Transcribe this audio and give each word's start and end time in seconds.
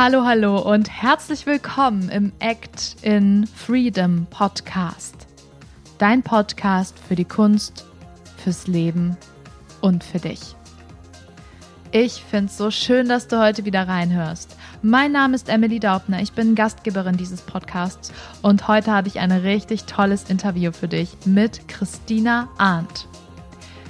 Hallo, 0.00 0.24
hallo 0.24 0.60
und 0.60 0.88
herzlich 0.88 1.44
willkommen 1.44 2.08
im 2.08 2.30
Act 2.38 2.94
in 3.02 3.48
Freedom 3.48 4.28
Podcast. 4.30 5.26
Dein 5.98 6.22
Podcast 6.22 6.96
für 7.00 7.16
die 7.16 7.24
Kunst, 7.24 7.84
fürs 8.36 8.68
Leben 8.68 9.16
und 9.80 10.04
für 10.04 10.20
dich. 10.20 10.54
Ich 11.90 12.22
finde 12.22 12.46
es 12.46 12.56
so 12.56 12.70
schön, 12.70 13.08
dass 13.08 13.26
du 13.26 13.40
heute 13.40 13.64
wieder 13.64 13.88
reinhörst. 13.88 14.56
Mein 14.82 15.10
Name 15.10 15.34
ist 15.34 15.48
Emily 15.48 15.80
Daubner, 15.80 16.22
ich 16.22 16.30
bin 16.30 16.54
Gastgeberin 16.54 17.16
dieses 17.16 17.40
Podcasts 17.40 18.12
und 18.40 18.68
heute 18.68 18.92
habe 18.92 19.08
ich 19.08 19.18
ein 19.18 19.32
richtig 19.32 19.86
tolles 19.86 20.30
Interview 20.30 20.70
für 20.70 20.86
dich 20.86 21.16
mit 21.24 21.66
Christina 21.66 22.48
Arndt. 22.56 23.08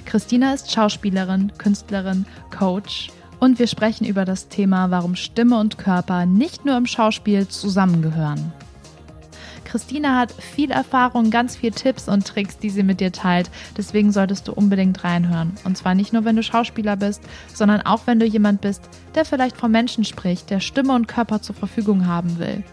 Christina 0.05 0.55
ist 0.55 0.71
Schauspielerin, 0.71 1.51
Künstlerin, 1.59 2.25
Coach 2.49 3.11
und 3.39 3.59
wir 3.59 3.67
sprechen 3.67 4.05
über 4.05 4.25
das 4.25 4.47
Thema, 4.47 4.91
warum 4.91 5.15
Stimme 5.15 5.59
und 5.59 5.77
Körper 5.77 6.25
nicht 6.25 6.65
nur 6.65 6.77
im 6.77 6.85
Schauspiel 6.85 7.47
zusammengehören. 7.47 8.51
Christina 9.69 10.17
hat 10.17 10.31
viel 10.31 10.71
Erfahrung, 10.71 11.29
ganz 11.29 11.55
viel 11.55 11.71
Tipps 11.71 12.07
und 12.07 12.25
Tricks, 12.25 12.57
die 12.57 12.71
sie 12.71 12.81
mit 12.81 12.99
dir 12.99 13.11
teilt. 13.11 13.51
Deswegen 13.77 14.11
solltest 14.11 14.47
du 14.47 14.53
unbedingt 14.53 15.03
reinhören. 15.03 15.53
Und 15.63 15.77
zwar 15.77 15.93
nicht 15.93 16.11
nur, 16.11 16.25
wenn 16.25 16.35
du 16.35 16.41
Schauspieler 16.41 16.95
bist, 16.95 17.21
sondern 17.53 17.81
auch, 17.81 18.01
wenn 18.05 18.19
du 18.19 18.25
jemand 18.25 18.61
bist, 18.61 18.81
der 19.13 19.25
vielleicht 19.25 19.57
vom 19.57 19.71
Menschen 19.71 20.05
spricht, 20.05 20.49
der 20.49 20.59
Stimme 20.59 20.93
und 20.93 21.07
Körper 21.07 21.43
zur 21.43 21.55
Verfügung 21.55 22.07
haben 22.07 22.39
will. 22.39 22.63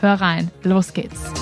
Hör 0.00 0.20
rein, 0.20 0.50
los 0.62 0.92
geht's. 0.92 1.32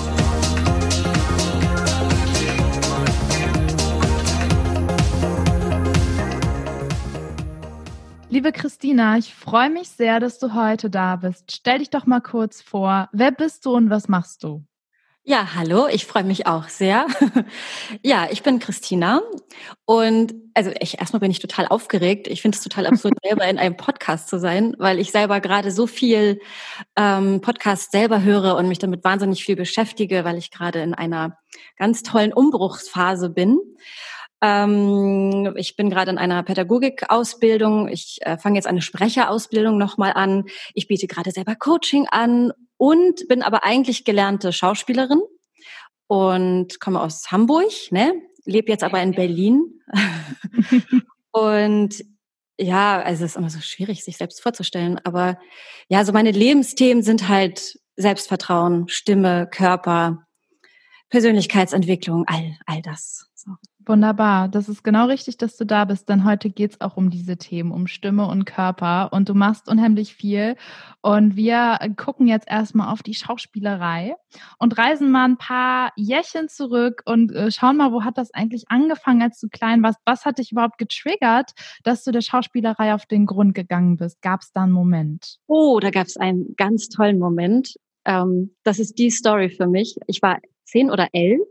Liebe 8.29 8.51
Christina, 8.51 9.17
ich 9.17 9.33
freue 9.33 9.69
mich 9.69 9.89
sehr, 9.89 10.19
dass 10.19 10.39
du 10.39 10.55
heute 10.55 10.89
da 10.89 11.15
bist. 11.15 11.51
Stell 11.51 11.77
dich 11.77 11.91
doch 11.91 12.07
mal 12.07 12.21
kurz 12.21 12.61
vor. 12.61 13.07
Wer 13.11 13.31
bist 13.31 13.65
du 13.65 13.75
und 13.75 13.89
was 13.91 14.07
machst 14.07 14.43
du? 14.43 14.65
Ja, 15.27 15.55
hallo, 15.55 15.87
ich 15.87 16.05
freue 16.05 16.23
mich 16.23 16.45
auch 16.45 16.67
sehr. 16.67 17.07
ja, 18.03 18.27
ich 18.29 18.43
bin 18.43 18.59
Christina 18.59 19.21
und 19.85 20.35
also 20.53 20.71
ich 20.79 20.99
erstmal 20.99 21.19
bin 21.19 21.31
ich 21.31 21.39
total 21.39 21.67
aufgeregt. 21.67 22.27
Ich 22.27 22.41
finde 22.41 22.57
es 22.57 22.63
total 22.63 22.85
absurd, 22.87 23.15
selber 23.23 23.47
in 23.47 23.57
einem 23.57 23.77
Podcast 23.77 24.27
zu 24.27 24.39
sein, 24.39 24.75
weil 24.77 24.99
ich 24.99 25.11
selber 25.11 25.39
gerade 25.39 25.71
so 25.71 25.87
viel 25.87 26.39
ähm, 26.95 27.41
Podcast 27.41 27.91
selber 27.91 28.21
höre 28.21 28.55
und 28.55 28.67
mich 28.67 28.79
damit 28.79 29.03
wahnsinnig 29.03 29.43
viel 29.43 29.55
beschäftige, 29.55 30.25
weil 30.25 30.37
ich 30.37 30.51
gerade 30.51 30.81
in 30.81 30.93
einer 30.93 31.37
ganz 31.77 32.03
tollen 32.03 32.33
Umbruchsphase 32.33 33.29
bin. 33.29 33.57
Ähm, 34.45 35.53
ich 35.55 35.75
bin 35.75 35.89
gerade 35.89 36.11
in 36.11 36.19
einer 36.19 36.43
Pädagogikausbildung. 36.43 37.87
Ich 37.87 38.19
äh, 38.21 38.37
fange 38.37 38.57
jetzt 38.57 38.67
eine 38.67 38.83
Sprecherausbildung 38.83 39.75
nochmal 39.75 40.13
an. 40.13 40.43
Ich 40.75 40.87
biete 40.87 41.07
gerade 41.07 41.31
selber 41.31 41.55
Coaching 41.55 42.05
an 42.11 42.51
und 42.77 43.27
bin 43.27 43.41
aber 43.41 43.63
eigentlich 43.63 44.05
gelernte 44.05 44.53
Schauspielerin 44.53 45.21
und 46.05 46.79
komme 46.79 47.01
aus 47.01 47.31
Hamburg, 47.31 47.71
ne? 47.89 48.13
lebe 48.45 48.69
jetzt 48.69 48.83
aber 48.83 49.01
in 49.01 49.13
Berlin. 49.13 49.81
und 51.31 52.05
ja, 52.59 53.01
also 53.01 53.25
es 53.25 53.31
ist 53.31 53.37
immer 53.37 53.49
so 53.49 53.59
schwierig, 53.61 54.03
sich 54.03 54.17
selbst 54.17 54.43
vorzustellen. 54.43 55.01
Aber 55.03 55.39
ja, 55.89 56.05
so 56.05 56.13
meine 56.13 56.31
Lebensthemen 56.31 57.01
sind 57.01 57.27
halt 57.27 57.79
Selbstvertrauen, 57.95 58.87
Stimme, 58.89 59.47
Körper, 59.49 60.27
Persönlichkeitsentwicklung, 61.09 62.25
all, 62.27 62.55
all 62.67 62.83
das. 62.83 63.27
So. 63.33 63.51
Wunderbar, 63.87 64.47
das 64.47 64.67
ist 64.67 64.83
genau 64.83 65.05
richtig, 65.05 65.37
dass 65.37 65.57
du 65.57 65.65
da 65.65 65.85
bist, 65.85 66.09
denn 66.09 66.25
heute 66.25 66.49
geht 66.49 66.71
es 66.71 66.81
auch 66.81 66.97
um 66.97 67.11
diese 67.11 67.37
Themen, 67.37 67.71
um 67.71 67.85
Stimme 67.85 68.25
und 68.27 68.45
Körper 68.45 69.13
und 69.13 69.29
du 69.29 69.35
machst 69.35 69.69
unheimlich 69.69 70.15
viel 70.15 70.55
und 71.01 71.35
wir 71.35 71.77
gucken 71.95 72.27
jetzt 72.27 72.49
erstmal 72.49 72.91
auf 72.91 73.03
die 73.03 73.13
Schauspielerei 73.13 74.15
und 74.57 74.75
reisen 74.75 75.11
mal 75.11 75.25
ein 75.25 75.37
paar 75.37 75.91
Jährchen 75.97 76.49
zurück 76.49 77.03
und 77.05 77.31
äh, 77.31 77.51
schauen 77.51 77.77
mal, 77.77 77.91
wo 77.91 78.03
hat 78.03 78.17
das 78.17 78.33
eigentlich 78.33 78.65
angefangen, 78.69 79.21
als 79.21 79.39
du 79.39 79.49
klein 79.49 79.83
warst? 79.83 79.99
Was 80.03 80.25
hat 80.25 80.39
dich 80.39 80.51
überhaupt 80.51 80.79
getriggert, 80.79 81.51
dass 81.83 82.03
du 82.03 82.11
der 82.11 82.21
Schauspielerei 82.21 82.95
auf 82.95 83.05
den 83.05 83.27
Grund 83.27 83.53
gegangen 83.53 83.97
bist? 83.97 84.19
Gab 84.23 84.41
es 84.41 84.51
da 84.51 84.63
einen 84.63 84.71
Moment? 84.71 85.37
Oh, 85.45 85.79
da 85.79 85.91
gab 85.91 86.07
es 86.07 86.17
einen 86.17 86.55
ganz 86.57 86.89
tollen 86.89 87.19
Moment. 87.19 87.75
Ähm, 88.05 88.55
das 88.63 88.79
ist 88.79 88.97
die 88.97 89.11
Story 89.11 89.51
für 89.51 89.67
mich. 89.67 89.95
Ich 90.07 90.23
war 90.23 90.39
zehn 90.63 90.89
oder 90.89 91.09
elf 91.13 91.41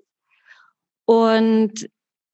und 1.05 1.89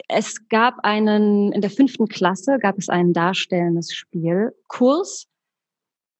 es 0.08 0.48
gab 0.48 0.80
einen, 0.82 1.52
in 1.52 1.60
der 1.60 1.70
fünften 1.70 2.08
Klasse 2.08 2.58
gab 2.60 2.78
es 2.78 2.88
einen 2.88 3.12
darstellendes 3.12 3.92
Spielkurs. 3.92 5.26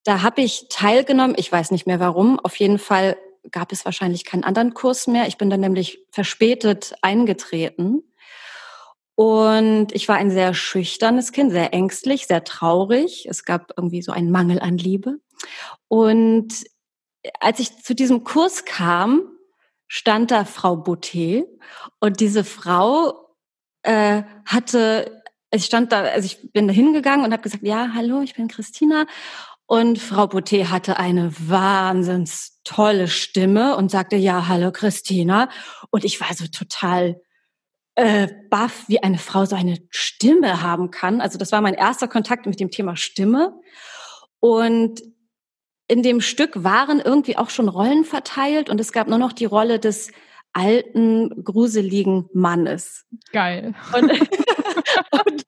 Da 0.05 0.23
habe 0.23 0.43
ich 0.43 0.67
teilgenommen. 0.71 1.35
Ich 1.39 1.51
weiß 1.51 1.71
nicht 1.71 1.87
mehr 1.87 2.01
warum. 2.01 2.39
Auf 2.41 2.57
jeden 2.57 2.79
Fall 2.79 3.17
gab 3.51 3.73
es 3.73 3.85
wahrscheinlich 3.85 4.25
keinen 4.25 4.45
anderen 4.45 4.75
Kurs 4.75 5.07
mehr. 5.07 5.27
Ich 5.27 5.39
bin 5.39 5.51
dann 5.51 5.61
nämlich 5.61 6.05
verspätet 6.11 6.95
eingetreten. 7.03 8.03
Und 9.15 9.89
ich 9.93 10.09
war 10.09 10.17
ein 10.17 10.31
sehr 10.31 10.55
schüchternes 10.55 11.33
Kind, 11.33 11.53
sehr 11.53 11.75
ängstlich, 11.75 12.27
sehr 12.27 12.43
traurig. 12.45 13.27
Es 13.29 13.45
gab 13.45 13.73
irgendwie 13.77 14.01
so 14.01 14.13
einen 14.13 14.31
Mangel 14.31 14.61
an 14.61 14.79
Liebe. 14.79 15.19
Und 15.89 16.65
als 17.39 17.61
ich 17.61 17.83
zu 17.83 17.95
diesem 17.95 18.25
Kurs 18.25 18.65
kam, 18.65 19.23
stand 19.89 20.31
da 20.31 20.47
Frau 20.47 20.77
Boutet. 20.77 21.45
Und 21.99 22.21
diese 22.21 22.45
Frau 22.45 23.20
äh, 23.83 24.23
hatte, 24.45 25.23
ich 25.51 25.65
stand 25.65 25.93
da, 25.93 26.03
also 26.03 26.27
ich 26.27 26.53
bin 26.53 26.69
da 26.69 26.75
hingegangen 26.75 27.25
und 27.25 27.33
habe 27.33 27.43
gesagt, 27.43 27.65
ja, 27.65 27.91
hallo, 27.95 28.23
ich 28.23 28.35
bin 28.35 28.49
Christina. 28.49 29.07
Und 29.67 29.99
Frau 29.99 30.27
Boutet 30.27 30.71
hatte 30.71 30.99
eine 30.99 31.33
wahnsinns 31.49 32.61
tolle 32.65 33.07
Stimme 33.07 33.77
und 33.77 33.91
sagte, 33.91 34.17
ja, 34.17 34.49
hallo 34.49 34.73
Christina. 34.73 35.49
Und 35.91 36.05
ich 36.05 36.21
war 36.21 36.35
so 36.35 36.47
total 36.49 37.21
äh, 37.95 38.29
baff, 38.49 38.85
wie 38.89 39.03
eine 39.03 39.19
Frau 39.19 39.45
so 39.45 39.55
eine 39.55 39.79
Stimme 39.91 40.63
haben 40.63 40.91
kann. 40.91 41.21
Also 41.21 41.39
das 41.39 41.53
war 41.53 41.61
mein 41.61 41.75
erster 41.75 42.09
Kontakt 42.09 42.47
mit 42.47 42.59
dem 42.59 42.71
Thema 42.71 42.97
Stimme. 42.97 43.61
Und 44.41 45.03
in 45.87 46.03
dem 46.03 46.21
Stück 46.21 46.65
waren 46.65 47.01
irgendwie 47.01 47.37
auch 47.37 47.51
schon 47.51 47.69
Rollen 47.69 48.05
verteilt 48.05 48.71
und 48.71 48.81
es 48.81 48.93
gab 48.93 49.09
nur 49.09 49.19
noch 49.19 49.33
die 49.33 49.45
Rolle 49.45 49.79
des 49.79 50.13
alten, 50.53 51.45
gruseligen 51.45 52.29
Mannes. 52.33 53.07
Geil. 53.33 53.75
Und, 53.95 54.11
und, 55.27 55.47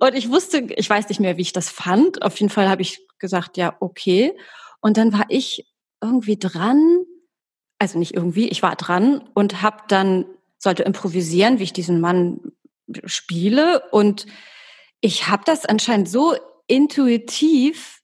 und, 0.00 0.14
ich 0.14 0.30
wusste, 0.30 0.66
ich 0.76 0.88
weiß 0.88 1.08
nicht 1.08 1.20
mehr, 1.20 1.36
wie 1.36 1.42
ich 1.42 1.52
das 1.52 1.70
fand. 1.70 2.22
Auf 2.22 2.38
jeden 2.38 2.50
Fall 2.50 2.68
habe 2.68 2.82
ich 2.82 3.06
gesagt, 3.18 3.56
ja, 3.56 3.76
okay. 3.80 4.36
Und 4.80 4.96
dann 4.96 5.12
war 5.12 5.24
ich 5.28 5.66
irgendwie 6.02 6.38
dran, 6.38 7.04
also 7.78 7.98
nicht 7.98 8.14
irgendwie, 8.14 8.48
ich 8.48 8.62
war 8.62 8.76
dran 8.76 9.28
und 9.34 9.62
habe 9.62 9.78
dann, 9.88 10.26
sollte 10.58 10.82
improvisieren, 10.82 11.58
wie 11.58 11.64
ich 11.64 11.72
diesen 11.72 12.00
Mann 12.00 12.40
spiele. 13.04 13.82
Und 13.90 14.26
ich 15.00 15.28
habe 15.28 15.42
das 15.44 15.66
anscheinend 15.66 16.08
so 16.08 16.34
intuitiv 16.66 18.02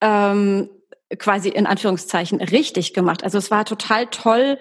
ähm, 0.00 0.70
quasi 1.18 1.48
in 1.48 1.66
Anführungszeichen 1.66 2.40
richtig 2.40 2.94
gemacht. 2.94 3.24
Also 3.24 3.38
es 3.38 3.50
war 3.50 3.64
total 3.64 4.06
toll, 4.06 4.58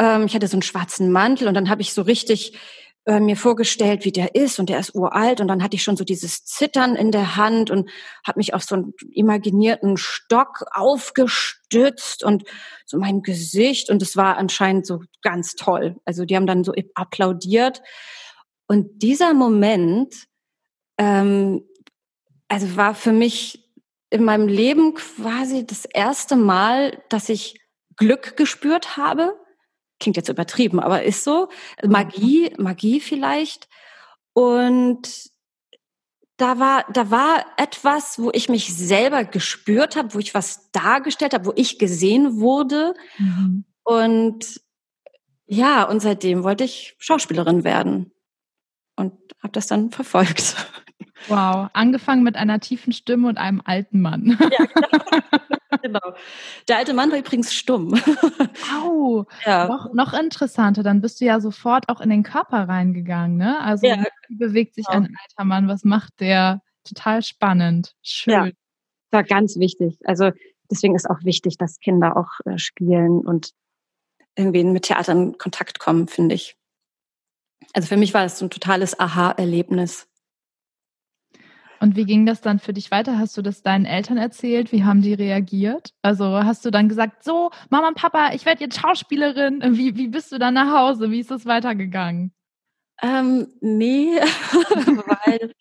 ähm, 0.00 0.24
ich 0.24 0.34
hatte 0.34 0.48
so 0.48 0.56
einen 0.56 0.62
schwarzen 0.62 1.12
Mantel 1.12 1.46
und 1.46 1.54
dann 1.54 1.68
habe 1.68 1.82
ich 1.82 1.92
so 1.92 2.02
richtig 2.02 2.58
äh, 3.04 3.20
mir 3.20 3.36
vorgestellt, 3.36 4.04
wie 4.04 4.12
der 4.12 4.34
ist 4.34 4.58
und 4.58 4.68
der 4.68 4.80
ist 4.80 4.94
uralt 4.94 5.40
und 5.40 5.48
dann 5.48 5.62
hatte 5.62 5.76
ich 5.76 5.82
schon 5.82 5.96
so 5.96 6.04
dieses 6.04 6.44
Zittern 6.44 6.96
in 6.96 7.12
der 7.12 7.36
Hand 7.36 7.70
und 7.70 7.90
habe 8.26 8.38
mich 8.38 8.54
auf 8.54 8.62
so 8.62 8.74
einen 8.74 8.94
imaginierten 9.12 9.96
Stock 9.98 10.64
aufgestützt 10.72 12.24
und 12.24 12.44
so 12.86 12.98
mein 12.98 13.22
Gesicht 13.22 13.90
und 13.90 14.02
es 14.02 14.16
war 14.16 14.38
anscheinend 14.38 14.86
so 14.86 15.02
ganz 15.22 15.54
toll. 15.54 15.96
Also 16.04 16.24
die 16.24 16.34
haben 16.34 16.46
dann 16.46 16.64
so 16.64 16.72
applaudiert 16.94 17.82
und 18.66 19.02
dieser 19.02 19.34
Moment, 19.34 20.26
ähm, 20.98 21.62
also 22.48 22.76
war 22.76 22.94
für 22.94 23.12
mich 23.12 23.70
in 24.10 24.24
meinem 24.24 24.48
Leben 24.48 24.94
quasi 24.94 25.66
das 25.66 25.84
erste 25.84 26.36
Mal, 26.36 27.02
dass 27.08 27.28
ich 27.28 27.60
Glück 27.96 28.36
gespürt 28.36 28.96
habe 28.96 29.39
klingt 30.00 30.16
jetzt 30.16 30.28
übertrieben, 30.28 30.80
aber 30.80 31.04
ist 31.04 31.22
so. 31.22 31.48
Magie, 31.86 32.52
Magie 32.58 33.00
vielleicht. 33.00 33.68
Und 34.32 35.30
da 36.36 36.58
war, 36.58 36.86
da 36.90 37.10
war 37.10 37.44
etwas, 37.58 38.18
wo 38.18 38.30
ich 38.32 38.48
mich 38.48 38.74
selber 38.74 39.24
gespürt 39.24 39.94
habe, 39.94 40.14
wo 40.14 40.18
ich 40.18 40.34
was 40.34 40.70
dargestellt 40.72 41.34
habe, 41.34 41.46
wo 41.46 41.52
ich 41.54 41.78
gesehen 41.78 42.40
wurde. 42.40 42.94
Mhm. 43.18 43.64
Und 43.82 44.60
ja, 45.46 45.84
und 45.84 46.00
seitdem 46.00 46.42
wollte 46.42 46.64
ich 46.64 46.96
Schauspielerin 46.98 47.64
werden 47.64 48.12
und 48.96 49.12
habe 49.42 49.52
das 49.52 49.66
dann 49.66 49.90
verfolgt. 49.90 50.56
Wow, 51.28 51.68
angefangen 51.72 52.22
mit 52.22 52.36
einer 52.36 52.60
tiefen 52.60 52.92
Stimme 52.92 53.28
und 53.28 53.38
einem 53.38 53.62
alten 53.64 54.00
Mann. 54.00 54.38
Ja, 54.40 54.66
genau. 54.66 55.30
genau. 55.82 56.14
Der 56.68 56.78
alte 56.78 56.94
Mann 56.94 57.10
war 57.10 57.18
übrigens 57.18 57.54
stumm. 57.54 58.00
Au, 58.82 59.26
ja. 59.44 59.68
noch, 59.68 59.92
noch 59.92 60.12
interessanter. 60.12 60.82
Dann 60.82 61.00
bist 61.00 61.20
du 61.20 61.24
ja 61.24 61.40
sofort 61.40 61.88
auch 61.88 62.00
in 62.00 62.10
den 62.10 62.22
Körper 62.22 62.68
reingegangen, 62.68 63.36
ne? 63.36 63.60
Also 63.60 63.86
ja. 63.86 64.04
wie 64.28 64.36
bewegt 64.36 64.74
sich 64.74 64.86
genau. 64.86 65.06
ein 65.06 65.16
alter 65.28 65.44
Mann? 65.44 65.68
Was 65.68 65.84
macht 65.84 66.20
der? 66.20 66.62
Total 66.84 67.22
spannend. 67.22 67.94
Schön. 68.02 68.32
Ja, 68.32 68.50
war 69.10 69.22
ganz 69.22 69.58
wichtig. 69.58 69.98
Also 70.04 70.30
deswegen 70.70 70.94
ist 70.94 71.08
auch 71.08 71.22
wichtig, 71.24 71.58
dass 71.58 71.78
Kinder 71.78 72.16
auch 72.16 72.40
äh, 72.46 72.58
spielen 72.58 73.20
und 73.20 73.52
irgendwie 74.36 74.64
mit 74.64 74.84
Theater 74.84 75.12
in 75.12 75.38
Kontakt 75.38 75.78
kommen, 75.78 76.08
finde 76.08 76.34
ich. 76.34 76.56
Also 77.74 77.88
für 77.88 77.96
mich 77.96 78.14
war 78.14 78.22
das 78.22 78.38
so 78.38 78.46
ein 78.46 78.50
totales 78.50 78.98
Aha-Erlebnis. 78.98 80.08
Und 81.82 81.96
wie 81.96 82.04
ging 82.04 82.26
das 82.26 82.42
dann 82.42 82.58
für 82.58 82.74
dich 82.74 82.90
weiter? 82.90 83.18
Hast 83.18 83.36
du 83.38 83.42
das 83.42 83.62
deinen 83.62 83.86
Eltern 83.86 84.18
erzählt? 84.18 84.70
Wie 84.70 84.84
haben 84.84 85.00
die 85.00 85.14
reagiert? 85.14 85.94
Also 86.02 86.44
hast 86.44 86.64
du 86.66 86.70
dann 86.70 86.90
gesagt, 86.90 87.24
so, 87.24 87.50
Mama 87.70 87.88
und 87.88 87.96
Papa, 87.96 88.32
ich 88.34 88.44
werde 88.44 88.64
jetzt 88.64 88.78
Schauspielerin. 88.78 89.62
Wie, 89.76 89.96
wie 89.96 90.08
bist 90.08 90.30
du 90.30 90.38
dann 90.38 90.54
nach 90.54 90.70
Hause? 90.72 91.10
Wie 91.10 91.20
ist 91.20 91.30
das 91.30 91.46
weitergegangen? 91.46 92.32
Ähm, 93.02 93.48
nee, 93.62 94.10
weil, 95.24 95.54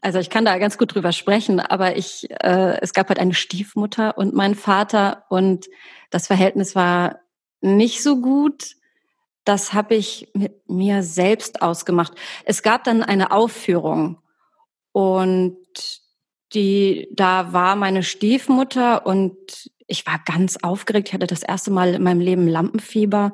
also 0.00 0.18
ich 0.18 0.28
kann 0.28 0.44
da 0.44 0.58
ganz 0.58 0.76
gut 0.76 0.92
drüber 0.92 1.12
sprechen, 1.12 1.60
aber 1.60 1.96
ich, 1.96 2.28
äh, 2.42 2.80
es 2.80 2.92
gab 2.92 3.08
halt 3.08 3.20
eine 3.20 3.34
Stiefmutter 3.34 4.18
und 4.18 4.34
meinen 4.34 4.56
Vater 4.56 5.24
und 5.28 5.68
das 6.10 6.26
Verhältnis 6.26 6.74
war 6.74 7.20
nicht 7.60 8.02
so 8.02 8.20
gut. 8.20 8.74
Das 9.44 9.72
habe 9.72 9.94
ich 9.94 10.30
mit 10.34 10.68
mir 10.68 11.04
selbst 11.04 11.62
ausgemacht. 11.62 12.12
Es 12.44 12.64
gab 12.64 12.82
dann 12.82 13.04
eine 13.04 13.30
Aufführung 13.30 14.18
und 14.90 15.56
die, 16.52 17.08
da 17.12 17.52
war 17.52 17.76
meine 17.76 18.02
Stiefmutter 18.02 19.06
und 19.06 19.36
ich 19.86 20.06
war 20.06 20.20
ganz 20.24 20.56
aufgeregt. 20.62 21.08
Ich 21.08 21.14
hatte 21.14 21.26
das 21.26 21.42
erste 21.42 21.70
Mal 21.70 21.94
in 21.94 22.02
meinem 22.02 22.20
Leben 22.20 22.46
Lampenfieber. 22.46 23.32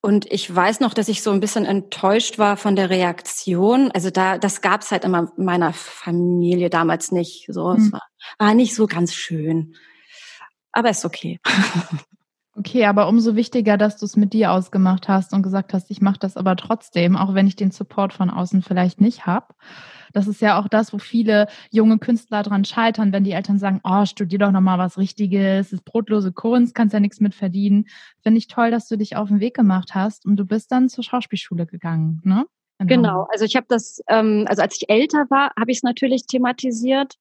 Und 0.00 0.30
ich 0.30 0.54
weiß 0.54 0.80
noch, 0.80 0.92
dass 0.92 1.08
ich 1.08 1.22
so 1.22 1.30
ein 1.30 1.40
bisschen 1.40 1.64
enttäuscht 1.64 2.38
war 2.38 2.56
von 2.56 2.76
der 2.76 2.90
Reaktion. 2.90 3.90
Also 3.92 4.10
da, 4.10 4.36
das 4.38 4.60
gab's 4.60 4.90
halt 4.90 5.04
immer 5.04 5.32
in 5.36 5.44
meiner 5.44 5.72
Familie 5.72 6.68
damals 6.68 7.10
nicht. 7.10 7.46
So, 7.48 7.70
mhm. 7.70 7.76
es 7.76 7.92
war, 7.92 8.02
war 8.38 8.54
nicht 8.54 8.74
so 8.74 8.86
ganz 8.86 9.14
schön. 9.14 9.74
Aber 10.72 10.90
ist 10.90 11.04
okay. 11.04 11.40
Okay, 12.56 12.84
aber 12.84 13.08
umso 13.08 13.34
wichtiger, 13.34 13.76
dass 13.76 13.96
du 13.96 14.06
es 14.06 14.14
mit 14.14 14.32
dir 14.32 14.52
ausgemacht 14.52 15.08
hast 15.08 15.32
und 15.32 15.42
gesagt 15.42 15.74
hast, 15.74 15.90
ich 15.90 16.00
mache 16.00 16.20
das 16.20 16.36
aber 16.36 16.54
trotzdem, 16.54 17.16
auch 17.16 17.34
wenn 17.34 17.48
ich 17.48 17.56
den 17.56 17.72
Support 17.72 18.12
von 18.12 18.30
außen 18.30 18.62
vielleicht 18.62 19.00
nicht 19.00 19.26
habe. 19.26 19.54
Das 20.14 20.28
ist 20.28 20.40
ja 20.40 20.58
auch 20.58 20.68
das, 20.68 20.92
wo 20.92 20.98
viele 20.98 21.48
junge 21.70 21.98
Künstler 21.98 22.42
dran 22.42 22.64
scheitern, 22.64 23.12
wenn 23.12 23.24
die 23.24 23.32
Eltern 23.32 23.58
sagen, 23.58 23.80
oh, 23.84 24.06
studier 24.06 24.38
doch 24.38 24.52
nochmal 24.52 24.78
was 24.78 24.96
Richtiges, 24.96 25.72
ist 25.72 25.84
brotlose 25.84 26.32
Kunst, 26.32 26.74
kannst 26.74 26.94
ja 26.94 27.00
nichts 27.00 27.20
mit 27.20 27.34
verdienen. 27.34 27.86
Finde 28.22 28.38
ich 28.38 28.46
toll, 28.46 28.70
dass 28.70 28.88
du 28.88 28.96
dich 28.96 29.16
auf 29.16 29.28
den 29.28 29.40
Weg 29.40 29.54
gemacht 29.54 29.94
hast 29.94 30.24
und 30.24 30.36
du 30.36 30.46
bist 30.46 30.72
dann 30.72 30.88
zur 30.88 31.04
Schauspielschule 31.04 31.66
gegangen, 31.66 32.22
ne? 32.24 32.46
Genau, 32.78 33.26
also 33.30 33.44
ich 33.44 33.54
habe 33.56 33.66
das, 33.68 34.00
ähm, 34.08 34.46
also 34.48 34.60
als 34.60 34.76
ich 34.76 34.90
älter 34.90 35.26
war, 35.30 35.52
habe 35.58 35.70
ich 35.70 35.78
es 35.78 35.82
natürlich 35.84 36.26
thematisiert. 36.26 37.14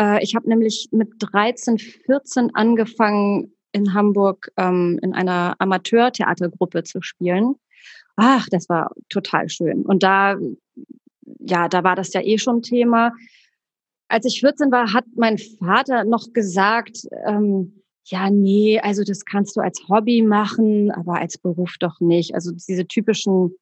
Äh, 0.00 0.22
ich 0.22 0.34
habe 0.34 0.48
nämlich 0.48 0.88
mit 0.92 1.10
13, 1.18 1.78
14 1.78 2.54
angefangen, 2.54 3.54
in 3.72 3.92
Hamburg 3.92 4.52
ähm, 4.56 5.00
in 5.02 5.14
einer 5.14 5.56
Amateurtheatergruppe 5.58 6.84
zu 6.84 7.02
spielen. 7.02 7.56
Ach, 8.16 8.46
das 8.48 8.68
war 8.68 8.92
total 9.08 9.48
schön. 9.48 9.84
Und 9.84 10.04
da 10.04 10.36
ja, 11.38 11.68
da 11.68 11.84
war 11.84 11.96
das 11.96 12.12
ja 12.12 12.20
eh 12.20 12.38
schon 12.38 12.62
Thema. 12.62 13.12
Als 14.08 14.26
ich 14.26 14.40
14 14.40 14.70
war, 14.70 14.92
hat 14.92 15.04
mein 15.16 15.38
Vater 15.38 16.04
noch 16.04 16.32
gesagt, 16.32 16.98
ähm, 17.26 17.82
ja, 18.06 18.28
nee, 18.30 18.78
also 18.80 19.02
das 19.02 19.24
kannst 19.24 19.56
du 19.56 19.60
als 19.60 19.82
Hobby 19.88 20.22
machen, 20.22 20.90
aber 20.90 21.18
als 21.18 21.38
Beruf 21.38 21.76
doch 21.78 22.00
nicht. 22.00 22.34
Also 22.34 22.52
diese 22.52 22.86
typischen 22.86 23.56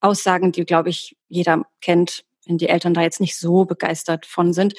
Aussagen, 0.00 0.52
die, 0.52 0.64
glaube 0.64 0.88
ich, 0.88 1.16
jeder 1.28 1.62
kennt, 1.80 2.24
wenn 2.46 2.58
die 2.58 2.68
Eltern 2.68 2.94
da 2.94 3.02
jetzt 3.02 3.20
nicht 3.20 3.38
so 3.38 3.64
begeistert 3.64 4.26
von 4.26 4.52
sind, 4.52 4.74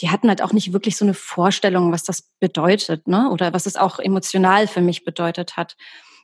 die 0.00 0.10
hatten 0.10 0.28
halt 0.28 0.42
auch 0.42 0.52
nicht 0.52 0.72
wirklich 0.72 0.96
so 0.96 1.04
eine 1.04 1.14
Vorstellung, 1.14 1.92
was 1.92 2.02
das 2.02 2.22
bedeutet, 2.40 3.06
ne? 3.06 3.30
Oder 3.30 3.52
was 3.52 3.66
es 3.66 3.76
auch 3.76 3.98
emotional 3.98 4.66
für 4.66 4.80
mich 4.80 5.04
bedeutet 5.04 5.56
hat. 5.56 5.76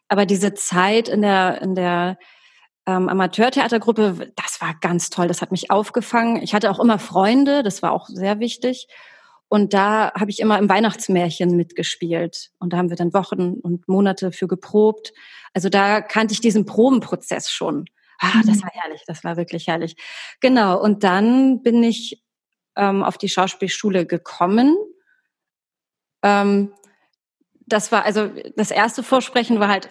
Aber 0.09 0.25
diese 0.25 0.55
Zeit 0.55 1.09
in 1.09 1.23
der, 1.23 1.61
in 1.61 1.75
der 1.75 2.19
ähm, 2.87 3.09
Amateurtheatergruppe, 3.09 4.33
das 4.37 4.61
war 4.61 4.75
ganz 4.81 5.11
toll, 5.11 5.29
das 5.29 5.43
hat 5.43 5.51
mich 5.51 5.71
aufgefangen. 5.71 6.43
Ich 6.43 6.55
hatte 6.55 6.71
auch 6.71 6.79
immer 6.79 6.99
Freunde, 6.99 7.63
das 7.63 7.83
war 7.83 7.93
auch 7.93 8.09
sehr 8.09 8.39
wichtig. 8.39 8.89
Und 9.49 9.75
da 9.75 10.13
habe 10.15 10.31
ich 10.31 10.41
immer 10.41 10.59
im 10.59 10.69
Weihnachtsmärchen 10.69 11.55
mitgespielt. 11.57 12.51
Und 12.59 12.73
da 12.73 12.79
haben 12.79 12.91
wir 12.91 12.97
dann 12.97 13.15
Wochen 13.15 13.55
und 13.55 13.87
Monate 13.87 14.33
für 14.33 14.49
geprobt. 14.49 15.13
Also 15.55 15.69
da 15.69 16.01
kannte 16.01 16.33
ich 16.33 16.41
diesen 16.41 16.67
Probenprozess 16.67 17.51
schon. 17.51 17.87
Ah, 18.19 18.41
das 18.45 18.59
mhm. 18.59 18.63
war 18.63 18.71
herrlich, 18.73 19.03
das 19.07 19.25
war 19.25 19.37
wirklich 19.37 19.67
herrlich. 19.69 19.97
Genau, 20.41 20.81
und 20.81 21.05
dann 21.05 21.63
bin 21.63 21.83
ich 21.83 22.25
ähm, 22.77 23.05
auf 23.05 23.19
die 23.19 23.29
Schauspielschule 23.29 24.07
gekommen. 24.07 24.77
Ähm, 26.23 26.73
das 27.67 27.93
war 27.93 28.05
also 28.05 28.31
das 28.57 28.71
erste 28.71 29.03
Vorsprechen 29.03 29.61
war 29.61 29.69
halt 29.69 29.91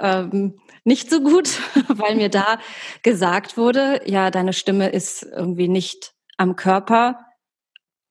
ähm, 0.00 0.60
nicht 0.84 1.10
so 1.10 1.20
gut, 1.20 1.60
weil 1.88 2.16
mir 2.16 2.28
da 2.28 2.58
gesagt 3.02 3.56
wurde, 3.56 4.00
ja, 4.06 4.30
deine 4.30 4.52
Stimme 4.52 4.88
ist 4.88 5.22
irgendwie 5.22 5.68
nicht 5.68 6.14
am 6.36 6.56
Körper. 6.56 7.26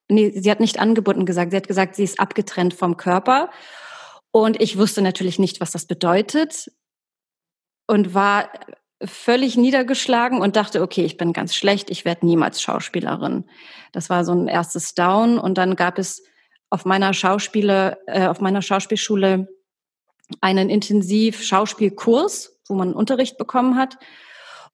Nee, 0.07 0.31
sie 0.36 0.50
hat 0.50 0.59
nicht 0.59 0.80
angebunden 0.80 1.25
gesagt. 1.25 1.51
Sie 1.51 1.57
hat 1.57 1.68
gesagt, 1.68 1.95
sie 1.95 2.03
ist 2.03 2.19
abgetrennt 2.19 2.74
vom 2.74 2.97
Körper. 2.97 3.50
Und 4.31 4.62
ich 4.62 4.77
wusste 4.77 5.01
natürlich 5.01 5.39
nicht, 5.39 5.59
was 5.62 5.71
das 5.71 5.86
bedeutet 5.86 6.71
und 7.88 8.13
war 8.13 8.50
völlig 9.03 9.57
niedergeschlagen 9.57 10.41
und 10.41 10.56
dachte, 10.56 10.81
okay, 10.81 11.03
ich 11.03 11.18
bin 11.18 11.33
ganz 11.33 11.56
schlecht, 11.56 11.89
ich 11.89 12.06
werde 12.06 12.25
niemals 12.25 12.62
Schauspielerin. 12.62 13.45
Das 13.91 14.09
war 14.09 14.25
so 14.25 14.33
ein 14.33 14.47
erstes 14.47 14.94
Down 14.94 15.39
und 15.39 15.57
dann 15.57 15.75
gab 15.75 15.97
es 15.97 16.21
auf 16.69 16.86
meiner 16.86 17.13
Schauspiele, 17.13 17.97
äh, 18.07 18.27
auf 18.27 18.41
meiner 18.41 18.62
Schauspielschule 18.62 19.47
einen 20.41 20.69
intensiv 20.69 21.43
Schauspielkurs, 21.43 22.59
wo 22.67 22.75
man 22.75 22.93
Unterricht 22.93 23.37
bekommen 23.37 23.75
hat. 23.75 23.97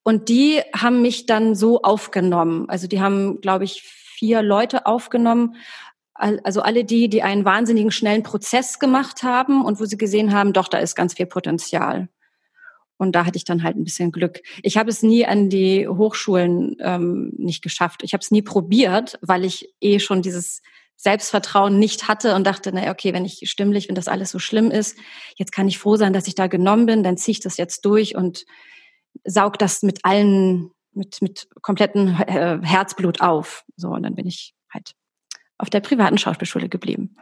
Und 0.04 0.30
die 0.30 0.62
haben 0.76 1.02
mich 1.02 1.26
dann 1.26 1.56
so 1.56 1.82
aufgenommen. 1.82 2.70
Also 2.70 2.88
die 2.88 3.02
haben, 3.02 3.42
glaube 3.42 3.64
ich, 3.64 3.82
vier 3.82 4.42
Leute 4.42 4.86
aufgenommen. 4.86 5.56
Also 6.14 6.62
alle 6.62 6.86
die, 6.86 7.10
die 7.10 7.24
einen 7.24 7.44
wahnsinnigen 7.44 7.92
schnellen 7.92 8.24
Prozess 8.24 8.80
gemacht 8.80 9.24
haben 9.24 9.66
und 9.66 9.80
wo 9.80 9.86
sie 9.86 9.98
gesehen 9.98 10.34
haben, 10.34 10.54
doch, 10.54 10.68
da 10.68 10.78
ist 10.78 10.96
ganz 10.96 11.16
viel 11.16 11.26
Potenzial. 11.26 12.08
Und 12.98 13.14
da 13.14 13.26
hatte 13.26 13.38
ich 13.38 13.44
dann 13.44 13.64
halt 13.64 13.76
ein 13.76 13.84
bisschen 13.84 14.12
Glück. 14.12 14.42
Ich 14.64 14.78
habe 14.78 14.90
es 14.90 15.04
nie 15.04 15.26
an 15.26 15.50
die 15.50 15.88
Hochschulen 15.88 16.78
ähm, 16.80 17.34
nicht 17.38 17.62
geschafft. 17.62 18.04
Ich 18.04 18.14
habe 18.14 18.22
es 18.22 18.32
nie 18.32 18.42
probiert, 18.42 19.20
weil 19.22 19.44
ich 19.44 19.74
eh 19.82 20.00
schon 20.00 20.22
dieses 20.22 20.62
Selbstvertrauen 20.98 21.78
nicht 21.78 22.08
hatte 22.08 22.36
und 22.36 22.46
dachte, 22.46 22.72
naja, 22.72 22.92
okay, 22.92 23.14
wenn 23.14 23.26
ich 23.26 23.42
stimmlich, 23.46 23.88
wenn 23.88 23.96
das 23.96 24.08
alles 24.08 24.32
so 24.32 24.40
schlimm 24.40 24.72
ist, 24.72 24.98
jetzt 25.36 25.52
kann 25.52 25.68
ich 25.68 25.78
froh 25.78 25.98
sein, 25.98 26.14
dass 26.14 26.28
ich 26.28 26.36
da 26.36 26.48
genommen 26.48 26.86
bin, 26.86 27.04
dann 27.04 27.18
ziehe 27.18 27.34
ich 27.34 27.42
das 27.42 27.58
jetzt 27.58 27.86
durch 27.86 28.16
und 28.16 28.46
saug 29.24 29.60
das 29.60 29.84
mit 29.84 30.04
allen, 30.04 30.72
mit, 30.94 31.22
mit 31.22 31.48
kompletten 31.62 32.20
äh, 32.22 32.60
Herzblut 32.62 33.22
auf. 33.22 33.64
So, 33.76 33.90
und 33.90 34.04
dann 34.04 34.16
bin 34.16 34.28
ich 34.28 34.54
halt 34.74 34.94
auf 35.58 35.70
der 35.70 35.80
privaten 35.82 36.18
Schauspielschule 36.18 36.70
geblieben. 36.70 37.16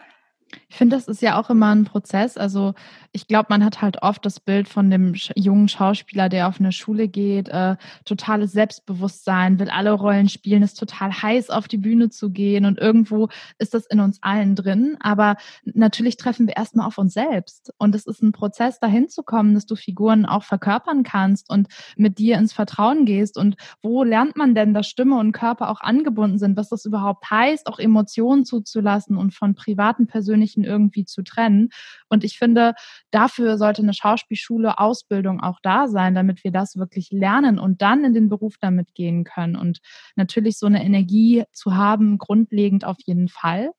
Ich 0.70 0.76
finde, 0.76 0.96
das 0.96 1.08
ist 1.08 1.22
ja 1.22 1.40
auch 1.40 1.50
immer 1.50 1.74
ein 1.74 1.86
Prozess. 1.86 2.38
Also 2.38 2.74
ich 3.12 3.28
glaube, 3.28 3.48
man 3.50 3.64
hat 3.64 3.82
halt 3.82 4.02
oft 4.02 4.26
das 4.26 4.40
Bild 4.40 4.68
von 4.68 4.90
dem 4.90 5.14
jungen 5.36 5.68
Schauspieler, 5.68 6.30
der 6.30 6.48
auf 6.48 6.60
eine 6.60 6.72
Schule 6.72 7.08
geht, 7.08 7.48
äh, 7.50 7.76
totales 8.06 8.52
Selbstbewusstsein, 8.54 9.60
will 9.60 9.70
alle 9.70 9.92
Rollen 9.92 10.30
spielen, 10.30 10.64
ist 10.64 10.80
total 10.80 11.12
heiß 11.12 11.52
auf 11.52 11.68
die 11.68 11.78
Bühne 11.78 12.10
zu 12.10 12.32
gehen 12.32 12.66
und 12.66 12.80
irgendwo 12.80 13.30
ist 13.60 13.74
das 13.74 13.86
in 13.86 14.00
uns 14.00 14.18
allen 14.22 14.56
drin. 14.56 14.98
Aber 15.00 15.36
natürlich 15.64 16.18
treffen 16.18 16.48
wir 16.48 16.58
erstmal 16.58 16.88
auf 16.88 16.98
uns 16.98 17.14
selbst 17.14 17.72
und 17.78 17.94
es 17.94 18.08
ist 18.08 18.24
ein 18.24 18.32
Prozess, 18.32 18.80
dahin 18.80 19.10
zu 19.10 19.22
kommen, 19.22 19.54
dass 19.54 19.66
du 19.66 19.76
Figuren 19.76 20.26
auch 20.26 20.44
verkörpern 20.44 21.04
kannst 21.04 21.50
und 21.50 21.68
mit 21.96 22.18
dir 22.18 22.38
ins 22.38 22.54
Vertrauen 22.54 23.06
gehst. 23.06 23.38
Und 23.38 23.58
wo 23.82 24.04
lernt 24.04 24.38
man 24.38 24.56
denn, 24.56 24.74
dass 24.74 24.88
Stimme 24.88 25.20
und 25.20 25.34
Körper 25.34 25.70
auch 25.70 25.82
angebunden 25.82 26.40
sind, 26.40 26.58
was 26.58 26.70
das 26.70 26.86
überhaupt 26.86 27.30
heißt, 27.30 27.68
auch 27.68 27.78
Emotionen 27.78 28.44
zuzulassen 28.44 29.18
und 29.18 29.34
von 29.34 29.54
privaten 29.54 30.08
persönlichen 30.08 30.43
Persönlichen 30.44 30.64
irgendwie 30.64 31.06
zu 31.06 31.24
trennen. 31.24 31.70
Und 32.10 32.24
ich 32.24 32.38
finde, 32.38 32.74
dafür 33.12 33.58
sollte 33.58 33.82
eine 33.82 33.94
Schauspielschule 33.94 34.78
Ausbildung 34.78 35.42
auch 35.42 35.60
da 35.62 35.88
sein, 35.88 36.16
damit 36.16 36.44
wir 36.44 36.52
das 36.52 36.76
wirklich 36.78 37.10
lernen 37.12 37.60
und 37.60 37.82
dann 37.82 38.04
in 38.04 38.14
den 38.14 38.30
Beruf 38.30 38.56
damit 38.60 38.94
gehen 38.94 39.24
können. 39.24 39.56
Und 39.56 39.80
natürlich 40.16 40.58
so 40.58 40.66
eine 40.66 40.84
Energie 40.84 41.44
zu 41.54 41.76
haben, 41.76 42.18
grundlegend 42.18 42.86
auf 42.86 42.98
jeden 43.06 43.30
Fall. 43.30 43.72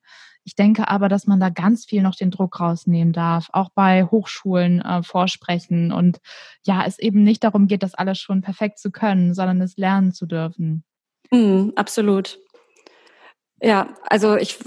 Ich 0.46 0.54
denke 0.54 0.88
aber, 0.88 1.08
dass 1.08 1.26
man 1.26 1.40
da 1.40 1.48
ganz 1.48 1.86
viel 1.86 2.02
noch 2.02 2.14
den 2.14 2.30
Druck 2.30 2.60
rausnehmen 2.60 3.14
darf, 3.14 3.48
auch 3.52 3.70
bei 3.74 4.04
Hochschulen 4.04 4.82
äh, 4.82 5.02
vorsprechen 5.02 5.90
und 5.90 6.18
ja, 6.66 6.84
es 6.86 6.98
eben 6.98 7.22
nicht 7.22 7.44
darum 7.44 7.66
geht, 7.66 7.82
das 7.82 7.94
alles 7.94 8.18
schon 8.18 8.42
perfekt 8.42 8.78
zu 8.78 8.90
können, 8.90 9.32
sondern 9.32 9.62
es 9.62 9.78
lernen 9.78 10.12
zu 10.12 10.26
dürfen. 10.26 10.84
Mm, 11.30 11.70
absolut. 11.76 12.38
Ja, 13.62 13.94
also 14.04 14.36
ich 14.36 14.58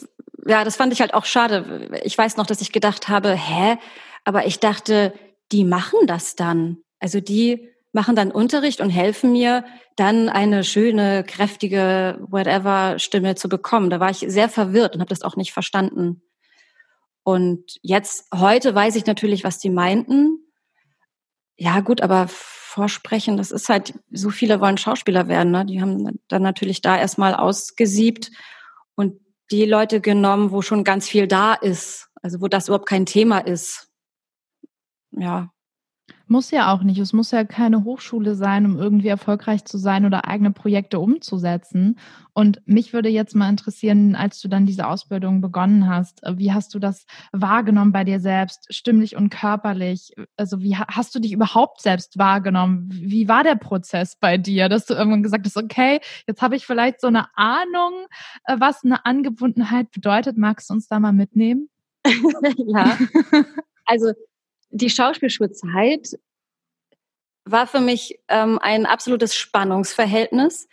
ja, 0.48 0.64
das 0.64 0.76
fand 0.76 0.94
ich 0.94 1.02
halt 1.02 1.14
auch 1.14 1.26
schade. 1.26 2.00
Ich 2.04 2.18
weiß 2.18 2.38
noch, 2.38 2.46
dass 2.46 2.62
ich 2.62 2.72
gedacht 2.72 3.10
habe, 3.10 3.34
hä? 3.34 3.78
Aber 4.24 4.46
ich 4.46 4.60
dachte, 4.60 5.14
die 5.52 5.64
machen 5.64 6.08
das 6.08 6.36
dann. 6.36 6.78
Also 7.00 7.20
die 7.20 7.70
machen 7.92 8.16
dann 8.16 8.32
Unterricht 8.32 8.82
und 8.82 8.90
helfen 8.90 9.32
mir, 9.32 9.66
dann 9.96 10.30
eine 10.30 10.64
schöne, 10.64 11.24
kräftige, 11.24 12.20
whatever 12.30 13.00
Stimme 13.00 13.36
zu 13.36 13.50
bekommen. 13.50 13.90
Da 13.90 14.00
war 14.00 14.12
ich 14.12 14.20
sehr 14.28 14.50
verwirrt 14.50 14.96
und 14.96 15.02
habe 15.02 15.10
das 15.10 15.24
auch 15.24 15.36
nicht 15.36 15.54
verstanden. 15.54 16.22
Und 17.24 17.78
jetzt, 17.82 18.28
heute 18.34 18.74
weiß 18.74 18.96
ich 18.96 19.06
natürlich, 19.06 19.44
was 19.44 19.60
die 19.60 19.70
meinten. 19.70 20.40
Ja, 21.58 21.80
gut, 21.80 22.02
aber 22.02 22.28
vorsprechen, 22.30 23.38
das 23.38 23.52
ist 23.52 23.70
halt, 23.70 23.96
so 24.12 24.30
viele 24.30 24.62
wollen 24.62 24.78
Schauspieler 24.78 25.28
werden, 25.28 25.52
ne? 25.52 25.66
Die 25.66 25.82
haben 25.82 26.20
dann 26.28 26.44
natürlich 26.44 26.82
da 26.82 26.98
erstmal 26.98 27.34
ausgesiebt 27.34 28.32
die 29.52 29.66
Leute 29.66 30.02
genommen, 30.02 30.52
wo 30.52 30.62
schon 30.62 30.84
ganz 30.84 31.08
viel 31.08 31.28
da 31.28 31.54
ist, 31.54 32.10
also 32.22 32.42
wo 32.42 32.48
das 32.48 32.68
überhaupt 32.68 32.88
kein 32.88 33.06
Thema 33.06 33.40
ist. 33.40 33.90
Ja, 35.12 35.52
muss 36.30 36.52
ja 36.52 36.74
auch 36.74 36.84
nicht. 36.84 37.00
Es 37.00 37.14
muss 37.14 37.32
ja 37.32 37.44
keine 37.44 37.84
Hochschule 37.84 38.36
sein, 38.36 38.66
um 38.66 38.78
irgendwie 38.78 39.08
erfolgreich 39.08 39.66
zu 39.66 39.78
sein 39.78 40.06
oder 40.06 40.28
eigene 40.28 40.52
Projekte 40.52 41.00
umzusetzen. 41.00 41.98
Und 42.34 42.62
mich 42.66 42.94
würde 42.94 43.10
jetzt 43.10 43.36
mal 43.36 43.50
interessieren, 43.50 44.16
als 44.16 44.42
du 44.42 44.48
dann 44.48 44.66
diese 44.66 44.88
Ausbildung 44.88 45.42
begonnen 45.42 45.88
hast, 45.88 46.22
wie 46.36 46.54
hast 46.54 46.74
du 46.74 46.80
das 46.80 47.06
wahrgenommen 47.32 47.92
bei 47.92 48.04
dir 48.04 48.20
selbst, 48.20 48.74
stimmlich 48.74 49.16
und 49.16 49.30
körperlich? 49.30 50.14
Also 50.38 50.62
wie 50.62 50.76
hast 50.76 51.16
du 51.16 51.20
dich 51.20 51.34
überhaupt 51.34 51.82
selbst 51.82 52.18
wahrgenommen? 52.18 52.90
Wie 52.92 53.28
war 53.28 53.44
der 53.44 53.56
Prozess 53.56 54.16
bei 54.16 54.38
dir, 54.38 54.70
dass 54.70 54.86
du 54.86 54.94
irgendwann 54.94 55.24
gesagt 55.24 55.46
hast, 55.46 55.58
okay, 55.58 56.00
jetzt 56.28 56.42
habe 56.42 56.56
ich 56.56 56.66
vielleicht 56.66 57.02
so 57.02 57.08
eine 57.08 57.28
Ahnung, 57.36 58.06
äh, 58.46 58.56
was 58.60 58.84
eine 58.84 59.06
Angebundenheit 59.06 59.92
bedeutet. 59.92 60.38
Magst 60.38 60.70
du 60.70 60.76
uns 60.76 60.88
da 60.88 61.00
mal 61.00 61.14
mitnehmen? 61.14 61.70
ja. 62.58 62.98
Also 63.86 64.14
die 64.70 64.90
Schauspielschulzeit 64.90 66.18
war 67.46 67.68
für 67.68 67.80
mich 67.80 68.20
ähm, 68.28 68.60
ein 68.60 68.86
absolutes 68.86 69.36
Spannungsverhältnis. 69.36 70.68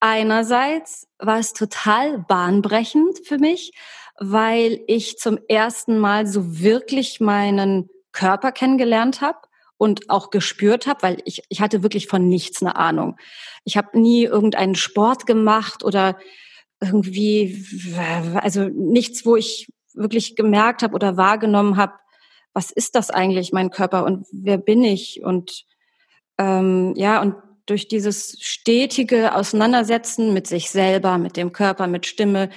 Einerseits 0.00 1.08
war 1.18 1.38
es 1.38 1.52
total 1.52 2.18
bahnbrechend 2.18 3.26
für 3.26 3.38
mich, 3.38 3.72
weil 4.18 4.80
ich 4.86 5.18
zum 5.18 5.38
ersten 5.48 5.98
Mal 5.98 6.26
so 6.26 6.60
wirklich 6.60 7.20
meinen 7.20 7.88
Körper 8.12 8.52
kennengelernt 8.52 9.20
habe 9.20 9.38
und 9.76 10.10
auch 10.10 10.30
gespürt 10.30 10.86
habe, 10.86 11.02
weil 11.02 11.22
ich, 11.24 11.42
ich 11.48 11.60
hatte 11.60 11.82
wirklich 11.82 12.08
von 12.08 12.28
nichts 12.28 12.62
eine 12.62 12.76
Ahnung. 12.76 13.16
Ich 13.64 13.76
habe 13.76 13.98
nie 13.98 14.24
irgendeinen 14.24 14.74
Sport 14.74 15.26
gemacht 15.26 15.84
oder 15.84 16.18
irgendwie, 16.80 17.64
also 18.34 18.68
nichts, 18.68 19.24
wo 19.24 19.36
ich 19.36 19.68
wirklich 19.94 20.36
gemerkt 20.36 20.82
habe 20.82 20.94
oder 20.94 21.16
wahrgenommen 21.16 21.76
habe, 21.76 21.94
was 22.52 22.70
ist 22.70 22.94
das 22.94 23.10
eigentlich, 23.10 23.52
mein 23.52 23.70
Körper 23.70 24.04
und 24.04 24.26
wer 24.32 24.58
bin 24.58 24.82
ich? 24.82 25.22
Und 25.22 25.64
ähm, 26.38 26.94
ja, 26.96 27.20
und 27.20 27.34
durch 27.66 27.88
dieses 27.88 28.36
stetige 28.40 29.34
Auseinandersetzen 29.34 30.32
mit 30.32 30.46
sich 30.46 30.70
selber, 30.70 31.18
mit 31.18 31.36
dem 31.36 31.52
Körper, 31.52 31.86
mit 31.86 32.06
Stimme, 32.06 32.50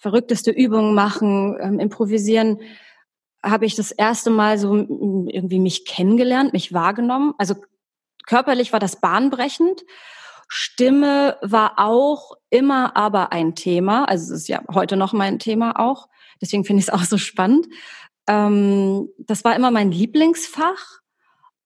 verrückteste 0.00 0.50
Übungen 0.50 0.94
machen, 0.94 1.56
ähm, 1.60 1.78
improvisieren, 1.78 2.60
habe 3.44 3.66
ich 3.66 3.74
das 3.74 3.92
erste 3.92 4.30
Mal 4.30 4.58
so 4.58 4.74
irgendwie 4.76 5.60
mich 5.60 5.84
kennengelernt, 5.84 6.52
mich 6.52 6.72
wahrgenommen. 6.72 7.34
Also 7.38 7.54
körperlich 8.26 8.72
war 8.72 8.80
das 8.80 9.00
bahnbrechend. 9.00 9.82
Stimme 10.48 11.38
war 11.40 11.74
auch 11.76 12.32
immer 12.50 12.96
aber 12.96 13.32
ein 13.32 13.54
Thema. 13.54 14.04
Also 14.04 14.34
es 14.34 14.42
ist 14.42 14.48
ja 14.48 14.62
heute 14.72 14.96
noch 14.96 15.12
mein 15.12 15.38
Thema 15.38 15.78
auch. 15.78 16.08
Deswegen 16.40 16.64
finde 16.64 16.80
ich 16.80 16.88
es 16.88 16.92
auch 16.92 17.04
so 17.04 17.16
spannend. 17.16 17.66
Ähm, 18.26 19.08
das 19.18 19.44
war 19.44 19.56
immer 19.56 19.70
mein 19.70 19.90
Lieblingsfach. 19.90 21.00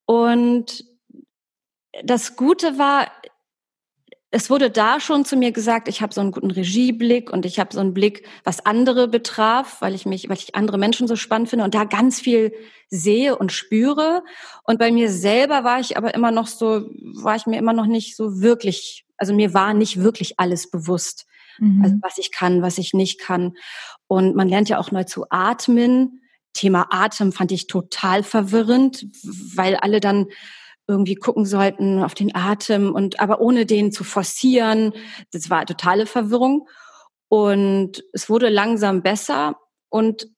Und 0.06 0.84
das 2.04 2.36
Gute 2.36 2.78
war, 2.78 3.10
es 4.30 4.50
wurde 4.50 4.70
da 4.70 5.00
schon 5.00 5.24
zu 5.24 5.36
mir 5.36 5.52
gesagt, 5.52 5.88
ich 5.88 6.02
habe 6.02 6.12
so 6.12 6.20
einen 6.20 6.32
guten 6.32 6.50
Regieblick 6.50 7.32
und 7.32 7.46
ich 7.46 7.58
habe 7.58 7.72
so 7.72 7.80
einen 7.80 7.94
Blick, 7.94 8.26
was 8.44 8.66
andere 8.66 9.08
betraf, 9.08 9.80
weil 9.80 9.94
ich 9.94 10.04
mich, 10.04 10.28
weil 10.28 10.36
ich 10.36 10.54
andere 10.54 10.78
Menschen 10.78 11.08
so 11.08 11.16
spannend 11.16 11.48
finde 11.48 11.64
und 11.64 11.74
da 11.74 11.84
ganz 11.84 12.20
viel 12.20 12.52
sehe 12.88 13.36
und 13.36 13.52
spüre. 13.52 14.22
Und 14.64 14.78
bei 14.78 14.92
mir 14.92 15.10
selber 15.10 15.64
war 15.64 15.80
ich 15.80 15.96
aber 15.96 16.14
immer 16.14 16.32
noch 16.32 16.48
so, 16.48 16.90
war 17.22 17.36
ich 17.36 17.46
mir 17.46 17.58
immer 17.58 17.72
noch 17.72 17.86
nicht 17.86 18.16
so 18.16 18.40
wirklich, 18.40 19.06
also 19.16 19.32
mir 19.32 19.54
war 19.54 19.74
nicht 19.74 20.02
wirklich 20.02 20.38
alles 20.38 20.70
bewusst, 20.70 21.26
mhm. 21.58 21.82
also 21.82 21.96
was 22.02 22.18
ich 22.18 22.32
kann, 22.32 22.62
was 22.62 22.78
ich 22.78 22.92
nicht 22.92 23.20
kann. 23.20 23.54
Und 24.06 24.36
man 24.36 24.48
lernt 24.48 24.68
ja 24.68 24.78
auch 24.78 24.90
neu 24.90 25.04
zu 25.04 25.26
atmen. 25.30 26.20
Thema 26.56 26.88
Atem 26.90 27.32
fand 27.32 27.52
ich 27.52 27.68
total 27.68 28.22
verwirrend, 28.22 29.06
weil 29.54 29.76
alle 29.76 30.00
dann 30.00 30.26
irgendwie 30.88 31.16
gucken 31.16 31.44
sollten 31.44 32.02
auf 32.02 32.14
den 32.14 32.34
Atem 32.34 32.94
und 32.94 33.20
aber 33.20 33.40
ohne 33.40 33.66
den 33.66 33.92
zu 33.92 34.04
forcieren. 34.04 34.92
Das 35.32 35.50
war 35.50 35.66
totale 35.66 36.06
Verwirrung. 36.06 36.68
Und 37.28 38.04
es 38.12 38.28
wurde 38.28 38.48
langsam 38.48 39.02
besser. 39.02 39.56
Und 39.88 40.28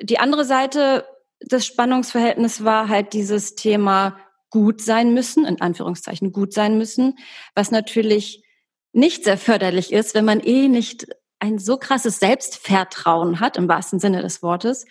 die 0.00 0.18
andere 0.18 0.44
Seite 0.44 1.06
des 1.40 1.66
Spannungsverhältnisses 1.66 2.64
war 2.64 2.88
halt 2.88 3.12
dieses 3.12 3.54
Thema 3.54 4.18
gut 4.50 4.80
sein 4.80 5.14
müssen, 5.14 5.44
in 5.44 5.60
Anführungszeichen 5.60 6.32
gut 6.32 6.52
sein 6.52 6.78
müssen, 6.78 7.14
was 7.54 7.70
natürlich 7.70 8.44
nicht 8.92 9.24
sehr 9.24 9.36
förderlich 9.36 9.92
ist, 9.92 10.14
wenn 10.14 10.24
man 10.24 10.40
eh 10.40 10.68
nicht 10.68 11.08
ein 11.44 11.58
so 11.58 11.76
krasses 11.76 12.18
Selbstvertrauen 12.18 13.38
hat, 13.40 13.56
im 13.56 13.68
wahrsten 13.68 14.00
Sinne 14.00 14.22
des 14.22 14.42
Wortes. 14.42 14.86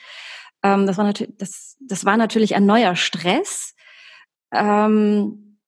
Ähm, 0.62 0.86
das, 0.86 0.98
war 0.98 1.04
natürlich, 1.04 1.36
das, 1.38 1.78
das 1.82 2.06
war 2.06 2.16
natürlich 2.16 2.56
ein 2.56 2.66
neuer 2.66 2.96
Stress. 2.96 3.76
Ähm, 4.54 5.60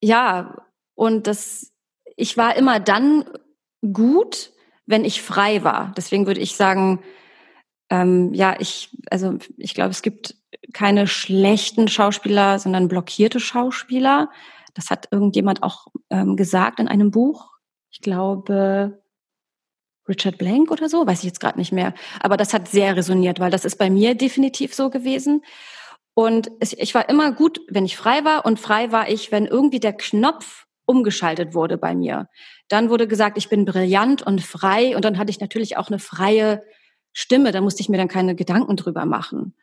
ja, 0.00 0.56
und 0.94 1.26
das, 1.26 1.72
ich 2.16 2.36
war 2.36 2.56
immer 2.56 2.80
dann 2.80 3.24
gut, 3.92 4.52
wenn 4.86 5.04
ich 5.04 5.22
frei 5.22 5.62
war. 5.62 5.92
Deswegen 5.96 6.26
würde 6.26 6.40
ich 6.40 6.56
sagen, 6.56 7.02
ähm, 7.90 8.32
ja, 8.32 8.56
ich, 8.58 8.96
also 9.10 9.38
ich 9.58 9.74
glaube, 9.74 9.90
es 9.90 10.02
gibt 10.02 10.36
keine 10.72 11.06
schlechten 11.06 11.88
Schauspieler, 11.88 12.58
sondern 12.58 12.88
blockierte 12.88 13.40
Schauspieler. 13.40 14.30
Das 14.72 14.90
hat 14.90 15.08
irgendjemand 15.10 15.62
auch 15.62 15.88
ähm, 16.10 16.36
gesagt 16.36 16.80
in 16.80 16.88
einem 16.88 17.10
Buch. 17.10 17.52
Ich 17.90 18.00
glaube, 18.00 19.03
Richard 20.08 20.38
Blank 20.38 20.70
oder 20.70 20.88
so, 20.88 21.06
weiß 21.06 21.20
ich 21.20 21.24
jetzt 21.24 21.40
gerade 21.40 21.58
nicht 21.58 21.72
mehr. 21.72 21.94
Aber 22.20 22.36
das 22.36 22.52
hat 22.52 22.68
sehr 22.68 22.96
resoniert, 22.96 23.40
weil 23.40 23.50
das 23.50 23.64
ist 23.64 23.76
bei 23.76 23.90
mir 23.90 24.14
definitiv 24.14 24.74
so 24.74 24.90
gewesen. 24.90 25.42
Und 26.14 26.50
ich 26.60 26.94
war 26.94 27.08
immer 27.08 27.32
gut, 27.32 27.60
wenn 27.68 27.84
ich 27.84 27.96
frei 27.96 28.24
war. 28.24 28.46
Und 28.46 28.60
frei 28.60 28.92
war 28.92 29.08
ich, 29.08 29.32
wenn 29.32 29.46
irgendwie 29.46 29.80
der 29.80 29.94
Knopf 29.94 30.66
umgeschaltet 30.86 31.54
wurde 31.54 31.78
bei 31.78 31.94
mir. 31.94 32.28
Dann 32.68 32.90
wurde 32.90 33.08
gesagt, 33.08 33.38
ich 33.38 33.48
bin 33.48 33.64
brillant 33.64 34.22
und 34.22 34.42
frei. 34.42 34.94
Und 34.94 35.04
dann 35.04 35.18
hatte 35.18 35.30
ich 35.30 35.40
natürlich 35.40 35.76
auch 35.76 35.88
eine 35.88 35.98
freie 35.98 36.62
Stimme. 37.12 37.52
Da 37.52 37.60
musste 37.60 37.80
ich 37.80 37.88
mir 37.88 37.96
dann 37.96 38.08
keine 38.08 38.34
Gedanken 38.34 38.76
drüber 38.76 39.06
machen. 39.06 39.54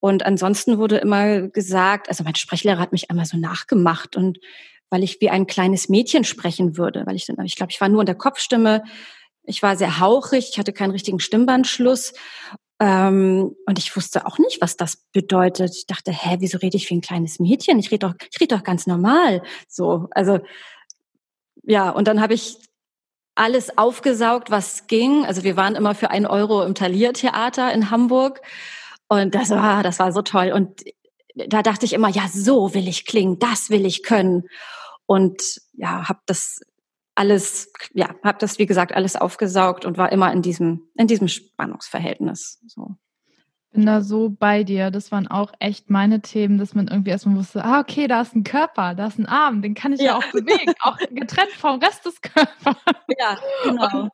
Und 0.00 0.24
ansonsten 0.24 0.78
wurde 0.78 0.98
immer 0.98 1.42
gesagt, 1.48 2.08
also 2.08 2.24
mein 2.24 2.34
Sprechlehrer 2.34 2.78
hat 2.78 2.92
mich 2.92 3.10
einmal 3.10 3.26
so 3.26 3.36
nachgemacht 3.36 4.16
und 4.16 4.38
weil 4.90 5.02
ich 5.02 5.20
wie 5.20 5.30
ein 5.30 5.46
kleines 5.46 5.88
Mädchen 5.88 6.22
sprechen 6.22 6.76
würde, 6.76 7.04
weil 7.06 7.16
ich 7.16 7.26
dann, 7.26 7.44
ich 7.44 7.56
glaube, 7.56 7.72
ich 7.72 7.80
war 7.80 7.88
nur 7.88 8.02
in 8.02 8.06
der 8.06 8.14
Kopfstimme, 8.14 8.84
ich 9.46 9.62
war 9.62 9.76
sehr 9.76 10.00
hauchig, 10.00 10.50
ich 10.50 10.58
hatte 10.58 10.72
keinen 10.72 10.90
richtigen 10.90 11.20
Stimmbandschluss. 11.20 12.12
Ähm, 12.78 13.56
und 13.66 13.78
ich 13.78 13.96
wusste 13.96 14.26
auch 14.26 14.38
nicht, 14.38 14.60
was 14.60 14.76
das 14.76 14.96
bedeutet. 15.12 15.74
Ich 15.74 15.86
dachte, 15.86 16.12
hä, 16.12 16.36
wieso 16.40 16.58
rede 16.58 16.76
ich 16.76 16.90
wie 16.90 16.96
ein 16.96 17.00
kleines 17.00 17.38
Mädchen? 17.38 17.78
Ich 17.78 17.90
rede 17.90 18.06
doch, 18.06 18.14
ich 18.30 18.40
rede 18.40 18.54
doch 18.54 18.64
ganz 18.64 18.86
normal. 18.86 19.42
So, 19.68 20.08
also 20.10 20.40
ja, 21.62 21.90
und 21.90 22.06
dann 22.06 22.20
habe 22.20 22.34
ich 22.34 22.58
alles 23.34 23.76
aufgesaugt, 23.78 24.50
was 24.50 24.86
ging. 24.86 25.24
Also 25.24 25.42
wir 25.42 25.56
waren 25.56 25.74
immer 25.74 25.94
für 25.94 26.10
ein 26.10 26.26
Euro 26.26 26.62
im 26.64 26.74
Taliertheater 26.74 27.72
in 27.72 27.90
Hamburg. 27.90 28.40
Und 29.08 29.34
das 29.34 29.50
war, 29.50 29.82
das 29.82 29.98
war 29.98 30.12
so 30.12 30.22
toll. 30.22 30.52
Und 30.52 30.82
da 31.34 31.62
dachte 31.62 31.86
ich 31.86 31.92
immer, 31.92 32.08
ja, 32.08 32.28
so 32.32 32.74
will 32.74 32.88
ich 32.88 33.06
klingen, 33.06 33.38
das 33.38 33.70
will 33.70 33.86
ich 33.86 34.02
können. 34.02 34.48
Und 35.06 35.60
ja, 35.74 36.08
habe 36.08 36.20
das 36.26 36.60
alles, 37.16 37.72
ja, 37.94 38.14
habe 38.22 38.38
das 38.38 38.58
wie 38.58 38.66
gesagt 38.66 38.94
alles 38.94 39.16
aufgesaugt 39.16 39.84
und 39.84 39.98
war 39.98 40.12
immer 40.12 40.32
in 40.32 40.42
diesem 40.42 40.88
in 40.94 41.06
diesem 41.06 41.28
Spannungsverhältnis. 41.28 42.60
So 42.66 42.96
bin 43.76 43.86
da 43.86 44.00
so 44.00 44.30
bei 44.30 44.64
dir. 44.64 44.90
Das 44.90 45.12
waren 45.12 45.28
auch 45.28 45.52
echt 45.60 45.90
meine 45.90 46.22
Themen, 46.22 46.56
dass 46.58 46.74
man 46.74 46.88
irgendwie 46.88 47.10
erstmal 47.10 47.36
wusste, 47.36 47.62
ah, 47.62 47.78
okay, 47.80 48.08
da 48.08 48.22
ist 48.22 48.34
ein 48.34 48.42
Körper, 48.42 48.94
da 48.94 49.06
ist 49.06 49.18
ein 49.18 49.26
Arm, 49.26 49.60
den 49.60 49.74
kann 49.74 49.92
ich 49.92 50.00
ja, 50.00 50.06
ja 50.06 50.16
auch 50.16 50.32
bewegen, 50.32 50.72
auch 50.80 50.96
getrennt 51.10 51.52
vom 51.52 51.78
Rest 51.78 52.06
des 52.06 52.20
Körpers. 52.22 52.76
Ja, 53.18 53.38
genau. 53.64 54.08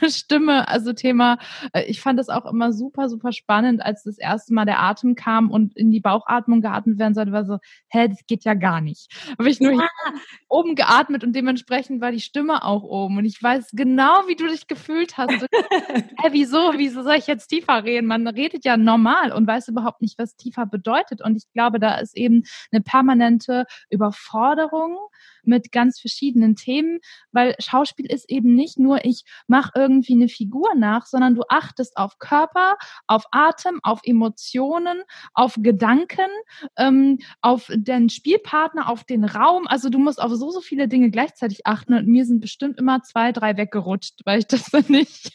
Und 0.00 0.12
Stimme, 0.12 0.68
also 0.68 0.92
Thema, 0.92 1.38
äh, 1.72 1.82
ich 1.84 2.00
fand 2.00 2.18
das 2.18 2.28
auch 2.28 2.46
immer 2.46 2.72
super, 2.72 3.08
super 3.08 3.32
spannend, 3.32 3.82
als 3.84 4.04
das 4.04 4.16
erste 4.16 4.54
Mal 4.54 4.64
der 4.64 4.80
Atem 4.80 5.16
kam 5.16 5.50
und 5.50 5.76
in 5.76 5.90
die 5.90 6.00
Bauchatmung 6.00 6.60
geatmet 6.60 6.98
werden 6.98 7.14
sollte, 7.14 7.32
war 7.32 7.44
so, 7.44 7.58
hä, 7.88 8.08
das 8.08 8.24
geht 8.26 8.44
ja 8.44 8.54
gar 8.54 8.80
nicht. 8.80 9.12
Habe 9.38 9.50
ich 9.50 9.60
nur 9.60 9.72
ja. 9.72 9.88
oben 10.48 10.76
geatmet 10.76 11.24
und 11.24 11.34
dementsprechend 11.34 12.00
war 12.00 12.12
die 12.12 12.20
Stimme 12.20 12.62
auch 12.64 12.84
oben. 12.84 13.18
Und 13.18 13.24
ich 13.24 13.42
weiß 13.42 13.70
genau, 13.72 14.22
wie 14.28 14.36
du 14.36 14.46
dich 14.46 14.68
gefühlt 14.68 15.18
hast. 15.18 15.30
hä, 15.52 16.28
wieso, 16.30 16.74
wieso 16.76 17.02
soll 17.02 17.16
ich 17.16 17.26
jetzt 17.26 17.48
tiefer 17.48 17.82
reden? 17.82 18.06
Man 18.06 18.26
redet 18.28 18.64
ja 18.64 18.76
normal 18.84 19.32
und 19.32 19.46
weiß 19.46 19.68
überhaupt 19.68 20.02
nicht, 20.02 20.18
was 20.18 20.36
tiefer 20.36 20.66
bedeutet. 20.66 21.22
Und 21.22 21.36
ich 21.36 21.44
glaube, 21.52 21.80
da 21.80 21.96
ist 21.96 22.16
eben 22.16 22.44
eine 22.70 22.82
permanente 22.82 23.66
Überforderung 23.90 24.98
mit 25.42 25.72
ganz 25.72 26.00
verschiedenen 26.00 26.56
Themen, 26.56 27.00
weil 27.32 27.54
Schauspiel 27.58 28.10
ist 28.10 28.30
eben 28.30 28.54
nicht 28.54 28.78
nur, 28.78 29.04
ich 29.04 29.24
mache 29.46 29.72
irgendwie 29.74 30.14
eine 30.14 30.28
Figur 30.28 30.74
nach, 30.74 31.06
sondern 31.06 31.34
du 31.34 31.42
achtest 31.48 31.96
auf 31.96 32.18
Körper, 32.18 32.76
auf 33.06 33.24
Atem, 33.30 33.80
auf 33.82 34.00
Emotionen, 34.04 35.02
auf 35.34 35.56
Gedanken, 35.58 36.30
ähm, 36.76 37.18
auf 37.40 37.70
den 37.72 38.08
Spielpartner, 38.08 38.88
auf 38.88 39.04
den 39.04 39.24
Raum. 39.24 39.66
Also 39.66 39.88
du 39.88 39.98
musst 39.98 40.20
auf 40.20 40.32
so, 40.32 40.50
so 40.50 40.60
viele 40.60 40.88
Dinge 40.88 41.10
gleichzeitig 41.10 41.66
achten 41.66 41.94
und 41.94 42.06
mir 42.06 42.24
sind 42.24 42.40
bestimmt 42.40 42.78
immer 42.78 43.02
zwei, 43.02 43.32
drei 43.32 43.56
weggerutscht, 43.56 44.20
weil 44.24 44.40
ich 44.40 44.46
das 44.46 44.72
nicht 44.88 45.32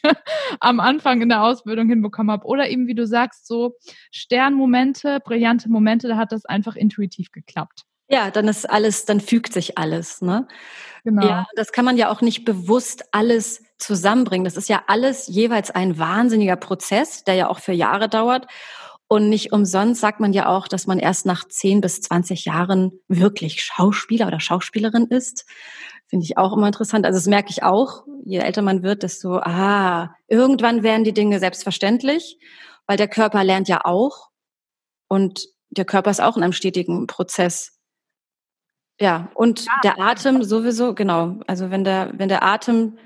am 0.60 0.80
Anfang 0.80 1.22
in 1.22 1.28
der 1.28 1.42
Ausbildung 1.42 1.88
hinbekommen 1.88 2.30
habe. 2.30 2.46
Oder 2.46 2.68
eben, 2.68 2.86
wie 2.86 2.94
du 2.94 3.06
sagst, 3.06 3.29
so 3.34 3.76
Sternmomente, 4.10 5.20
brillante 5.24 5.68
Momente, 5.68 6.08
da 6.08 6.16
hat 6.16 6.32
das 6.32 6.44
einfach 6.46 6.76
intuitiv 6.76 7.32
geklappt. 7.32 7.84
Ja, 8.08 8.30
dann 8.30 8.48
ist 8.48 8.68
alles, 8.68 9.04
dann 9.04 9.20
fügt 9.20 9.52
sich 9.52 9.78
alles, 9.78 10.20
ne? 10.20 10.48
Genau. 11.04 11.26
Ja, 11.26 11.46
das 11.54 11.70
kann 11.70 11.84
man 11.84 11.96
ja 11.96 12.10
auch 12.10 12.20
nicht 12.22 12.44
bewusst 12.44 13.04
alles 13.12 13.62
zusammenbringen. 13.78 14.44
Das 14.44 14.56
ist 14.56 14.68
ja 14.68 14.82
alles 14.88 15.28
jeweils 15.28 15.70
ein 15.70 15.98
wahnsinniger 15.98 16.56
Prozess, 16.56 17.22
der 17.24 17.34
ja 17.34 17.48
auch 17.48 17.60
für 17.60 17.72
Jahre 17.72 18.08
dauert. 18.08 18.48
Und 19.06 19.28
nicht 19.28 19.52
umsonst 19.52 20.00
sagt 20.00 20.20
man 20.20 20.32
ja 20.32 20.46
auch, 20.46 20.68
dass 20.68 20.86
man 20.86 20.98
erst 20.98 21.26
nach 21.26 21.46
10 21.46 21.80
bis 21.80 22.00
20 22.00 22.44
Jahren 22.44 22.92
wirklich 23.08 23.62
Schauspieler 23.62 24.26
oder 24.26 24.40
Schauspielerin 24.40 25.06
ist. 25.06 25.46
Finde 26.06 26.24
ich 26.24 26.36
auch 26.36 26.56
immer 26.56 26.66
interessant. 26.66 27.06
Also 27.06 27.16
das 27.16 27.26
merke 27.26 27.50
ich 27.50 27.62
auch. 27.62 28.04
Je 28.24 28.38
älter 28.38 28.62
man 28.62 28.82
wird, 28.82 29.02
desto, 29.02 29.38
ah, 29.38 30.14
irgendwann 30.28 30.82
werden 30.82 31.04
die 31.04 31.14
Dinge 31.14 31.38
selbstverständlich, 31.38 32.38
weil 32.90 32.96
der 32.96 33.06
Körper 33.06 33.44
lernt 33.44 33.68
ja 33.68 33.84
auch. 33.84 34.30
Und 35.06 35.46
der 35.68 35.84
Körper 35.84 36.10
ist 36.10 36.20
auch 36.20 36.36
in 36.36 36.42
einem 36.42 36.52
stetigen 36.52 37.06
Prozess. 37.06 37.78
Ja, 39.00 39.30
und 39.34 39.64
ja. 39.64 39.72
der 39.84 40.00
Atem 40.00 40.42
sowieso, 40.42 40.92
genau. 40.92 41.38
Also 41.46 41.70
wenn 41.70 41.84
der, 41.84 42.10
wenn 42.14 42.28
der 42.28 42.42
Atem 42.42 42.98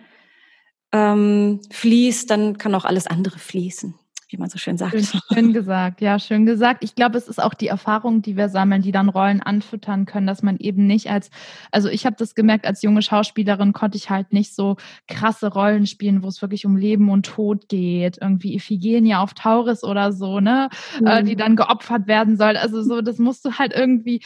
ähm, 0.91 1.61
fließt, 1.71 2.31
dann 2.31 2.57
kann 2.57 2.75
auch 2.75 2.87
alles 2.87 3.07
andere 3.07 3.39
fließen 3.39 3.95
wie 4.35 4.41
man 4.41 4.51
so 4.51 4.59
schön 4.59 4.77
sagt. 4.77 4.93
Schön, 4.93 5.21
schön, 5.33 5.53
gesagt, 5.53 6.01
ja, 6.01 6.19
schön 6.19 6.45
gesagt. 6.45 6.83
Ich 6.83 6.97
glaube, 6.97 7.17
es 7.17 7.29
ist 7.29 7.41
auch 7.41 7.55
die 7.55 7.69
Erfahrung, 7.69 8.21
die 8.21 8.37
wir 8.37 8.49
sammeln, 8.49 8.83
die 8.83 8.91
dann 8.91 9.09
Rollen 9.09 9.41
anfüttern 9.41 10.07
können, 10.07 10.27
dass 10.27 10.43
man 10.43 10.57
eben 10.57 10.87
nicht 10.87 11.09
als, 11.09 11.31
also 11.71 11.89
ich 11.89 12.05
habe 12.05 12.17
das 12.19 12.35
gemerkt, 12.35 12.67
als 12.67 12.83
junge 12.83 13.01
Schauspielerin 13.01 13.73
konnte 13.73 13.97
ich 13.97 14.11
halt 14.11 14.33
nicht 14.33 14.55
so 14.55 14.77
krasse 15.07 15.53
Rollen 15.53 15.87
spielen, 15.87 16.25
wo 16.25 16.29
es 16.29 16.43
wirklich 16.43 16.67
um 16.67 16.77
Leben 16.77 17.11
und 17.11 17.27
Tod 17.27 17.69
geht, 17.69 18.19
irgendwie 18.21 18.57
Iphigenia 18.57 19.21
auf 19.21 19.35
Tauris 19.35 19.85
oder 19.85 20.13
so, 20.13 20.41
ne, 20.41 20.69
mhm. 21.01 21.07
äh, 21.07 21.23
die 21.23 21.37
dann 21.37 21.55
geopfert 21.55 22.09
werden 22.09 22.37
soll. 22.37 22.57
Also 22.57 22.83
so, 22.83 23.03
das 23.03 23.19
musst 23.19 23.45
du 23.45 23.53
halt 23.53 23.73
irgendwie, 23.73 24.21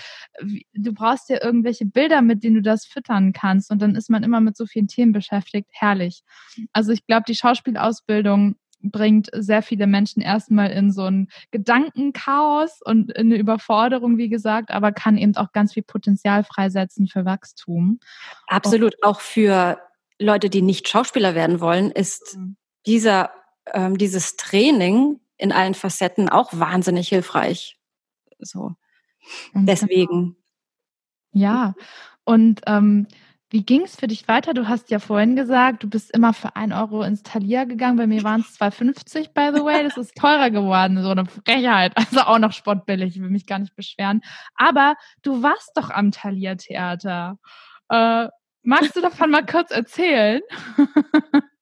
du 0.73 0.95
brauchst 0.95 1.29
ja 1.29 1.43
irgendwelche 1.43 1.85
Bilder, 1.85 2.23
mit 2.23 2.43
denen 2.43 2.57
du 2.57 2.63
das 2.63 2.87
füttern 2.87 3.33
kannst 3.35 3.71
und 3.71 3.83
dann 3.83 3.95
ist 3.95 4.09
man 4.09 4.23
immer 4.23 4.41
mit 4.41 4.57
so 4.57 4.65
vielen 4.65 4.89
Themen 4.89 5.13
beschäftigt. 5.13 5.69
Herrlich. 5.73 6.23
Also 6.73 6.93
ich 6.93 7.07
glaube, 7.07 7.25
die 7.29 7.35
Schauspielausbildung 7.35 8.57
bringt 8.81 9.29
sehr 9.33 9.63
viele 9.63 9.87
Menschen 9.87 10.23
erstmal 10.23 10.71
in 10.71 10.93
so 10.93 11.05
ein 11.05 11.29
Gedankenchaos 11.51 12.81
und 12.85 13.11
in 13.13 13.27
eine 13.27 13.37
Überforderung, 13.37 14.19
wie 14.19 14.29
gesagt, 14.29 14.71
aber 14.71 14.93
kann 14.93 15.17
eben 15.17 15.37
auch 15.37 15.53
ganz 15.53 15.75
viel 15.75 15.83
Potenzial 15.83 16.45
freisetzen 16.45 17.09
für 17.09 17.25
Wachstum. 17.25 18.01
Absolut. 18.47 18.95
Und 18.97 19.03
auch 19.03 19.21
für 19.21 19.79
Leute, 20.19 20.51
die 20.51 20.63
nicht 20.63 20.89
Schauspieler 20.89 21.35
werden 21.35 21.61
wollen, 21.61 21.91
ist 21.91 22.37
mhm. 22.37 22.57
dieser, 22.87 23.31
ähm, 23.73 23.99
dieses 23.99 24.37
Training 24.37 25.21
in 25.37 25.53
allen 25.53 25.75
Facetten 25.75 26.29
auch 26.29 26.51
wahnsinnig 26.53 27.09
hilfreich. 27.09 27.79
So. 28.39 28.75
Deswegen. 29.55 30.37
Ja. 31.33 31.75
Und 32.25 32.63
ähm, 32.67 33.07
wie 33.51 33.65
ging 33.65 33.83
es 33.83 33.97
für 33.97 34.09
dich 34.09 34.29
weiter? 34.29 34.53
Du 34.53 34.69
hast 34.69 34.91
ja 34.91 34.99
vorhin 34.99 35.35
gesagt, 35.35 35.83
du 35.83 35.89
bist 35.89 36.11
immer 36.15 36.35
für 36.35 36.55
ein 36.55 36.73
Euro 36.73 37.03
ins 37.03 37.23
Talier 37.23 37.65
gegangen. 37.65 37.97
Bei 37.97 38.07
mir 38.07 38.23
waren 38.23 38.43
es 38.43 38.61
2,50 38.61 39.33
by 39.33 39.57
the 39.57 39.65
way. 39.65 39.83
Das 39.83 39.97
ist 39.97 40.15
teurer 40.17 40.51
geworden, 40.51 41.03
so 41.03 41.11
eine 41.11 41.25
Frechheit. 41.25 41.93
Also 41.97 42.21
auch 42.21 42.39
noch 42.39 42.53
sportbillig, 42.53 43.17
ich 43.17 43.23
will 43.23 43.31
mich 43.31 43.47
gar 43.47 43.59
nicht 43.59 43.75
beschweren. 43.75 44.23
Aber 44.55 44.97
du 45.23 45.43
warst 45.43 45.73
doch 45.77 45.91
am 45.91 46.11
Talier-Theater. 46.11 47.39
Äh, 47.89 48.29
magst 48.63 48.97
du 48.97 49.01
davon 49.01 49.31
mal 49.31 49.47
kurz 49.47 49.71
erzählen? 49.71 50.43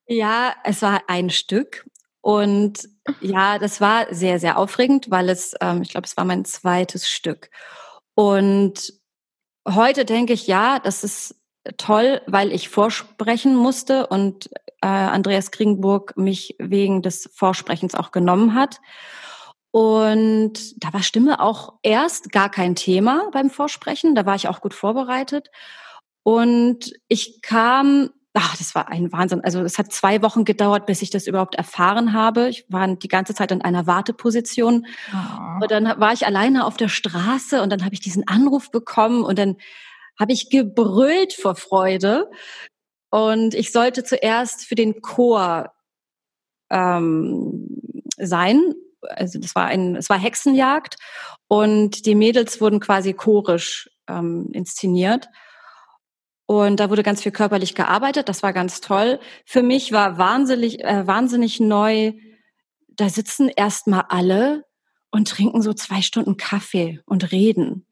ja, 0.07 0.55
es 0.65 0.83
war 0.83 1.03
ein 1.07 1.31
Stück. 1.31 1.87
Und 2.21 2.89
ja, 3.21 3.59
das 3.61 3.81
war 3.81 4.13
sehr, 4.13 4.41
sehr 4.41 4.59
aufregend, 4.59 5.11
weil 5.11 5.29
es, 5.29 5.55
ähm, 5.61 5.83
ich 5.83 5.91
glaube, 5.91 6.07
es 6.07 6.17
war 6.17 6.25
mein 6.25 6.45
zweites 6.45 7.09
Stück. 7.09 7.51
Und 8.15 8.93
heute 9.69 10.05
denke 10.05 10.33
ich, 10.33 10.49
ja, 10.49 10.81
das 10.81 11.05
ist 11.05 11.37
toll, 11.77 12.21
weil 12.27 12.53
ich 12.53 12.69
vorsprechen 12.69 13.55
musste 13.55 14.07
und 14.07 14.51
äh, 14.83 14.87
Andreas 14.87 15.51
Kringburg 15.51 16.17
mich 16.17 16.57
wegen 16.59 17.03
des 17.03 17.31
Vorsprechens 17.35 17.95
auch 17.95 18.13
genommen 18.13 18.55
hat. 18.55 18.81
Und 19.71 20.83
da 20.83 20.93
war 20.93 21.03
Stimme 21.03 21.41
auch 21.41 21.75
erst 21.83 22.33
gar 22.33 22.51
kein 22.51 22.75
Thema 22.77 23.29
beim 23.33 23.51
Vorsprechen. 23.51 24.15
Da 24.15 24.25
war 24.25 24.35
ich 24.35 24.49
auch 24.49 24.61
gut 24.61 24.73
vorbereitet. 24.73 25.51
Und 26.23 26.93
ich 27.09 27.43
kam, 27.43 28.11
ach, 28.33 28.57
das 28.57 28.75
war 28.75 28.89
ein 28.89 29.13
Wahnsinn. 29.13 29.43
Also 29.45 29.61
es 29.61 29.79
hat 29.79 29.93
zwei 29.93 30.23
Wochen 30.23 30.45
gedauert, 30.45 30.87
bis 30.87 31.03
ich 31.03 31.11
das 31.11 31.27
überhaupt 31.27 31.57
erfahren 31.57 32.15
habe. 32.15 32.49
Ich 32.49 32.65
war 32.69 32.89
die 32.89 33.09
ganze 33.09 33.35
Zeit 33.35 33.53
in 33.53 33.61
einer 33.61 33.87
Warteposition. 33.87 34.87
Oh. 35.13 35.63
Und 35.63 35.71
dann 35.71 36.01
war 36.01 36.13
ich 36.13 36.27
alleine 36.27 36.65
auf 36.65 36.77
der 36.77 36.89
Straße 36.89 37.61
und 37.61 37.71
dann 37.71 37.85
habe 37.85 37.95
ich 37.95 38.01
diesen 38.01 38.27
Anruf 38.27 38.71
bekommen 38.71 39.25
und 39.25 39.39
dann 39.39 39.57
habe 40.19 40.33
ich 40.33 40.51
gebrüllt 40.51 41.33
vor 41.33 41.57
Freude. 41.57 42.31
Und 43.11 43.55
ich 43.55 43.73
sollte 43.73 44.05
zuerst 44.05 44.65
für 44.65 44.75
den 44.75 45.01
Chor 45.01 45.73
ähm, 46.71 47.81
sein. 48.19 48.75
Also 49.03 49.39
das 49.39 49.55
war 49.55 49.67
ein, 49.67 49.97
es 49.97 50.11
war 50.11 50.19
Hexenjagd 50.19 50.97
und 51.49 52.07
die 52.07 52.15
Mädels 52.15 52.61
wurden 52.61 52.81
quasi 52.81 53.13
chorisch 53.13 53.89
ähm, 54.09 54.49
inszeniert. 54.53 55.29
Und 56.47 56.79
da 56.79 56.91
wurde 56.91 57.03
ganz 57.03 57.23
viel 57.23 57.33
körperlich 57.33 57.75
gearbeitet. 57.75 58.29
Das 58.29 58.43
war 58.43 58.53
ganz 58.53 58.81
toll. 58.81 59.19
Für 59.45 59.63
mich 59.63 59.93
war 59.93 60.17
wahnsinnig, 60.17 60.85
äh, 60.85 61.07
wahnsinnig 61.07 61.61
neu. 61.61 62.13
Da 62.89 63.09
sitzen 63.09 63.49
erstmal 63.49 64.05
alle 64.09 64.65
und 65.11 65.29
trinken 65.29 65.61
so 65.61 65.73
zwei 65.75 66.03
Stunden 66.03 66.37
Kaffee 66.37 67.01
und 67.05 67.33
reden. 67.33 67.86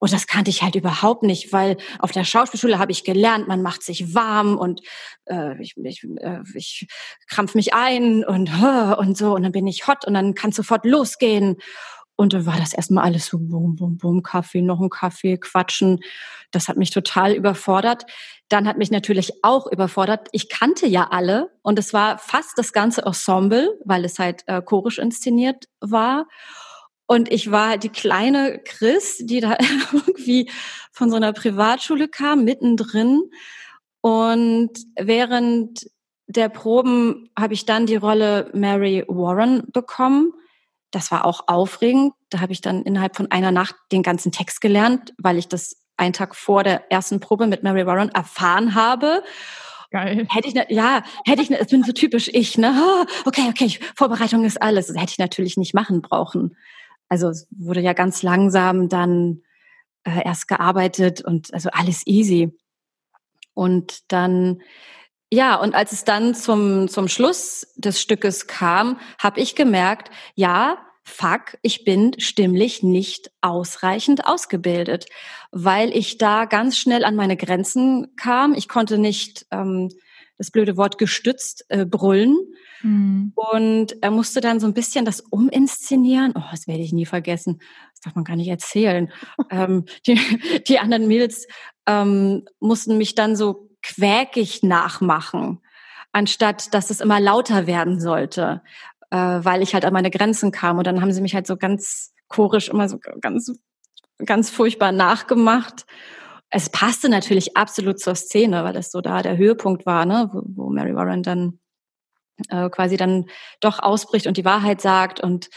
Und 0.00 0.12
das 0.12 0.26
kannte 0.26 0.50
ich 0.50 0.62
halt 0.62 0.74
überhaupt 0.74 1.22
nicht, 1.22 1.52
weil 1.52 1.76
auf 1.98 2.10
der 2.10 2.24
Schauspielschule 2.24 2.78
habe 2.78 2.90
ich 2.90 3.04
gelernt, 3.04 3.46
man 3.46 3.62
macht 3.62 3.82
sich 3.82 4.14
warm 4.14 4.56
und 4.56 4.80
äh, 5.26 5.60
ich, 5.60 5.76
ich, 5.76 6.04
äh, 6.16 6.40
ich 6.54 6.88
krampf 7.28 7.54
mich 7.54 7.74
ein 7.74 8.24
und, 8.24 8.50
und 8.98 9.16
so 9.16 9.34
und 9.34 9.42
dann 9.42 9.52
bin 9.52 9.66
ich 9.66 9.86
hot 9.86 10.06
und 10.06 10.14
dann 10.14 10.34
kann 10.34 10.52
sofort 10.52 10.84
losgehen. 10.84 11.56
Und 12.16 12.34
dann 12.34 12.44
war 12.44 12.58
das 12.58 12.74
erstmal 12.74 13.04
alles 13.04 13.26
so 13.26 13.38
bum, 13.38 13.76
bum, 13.76 13.96
bum, 13.96 14.22
Kaffee, 14.22 14.60
noch 14.60 14.80
ein 14.80 14.90
Kaffee, 14.90 15.38
quatschen. 15.38 16.00
Das 16.50 16.68
hat 16.68 16.76
mich 16.76 16.90
total 16.90 17.32
überfordert. 17.32 18.04
Dann 18.50 18.68
hat 18.68 18.76
mich 18.76 18.90
natürlich 18.90 19.42
auch 19.42 19.66
überfordert. 19.66 20.28
Ich 20.32 20.50
kannte 20.50 20.86
ja 20.86 21.08
alle 21.10 21.50
und 21.62 21.78
es 21.78 21.94
war 21.94 22.18
fast 22.18 22.58
das 22.58 22.74
ganze 22.74 23.06
Ensemble, 23.06 23.70
weil 23.86 24.04
es 24.04 24.18
halt 24.18 24.42
äh, 24.48 24.60
chorisch 24.60 24.98
inszeniert 24.98 25.68
war. 25.80 26.26
Und 27.10 27.32
ich 27.32 27.50
war 27.50 27.76
die 27.76 27.88
kleine 27.88 28.60
Chris, 28.64 29.16
die 29.18 29.40
da 29.40 29.56
irgendwie 29.92 30.48
von 30.92 31.10
so 31.10 31.16
einer 31.16 31.32
Privatschule 31.32 32.06
kam, 32.06 32.44
mittendrin. 32.44 33.22
Und 34.00 34.70
während 34.96 35.90
der 36.28 36.48
Proben 36.48 37.28
habe 37.36 37.52
ich 37.52 37.66
dann 37.66 37.86
die 37.86 37.96
Rolle 37.96 38.48
Mary 38.54 39.04
Warren 39.08 39.64
bekommen. 39.72 40.32
Das 40.92 41.10
war 41.10 41.24
auch 41.24 41.48
aufregend. 41.48 42.12
Da 42.28 42.38
habe 42.38 42.52
ich 42.52 42.60
dann 42.60 42.84
innerhalb 42.84 43.16
von 43.16 43.28
einer 43.32 43.50
Nacht 43.50 43.74
den 43.90 44.04
ganzen 44.04 44.30
Text 44.30 44.60
gelernt, 44.60 45.12
weil 45.18 45.36
ich 45.36 45.48
das 45.48 45.82
einen 45.96 46.12
Tag 46.12 46.36
vor 46.36 46.62
der 46.62 46.92
ersten 46.92 47.18
Probe 47.18 47.48
mit 47.48 47.64
Mary 47.64 47.86
Warren 47.86 48.10
erfahren 48.10 48.76
habe. 48.76 49.24
Geil. 49.90 50.28
Hätte 50.30 50.46
ich, 50.46 50.54
ja, 50.68 51.02
hätte 51.24 51.42
ich, 51.42 51.48
das 51.48 51.66
bin 51.66 51.82
so 51.82 51.90
typisch 51.90 52.30
ich, 52.32 52.56
ne? 52.56 52.72
Oh, 52.80 53.04
okay, 53.24 53.48
okay, 53.48 53.80
Vorbereitung 53.96 54.44
ist 54.44 54.62
alles. 54.62 54.86
Das 54.86 54.96
hätte 54.96 55.10
ich 55.10 55.18
natürlich 55.18 55.56
nicht 55.56 55.74
machen 55.74 56.02
brauchen. 56.02 56.56
Also 57.10 57.28
es 57.28 57.46
wurde 57.50 57.80
ja 57.80 57.92
ganz 57.92 58.22
langsam 58.22 58.88
dann 58.88 59.42
äh, 60.04 60.24
erst 60.24 60.48
gearbeitet 60.48 61.22
und 61.22 61.52
also 61.52 61.68
alles 61.72 62.06
easy. 62.06 62.56
Und 63.52 64.10
dann, 64.12 64.62
ja, 65.30 65.56
und 65.56 65.74
als 65.74 65.92
es 65.92 66.04
dann 66.04 66.34
zum, 66.34 66.88
zum 66.88 67.08
Schluss 67.08 67.66
des 67.76 68.00
Stückes 68.00 68.46
kam, 68.46 68.98
habe 69.18 69.40
ich 69.40 69.56
gemerkt, 69.56 70.10
ja, 70.36 70.78
fuck, 71.02 71.58
ich 71.62 71.84
bin 71.84 72.18
stimmlich 72.18 72.84
nicht 72.84 73.32
ausreichend 73.40 74.26
ausgebildet, 74.26 75.06
weil 75.50 75.94
ich 75.94 76.16
da 76.16 76.44
ganz 76.44 76.78
schnell 76.78 77.04
an 77.04 77.16
meine 77.16 77.36
Grenzen 77.36 78.14
kam. 78.16 78.54
Ich 78.54 78.68
konnte 78.68 78.98
nicht 78.98 79.46
ähm, 79.50 79.88
das 80.38 80.52
blöde 80.52 80.76
Wort 80.76 80.96
gestützt 80.96 81.64
äh, 81.70 81.84
brüllen 81.84 82.38
Mhm. 82.82 83.32
Und 83.34 84.02
er 84.02 84.10
musste 84.10 84.40
dann 84.40 84.60
so 84.60 84.66
ein 84.66 84.74
bisschen 84.74 85.04
das 85.04 85.20
uminszenieren. 85.20 86.32
Oh, 86.36 86.42
das 86.50 86.66
werde 86.66 86.82
ich 86.82 86.92
nie 86.92 87.06
vergessen. 87.06 87.60
Das 87.92 88.00
darf 88.00 88.14
man 88.14 88.24
gar 88.24 88.36
nicht 88.36 88.48
erzählen. 88.48 89.10
ähm, 89.50 89.84
die, 90.06 90.18
die 90.66 90.78
anderen 90.78 91.06
Mädels 91.06 91.46
ähm, 91.86 92.44
mussten 92.60 92.98
mich 92.98 93.14
dann 93.14 93.36
so 93.36 93.70
quäkig 93.82 94.62
nachmachen, 94.62 95.60
anstatt 96.12 96.74
dass 96.74 96.90
es 96.90 97.00
immer 97.00 97.20
lauter 97.20 97.66
werden 97.66 98.00
sollte, 98.00 98.62
äh, 99.10 99.16
weil 99.16 99.62
ich 99.62 99.74
halt 99.74 99.84
an 99.84 99.92
meine 99.92 100.10
Grenzen 100.10 100.52
kam. 100.52 100.78
Und 100.78 100.86
dann 100.86 101.00
haben 101.00 101.12
sie 101.12 101.22
mich 101.22 101.34
halt 101.34 101.46
so 101.46 101.56
ganz 101.56 102.12
chorisch 102.28 102.68
immer 102.68 102.88
so 102.88 102.98
ganz, 103.20 103.52
ganz 104.24 104.50
furchtbar 104.50 104.92
nachgemacht. 104.92 105.86
Es 106.50 106.68
passte 106.68 107.08
natürlich 107.08 107.56
absolut 107.56 108.00
zur 108.00 108.16
Szene, 108.16 108.64
weil 108.64 108.72
das 108.72 108.90
so 108.90 109.00
da 109.00 109.22
der 109.22 109.36
Höhepunkt 109.36 109.86
war, 109.86 110.04
ne, 110.04 110.28
wo, 110.32 110.42
wo 110.46 110.70
Mary 110.70 110.94
Warren 110.94 111.22
dann 111.22 111.59
äh, 112.48 112.68
quasi 112.70 112.96
dann 112.96 113.26
doch 113.60 113.78
ausbricht 113.78 114.26
und 114.26 114.36
die 114.36 114.44
Wahrheit 114.44 114.80
sagt 114.80 115.20
und 115.20 115.50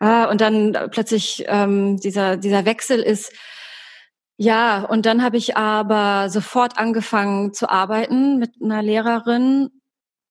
äh, 0.00 0.26
und 0.26 0.40
dann 0.40 0.76
plötzlich 0.90 1.44
ähm, 1.48 1.98
dieser 1.98 2.36
dieser 2.36 2.64
Wechsel 2.64 3.00
ist 3.00 3.32
ja 4.36 4.84
und 4.84 5.06
dann 5.06 5.22
habe 5.22 5.36
ich 5.36 5.56
aber 5.56 6.28
sofort 6.30 6.78
angefangen 6.78 7.52
zu 7.52 7.68
arbeiten 7.68 8.38
mit 8.38 8.52
einer 8.62 8.82
Lehrerin 8.82 9.70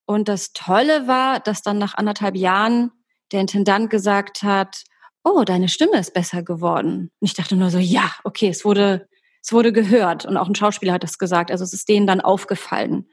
und 0.06 0.27
das 0.27 0.54
Tolle 0.54 1.08
war, 1.08 1.39
dass 1.39 1.62
dann 1.62 1.77
nach 1.77 1.95
anderthalb 1.95 2.36
Jahren 2.36 2.91
der 3.32 3.41
Intendant 3.41 3.89
gesagt 3.89 4.43
hat, 4.43 4.84
oh, 5.23 5.43
deine 5.45 5.69
Stimme 5.69 5.97
ist 5.99 6.13
besser 6.13 6.43
geworden. 6.43 7.12
Und 7.19 7.25
ich 7.25 7.34
dachte 7.34 7.56
nur 7.56 7.69
so, 7.69 7.77
ja, 7.77 8.12
okay, 8.23 8.49
es 8.49 8.65
wurde, 8.65 9.08
es 9.41 9.54
wurde 9.54 9.71
gehört. 9.71 10.25
Und 10.25 10.38
auch 10.38 10.47
ein 10.47 10.56
Schauspieler 10.56 10.93
hat 10.93 11.04
das 11.04 11.17
gesagt. 11.17 11.51
Also 11.51 11.63
es 11.63 11.73
ist 11.73 11.88
denen 11.88 12.08
dann 12.08 12.21
aufgefallen. 12.21 13.08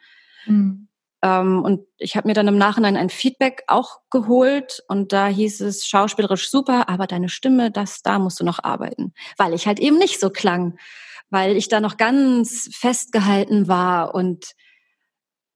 Mhm. 0.46 0.87
Ähm, 1.22 1.62
und 1.62 1.86
ich 1.96 2.16
habe 2.16 2.28
mir 2.28 2.34
dann 2.34 2.48
im 2.48 2.58
Nachhinein 2.58 2.96
ein 2.96 3.10
Feedback 3.10 3.64
auch 3.66 3.98
geholt 4.10 4.82
und 4.88 5.12
da 5.12 5.26
hieß 5.26 5.60
es 5.62 5.86
schauspielerisch 5.86 6.50
super, 6.50 6.88
aber 6.88 7.06
deine 7.06 7.28
Stimme, 7.28 7.70
das 7.70 8.02
da 8.02 8.18
musst 8.18 8.38
du 8.40 8.44
noch 8.44 8.62
arbeiten, 8.62 9.12
weil 9.36 9.52
ich 9.54 9.66
halt 9.66 9.80
eben 9.80 9.98
nicht 9.98 10.20
so 10.20 10.30
klang, 10.30 10.78
weil 11.30 11.56
ich 11.56 11.68
da 11.68 11.80
noch 11.80 11.96
ganz 11.96 12.70
festgehalten 12.72 13.66
war 13.66 14.14
und 14.14 14.52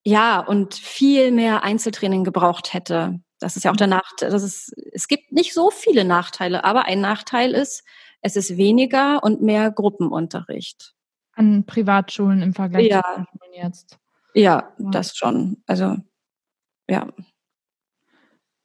ja 0.05 0.41
und 0.41 0.75
viel 0.75 1.31
mehr 1.31 1.63
Einzeltraining 1.63 2.25
gebraucht 2.25 2.75
hätte. 2.75 3.21
Das 3.39 3.57
ist 3.57 3.65
ja 3.65 3.71
auch 3.71 3.77
der 3.77 3.87
Nachteil. 3.87 4.31
Das 4.31 4.43
ist, 4.43 4.73
es 4.93 5.09
gibt 5.09 5.33
nicht 5.33 5.55
so 5.55 5.71
viele 5.71 6.05
Nachteile, 6.05 6.65
aber 6.65 6.87
ein 6.87 7.01
Nachteil 7.01 7.53
ist, 7.53 7.85
es 8.21 8.37
ist 8.37 8.57
weniger 8.57 9.23
und 9.23 9.43
mehr 9.43 9.71
Gruppenunterricht. 9.71 10.95
An 11.35 11.67
Privatschulen 11.67 12.43
im 12.43 12.53
Vergleich 12.53 12.89
ja. 12.89 13.03
zu 13.03 13.25
Schulen 13.25 13.53
jetzt. 13.55 13.99
Ja, 14.35 14.73
ja, 14.79 14.91
das 14.91 15.17
schon. 15.17 15.63
Also, 15.67 15.97
ja. 16.89 17.09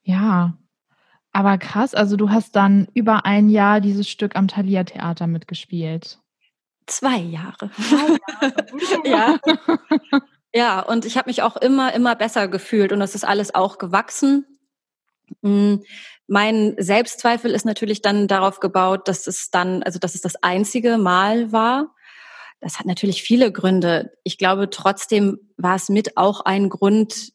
Ja. 0.03 0.57
Aber 1.33 1.57
krass, 1.57 1.93
also 1.93 2.15
du 2.15 2.29
hast 2.31 2.55
dann 2.55 2.87
über 2.93 3.25
ein 3.25 3.49
Jahr 3.49 3.81
dieses 3.81 4.09
Stück 4.09 4.35
am 4.35 4.47
Thalia 4.47 4.83
Theater 4.83 5.27
mitgespielt. 5.27 6.19
Zwei 6.87 7.17
Jahre. 7.17 7.69
Zwei 7.71 9.09
Jahre. 9.09 9.39
ja. 10.11 10.21
Ja, 10.53 10.79
und 10.79 11.05
ich 11.05 11.17
habe 11.17 11.29
mich 11.29 11.43
auch 11.43 11.57
immer, 11.57 11.93
immer 11.93 12.15
besser 12.15 12.47
gefühlt 12.47 12.91
und 12.91 12.99
das 12.99 13.13
ist 13.13 13.25
alles 13.25 13.53
auch 13.53 13.77
gewachsen. 13.77 14.45
Hm, 15.43 15.83
mein 16.27 16.75
Selbstzweifel 16.77 17.51
ist 17.51 17.65
natürlich 17.65 18.01
dann 18.01 18.27
darauf 18.27 18.59
gebaut, 18.59 19.07
dass 19.07 19.27
es 19.27 19.49
dann, 19.51 19.83
also 19.83 19.99
dass 19.99 20.15
es 20.15 20.21
das 20.21 20.35
einzige 20.43 20.97
Mal 20.97 21.51
war. 21.51 21.93
Das 22.59 22.79
hat 22.79 22.85
natürlich 22.85 23.23
viele 23.23 23.51
Gründe. 23.51 24.11
Ich 24.23 24.37
glaube, 24.37 24.69
trotzdem 24.69 25.37
war 25.57 25.75
es 25.75 25.89
mit 25.89 26.17
auch 26.17 26.41
ein 26.41 26.69
Grund, 26.69 27.31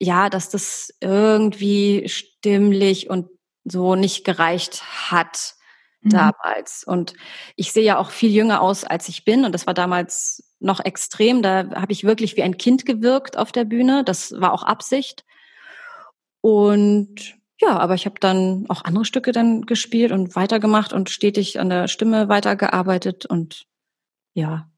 ja, 0.00 0.28
dass 0.28 0.48
das 0.48 0.92
irgendwie 1.00 2.08
stimmlich 2.08 3.08
und 3.10 3.28
so 3.64 3.94
nicht 3.94 4.24
gereicht 4.24 4.82
hat 5.10 5.54
mhm. 6.00 6.10
damals. 6.10 6.84
Und 6.84 7.14
ich 7.56 7.72
sehe 7.72 7.84
ja 7.84 7.98
auch 7.98 8.10
viel 8.10 8.30
jünger 8.30 8.60
aus, 8.60 8.84
als 8.84 9.08
ich 9.08 9.24
bin. 9.24 9.44
Und 9.44 9.52
das 9.52 9.66
war 9.66 9.74
damals 9.74 10.42
noch 10.58 10.80
extrem. 10.80 11.42
Da 11.42 11.70
habe 11.74 11.92
ich 11.92 12.04
wirklich 12.04 12.36
wie 12.36 12.42
ein 12.42 12.56
Kind 12.56 12.86
gewirkt 12.86 13.36
auf 13.36 13.52
der 13.52 13.64
Bühne. 13.64 14.04
Das 14.04 14.32
war 14.40 14.52
auch 14.52 14.62
Absicht. 14.62 15.24
Und 16.40 17.36
ja, 17.60 17.78
aber 17.78 17.94
ich 17.94 18.06
habe 18.06 18.18
dann 18.20 18.64
auch 18.68 18.84
andere 18.84 19.04
Stücke 19.04 19.32
dann 19.32 19.62
gespielt 19.62 20.12
und 20.12 20.34
weitergemacht 20.34 20.92
und 20.94 21.10
stetig 21.10 21.60
an 21.60 21.68
der 21.68 21.88
Stimme 21.88 22.28
weitergearbeitet 22.28 23.26
und 23.26 23.66
ja, 24.34 24.70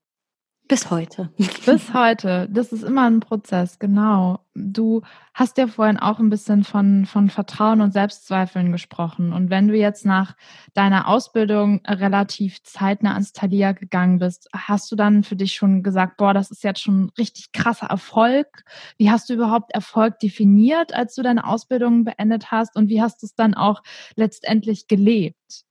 bis 0.73 0.91
heute. 0.91 1.31
Bis 1.67 1.93
heute. 1.93 2.49
Das 2.51 2.73
ist 2.73 2.83
immer 2.83 3.03
ein 3.03 3.21
Prozess, 3.21 3.79
genau. 3.79 4.39
Du 4.55 5.03
hast 5.35 5.59
ja 5.59 5.67
vorhin 5.67 5.99
auch 5.99 6.19
ein 6.19 6.31
bisschen 6.31 6.65
von, 6.65 7.05
von 7.05 7.29
Vertrauen 7.29 7.83
und 7.83 7.93
Selbstzweifeln 7.93 8.73
gesprochen. 8.73 9.35
Und 9.35 9.51
wenn 9.51 9.69
du 9.69 9.77
jetzt 9.77 10.07
nach 10.07 10.35
deiner 10.73 11.09
Ausbildung 11.09 11.83
relativ 11.87 12.63
zeitnah 12.63 13.13
ans 13.13 13.35
Thalia 13.35 13.73
gegangen 13.73 14.19
bist, 14.19 14.49
hast 14.55 14.91
du 14.91 14.97
dann 14.97 15.25
für 15.25 15.37
dich 15.37 15.55
schon 15.55 15.83
gesagt, 15.83 16.17
boah, 16.17 16.33
das 16.33 16.51
ist 16.51 16.65
jetzt 16.65 16.81
schon 16.81 17.11
richtig 17.19 17.53
krasser 17.53 17.89
Erfolg. 17.89 18.65
Wie 18.97 19.11
hast 19.11 19.29
du 19.29 19.35
überhaupt 19.35 19.75
Erfolg 19.75 20.21
definiert, 20.21 20.95
als 20.95 21.15
du 21.17 21.23
deine 21.23 21.47
Ausbildung 21.47 22.05
beendet 22.05 22.51
hast? 22.51 22.77
Und 22.77 22.89
wie 22.89 23.03
hast 23.03 23.21
du 23.23 23.27
es 23.27 23.35
dann 23.35 23.53
auch 23.53 23.83
letztendlich 24.17 24.87
gelebt? 24.87 25.67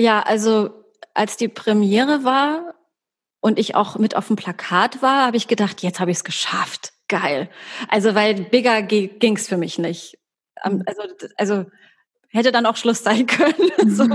Ja, 0.00 0.20
also 0.22 0.77
als 1.18 1.36
die 1.36 1.48
Premiere 1.48 2.24
war, 2.24 2.74
und 3.40 3.58
ich 3.58 3.74
auch 3.74 3.96
mit 3.98 4.16
auf 4.16 4.26
dem 4.26 4.36
Plakat 4.36 5.02
war, 5.02 5.26
habe 5.26 5.36
ich 5.36 5.48
gedacht, 5.48 5.82
jetzt 5.82 6.00
habe 6.00 6.10
ich 6.10 6.18
es 6.18 6.24
geschafft. 6.24 6.92
Geil. 7.08 7.48
Also 7.88 8.14
weil 8.14 8.34
bigger 8.34 8.82
ging's 8.82 9.48
für 9.48 9.56
mich 9.56 9.78
nicht. 9.78 10.18
Mhm. 10.64 10.82
Also, 10.86 11.02
also 11.36 11.64
hätte 12.28 12.52
dann 12.52 12.66
auch 12.66 12.76
Schluss 12.76 13.02
sein 13.02 13.26
können. 13.26 13.70
so. 13.86 14.06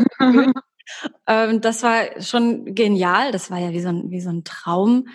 ähm, 1.28 1.62
das 1.62 1.84
war 1.84 2.22
schon 2.22 2.76
genial. 2.76 3.32
Das 3.32 3.50
war 3.50 3.60
ja 3.60 3.72
wie 3.72 3.82
so 3.82 3.90
ein, 3.90 4.12
wie 4.12 4.22
so 4.22 4.30
ein 4.30 4.44
Traum. 4.44 5.08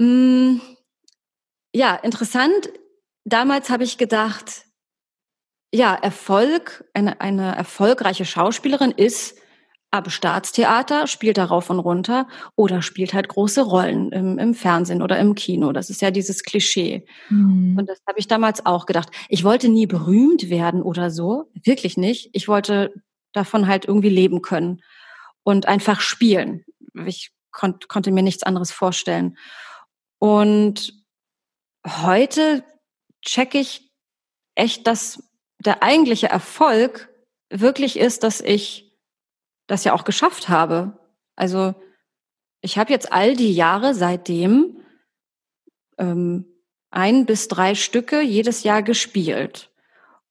Hm, 0.00 0.60
ja, 1.74 1.96
interessant. 1.96 2.70
Damals 3.24 3.70
habe 3.70 3.82
ich 3.82 3.98
gedacht, 3.98 4.64
ja, 5.72 5.94
Erfolg, 5.94 6.84
eine, 6.94 7.20
eine 7.20 7.56
erfolgreiche 7.56 8.24
Schauspielerin 8.24 8.92
ist, 8.92 9.36
aber 9.96 10.10
Staatstheater 10.10 11.06
spielt 11.06 11.38
darauf 11.38 11.70
und 11.70 11.78
runter 11.78 12.28
oder 12.54 12.82
spielt 12.82 13.14
halt 13.14 13.28
große 13.28 13.62
Rollen 13.62 14.12
im, 14.12 14.38
im 14.38 14.54
Fernsehen 14.54 15.02
oder 15.02 15.18
im 15.18 15.34
Kino. 15.34 15.72
Das 15.72 15.90
ist 15.90 16.02
ja 16.02 16.10
dieses 16.10 16.42
Klischee. 16.42 17.06
Mhm. 17.30 17.76
Und 17.78 17.88
das 17.88 18.00
habe 18.06 18.18
ich 18.18 18.28
damals 18.28 18.64
auch 18.64 18.86
gedacht. 18.86 19.10
Ich 19.28 19.44
wollte 19.44 19.68
nie 19.68 19.86
berühmt 19.86 20.50
werden 20.50 20.82
oder 20.82 21.10
so, 21.10 21.50
wirklich 21.64 21.96
nicht. 21.96 22.30
Ich 22.32 22.48
wollte 22.48 22.92
davon 23.32 23.66
halt 23.66 23.84
irgendwie 23.84 24.08
leben 24.08 24.42
können 24.42 24.82
und 25.42 25.66
einfach 25.66 26.00
spielen. 26.00 26.64
Ich 27.06 27.32
kon 27.50 27.78
konnte 27.88 28.10
mir 28.10 28.22
nichts 28.22 28.42
anderes 28.42 28.72
vorstellen. 28.72 29.36
Und 30.18 30.92
heute 31.86 32.64
checke 33.22 33.58
ich 33.58 33.90
echt, 34.54 34.86
dass 34.86 35.22
der 35.58 35.82
eigentliche 35.82 36.28
Erfolg 36.28 37.08
wirklich 37.50 37.98
ist, 37.98 38.22
dass 38.22 38.40
ich 38.40 38.85
das 39.66 39.84
ja 39.84 39.92
auch 39.92 40.04
geschafft 40.04 40.48
habe. 40.48 40.98
Also 41.34 41.74
ich 42.60 42.78
habe 42.78 42.92
jetzt 42.92 43.12
all 43.12 43.36
die 43.36 43.52
Jahre 43.52 43.94
seitdem 43.94 44.78
ähm, 45.98 46.46
ein 46.90 47.26
bis 47.26 47.48
drei 47.48 47.74
Stücke 47.74 48.20
jedes 48.20 48.62
Jahr 48.62 48.82
gespielt. 48.82 49.70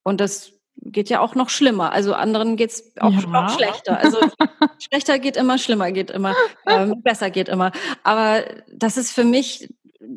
Und 0.04 0.22
das 0.22 0.52
geht 0.78 1.10
ja 1.10 1.20
auch 1.20 1.36
noch 1.36 1.50
schlimmer. 1.50 1.92
Also 1.92 2.14
anderen 2.14 2.58
geht's 2.58 2.92
auch 3.00 3.12
ja. 3.12 3.22
noch 3.22 3.50
schlechter. 3.50 3.98
Also 3.98 4.20
schlechter 4.80 5.20
geht 5.20 5.38
immer, 5.38 5.58
schlimmer 5.58 5.92
geht 5.92 6.12
immer, 6.12 6.36
ähm, 6.68 7.02
besser 7.02 7.30
geht 7.30 7.50
immer. 7.50 7.72
Aber 8.04 8.44
das 8.72 8.98
ist 8.98 9.12
für 9.12 9.24
mich 9.24 9.74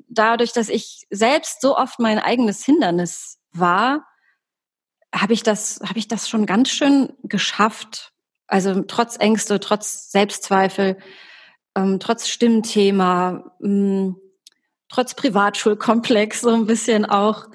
dadurch, 0.09 0.53
dass 0.53 0.69
ich 0.69 1.07
selbst 1.11 1.61
so 1.61 1.77
oft 1.77 1.99
mein 1.99 2.19
eigenes 2.19 2.65
Hindernis 2.65 3.39
war, 3.53 4.07
habe 5.15 5.33
ich 5.33 5.43
das, 5.43 5.81
habe 5.87 5.99
ich 5.99 6.09
das 6.09 6.29
schon 6.29 6.47
ganz 6.47 6.69
schön 6.69 7.15
geschafft. 7.23 8.13
Also 8.49 8.83
trotz 8.83 9.17
Ängste, 9.19 9.61
trotz 9.61 10.11
Selbstzweifel, 10.11 10.99
ähm, 11.77 12.01
trotz 12.01 12.29
Stimmthema, 12.29 13.55
mh, 13.61 13.69
mm, 13.69 14.17
trotz 14.89 15.15
Privatschulkomplex 15.15 16.41
so 16.41 16.51
ein 16.51 16.67
bisschen 16.67 17.05
auch, 17.05 17.47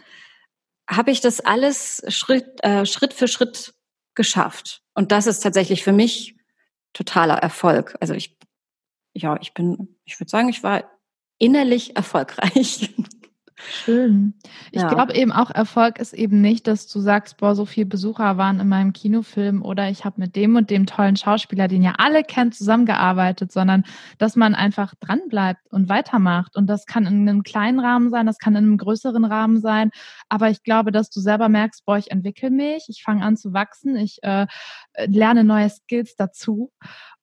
habe 0.90 1.12
ich 1.12 1.20
das 1.20 1.40
alles 1.40 2.04
Schritt, 2.10 2.64
äh, 2.64 2.86
Schritt 2.86 3.14
für 3.14 3.28
Schritt 3.28 3.74
geschafft. 4.16 4.84
Und 4.94 5.12
das 5.12 5.28
ist 5.28 5.40
tatsächlich 5.40 5.84
für 5.84 5.92
mich 5.92 6.36
totaler 6.94 7.38
Erfolg. 7.38 7.96
Also 8.00 8.14
ich, 8.14 8.38
ja, 9.14 9.38
ich 9.42 9.54
bin, 9.54 9.98
ich 10.06 10.20
würde 10.20 10.30
sagen, 10.30 10.50
ich 10.50 10.62
war 10.62 10.84
innerlich 11.40 11.96
erfolgreich. 11.96 12.94
Schön. 13.56 14.34
Ich 14.72 14.82
ja. 14.82 14.88
glaube 14.88 15.14
eben 15.14 15.32
auch, 15.32 15.52
Erfolg 15.52 16.00
ist 16.00 16.14
eben 16.14 16.42
nicht, 16.42 16.68
dass 16.68 16.88
du 16.88 17.00
sagst, 17.00 17.38
boah, 17.38 17.56
so 17.56 17.66
viele 17.66 17.86
Besucher 17.86 18.38
waren 18.38 18.60
in 18.60 18.68
meinem 18.68 18.94
Kinofilm 18.94 19.62
oder 19.62 19.90
ich 19.90 20.06
habe 20.06 20.20
mit 20.20 20.36
dem 20.36 20.56
und 20.56 20.70
dem 20.70 20.86
tollen 20.86 21.16
Schauspieler, 21.16 21.68
den 21.68 21.84
ja 21.84 21.94
alle 21.98 22.24
kennt, 22.24 22.56
zusammengearbeitet, 22.56 23.52
sondern 23.52 23.84
dass 24.18 24.36
man 24.36 24.56
einfach 24.56 24.96
dranbleibt 25.00 25.62
und 25.72 25.90
weitermacht. 25.90 26.56
Und 26.56 26.68
das 26.68 26.86
kann 26.86 27.06
in 27.06 27.28
einem 27.28 27.44
kleinen 27.44 27.80
Rahmen 27.80 28.10
sein, 28.10 28.26
das 28.26 28.40
kann 28.40 28.56
in 28.56 28.66
einem 28.66 28.78
größeren 28.78 29.26
Rahmen 29.26 29.60
sein. 29.60 29.92
Aber 30.30 30.50
ich 30.50 30.64
glaube, 30.64 30.92
dass 30.92 31.10
du 31.10 31.20
selber 31.20 31.50
merkst, 31.50 31.86
boah, 31.86 31.98
ich 31.98 32.12
entwickle 32.12 32.50
mich, 32.50 32.86
ich 32.90 33.04
fange 33.04 33.24
an 33.24 33.38
zu 33.38 33.54
wachsen, 33.54 33.96
ich 33.96 34.20
äh, 34.24 34.48
lerne 35.06 35.44
neue 35.44 35.70
Skills 35.70 36.16
dazu. 36.16 36.72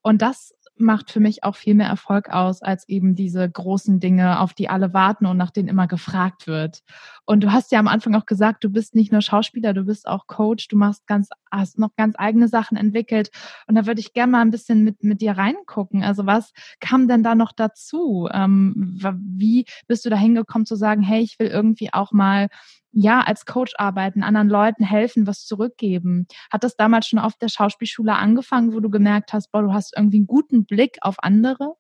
Und 0.03 0.23
das 0.23 0.55
macht 0.81 1.11
für 1.11 1.21
mich 1.21 1.45
auch 1.45 1.57
viel 1.57 1.75
mehr 1.75 1.89
Erfolg 1.89 2.31
aus 2.31 2.63
als 2.63 2.89
eben 2.89 3.15
diese 3.15 3.49
großen 3.49 4.01
Dinge, 4.01 4.41
auf 4.41 4.55
die 4.55 4.69
alle 4.69 4.93
warten 4.95 5.27
und 5.27 5.37
nach 5.37 5.51
denen 5.51 5.69
immer 5.69 5.87
gefragt 5.87 6.47
wird. 6.47 6.83
Und 7.31 7.45
du 7.45 7.53
hast 7.53 7.71
ja 7.71 7.79
am 7.79 7.87
Anfang 7.87 8.17
auch 8.17 8.27
gesagt, 8.27 8.65
du 8.65 8.71
bist 8.71 8.97
nicht 8.97 9.13
nur 9.13 9.23
Schauspieler, 9.23 9.73
du 9.73 9.85
bist 9.85 10.09
auch 10.09 10.27
Coach, 10.27 10.67
du 10.67 10.77
machst 10.77 11.07
ganz, 11.07 11.29
hast 11.49 11.79
noch 11.79 11.95
ganz 11.95 12.17
eigene 12.19 12.49
Sachen 12.49 12.77
entwickelt. 12.77 13.31
Und 13.69 13.77
da 13.77 13.87
würde 13.87 14.01
ich 14.01 14.13
gerne 14.13 14.33
mal 14.33 14.41
ein 14.41 14.51
bisschen 14.51 14.83
mit, 14.83 15.05
mit 15.05 15.21
dir 15.21 15.39
reingucken. 15.39 16.03
Also 16.03 16.27
was 16.27 16.51
kam 16.81 17.07
denn 17.07 17.23
da 17.23 17.37
noch 17.37 17.53
dazu? 17.53 18.29
Ähm, 18.33 18.99
wie 19.15 19.65
bist 19.87 20.05
du 20.05 20.11
da 20.11 20.17
hingekommen 20.17 20.67
zu 20.67 20.75
sagen, 20.75 21.03
hey, 21.03 21.23
ich 21.23 21.39
will 21.39 21.47
irgendwie 21.47 21.93
auch 21.93 22.11
mal 22.11 22.49
ja, 22.91 23.21
als 23.21 23.47
Coach 23.47 23.75
arbeiten, 23.77 24.25
anderen 24.25 24.49
Leuten 24.49 24.83
helfen, 24.83 25.29
was 25.29 25.47
zurückgeben. 25.47 26.27
Hat 26.51 26.65
das 26.65 26.75
damals 26.75 27.07
schon 27.07 27.21
auf 27.21 27.37
der 27.37 27.47
Schauspielschule 27.47 28.17
angefangen, 28.17 28.75
wo 28.75 28.81
du 28.81 28.91
gemerkt 28.91 29.33
hast, 29.33 29.53
boah, 29.53 29.63
du 29.63 29.73
hast 29.73 29.97
irgendwie 29.97 30.17
einen 30.17 30.27
guten 30.27 30.65
Blick 30.65 30.99
auf 31.01 31.23
andere? 31.23 31.75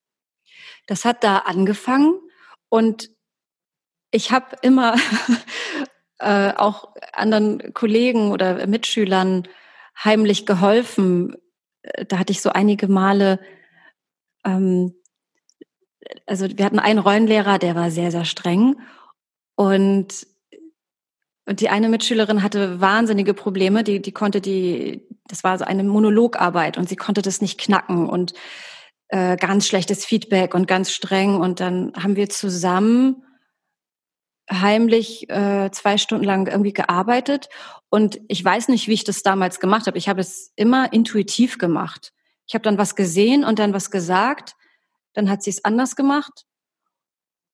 Das 0.86 1.04
hat 1.04 1.24
da 1.24 1.38
angefangen 1.38 2.14
und 2.68 3.08
ich 4.10 4.32
habe 4.32 4.56
immer 4.62 4.96
äh, 6.18 6.52
auch 6.54 6.94
anderen 7.12 7.72
Kollegen 7.74 8.32
oder 8.32 8.66
Mitschülern 8.66 9.48
heimlich 10.02 10.46
geholfen. 10.46 11.36
Da 12.08 12.18
hatte 12.18 12.32
ich 12.32 12.40
so 12.40 12.50
einige 12.50 12.88
Male, 12.88 13.40
ähm, 14.44 14.94
also 16.26 16.46
wir 16.48 16.64
hatten 16.64 16.78
einen 16.78 16.98
Rollenlehrer, 16.98 17.58
der 17.58 17.74
war 17.74 17.90
sehr, 17.90 18.10
sehr 18.10 18.24
streng 18.24 18.80
und 19.54 20.26
und 21.46 21.60
die 21.60 21.68
eine 21.68 21.88
Mitschülerin 21.88 22.44
hatte 22.44 22.80
wahnsinnige 22.80 23.34
Probleme, 23.34 23.82
die, 23.82 24.00
die 24.00 24.12
konnte 24.12 24.40
die, 24.40 25.08
das 25.26 25.42
war 25.42 25.58
so 25.58 25.64
eine 25.64 25.82
Monologarbeit 25.82 26.78
und 26.78 26.88
sie 26.88 26.94
konnte 26.94 27.22
das 27.22 27.40
nicht 27.40 27.58
knacken 27.58 28.08
und 28.08 28.34
äh, 29.08 29.36
ganz 29.36 29.66
schlechtes 29.66 30.04
Feedback 30.04 30.54
und 30.54 30.68
ganz 30.68 30.92
streng. 30.92 31.40
Und 31.40 31.58
dann 31.58 31.92
haben 32.00 32.14
wir 32.14 32.28
zusammen 32.28 33.24
heimlich 34.50 35.28
äh, 35.30 35.70
zwei 35.70 35.98
Stunden 35.98 36.24
lang 36.24 36.46
irgendwie 36.46 36.72
gearbeitet. 36.72 37.48
Und 37.88 38.20
ich 38.28 38.44
weiß 38.44 38.68
nicht, 38.68 38.88
wie 38.88 38.94
ich 38.94 39.04
das 39.04 39.22
damals 39.22 39.60
gemacht 39.60 39.86
habe. 39.86 39.98
Ich 39.98 40.08
habe 40.08 40.20
es 40.20 40.52
immer 40.56 40.92
intuitiv 40.92 41.58
gemacht. 41.58 42.12
Ich 42.46 42.54
habe 42.54 42.62
dann 42.62 42.78
was 42.78 42.96
gesehen 42.96 43.44
und 43.44 43.58
dann 43.58 43.72
was 43.72 43.90
gesagt. 43.90 44.54
Dann 45.12 45.30
hat 45.30 45.42
sie 45.42 45.50
es 45.50 45.64
anders 45.64 45.96
gemacht. 45.96 46.46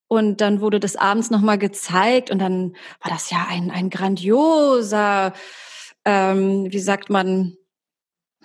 Und 0.09 0.41
dann 0.41 0.61
wurde 0.61 0.79
das 0.79 0.97
abends 0.97 1.31
nochmal 1.31 1.59
gezeigt 1.59 2.31
und 2.31 2.39
dann 2.39 2.77
war 3.03 3.11
das 3.11 3.31
ja 3.31 3.47
ein, 3.49 3.73
ein 3.73 3.91
grandioser, 3.91 5.33
ähm, 6.05 6.71
wie 6.71 6.79
sagt 6.79 7.11
man, 7.11 7.57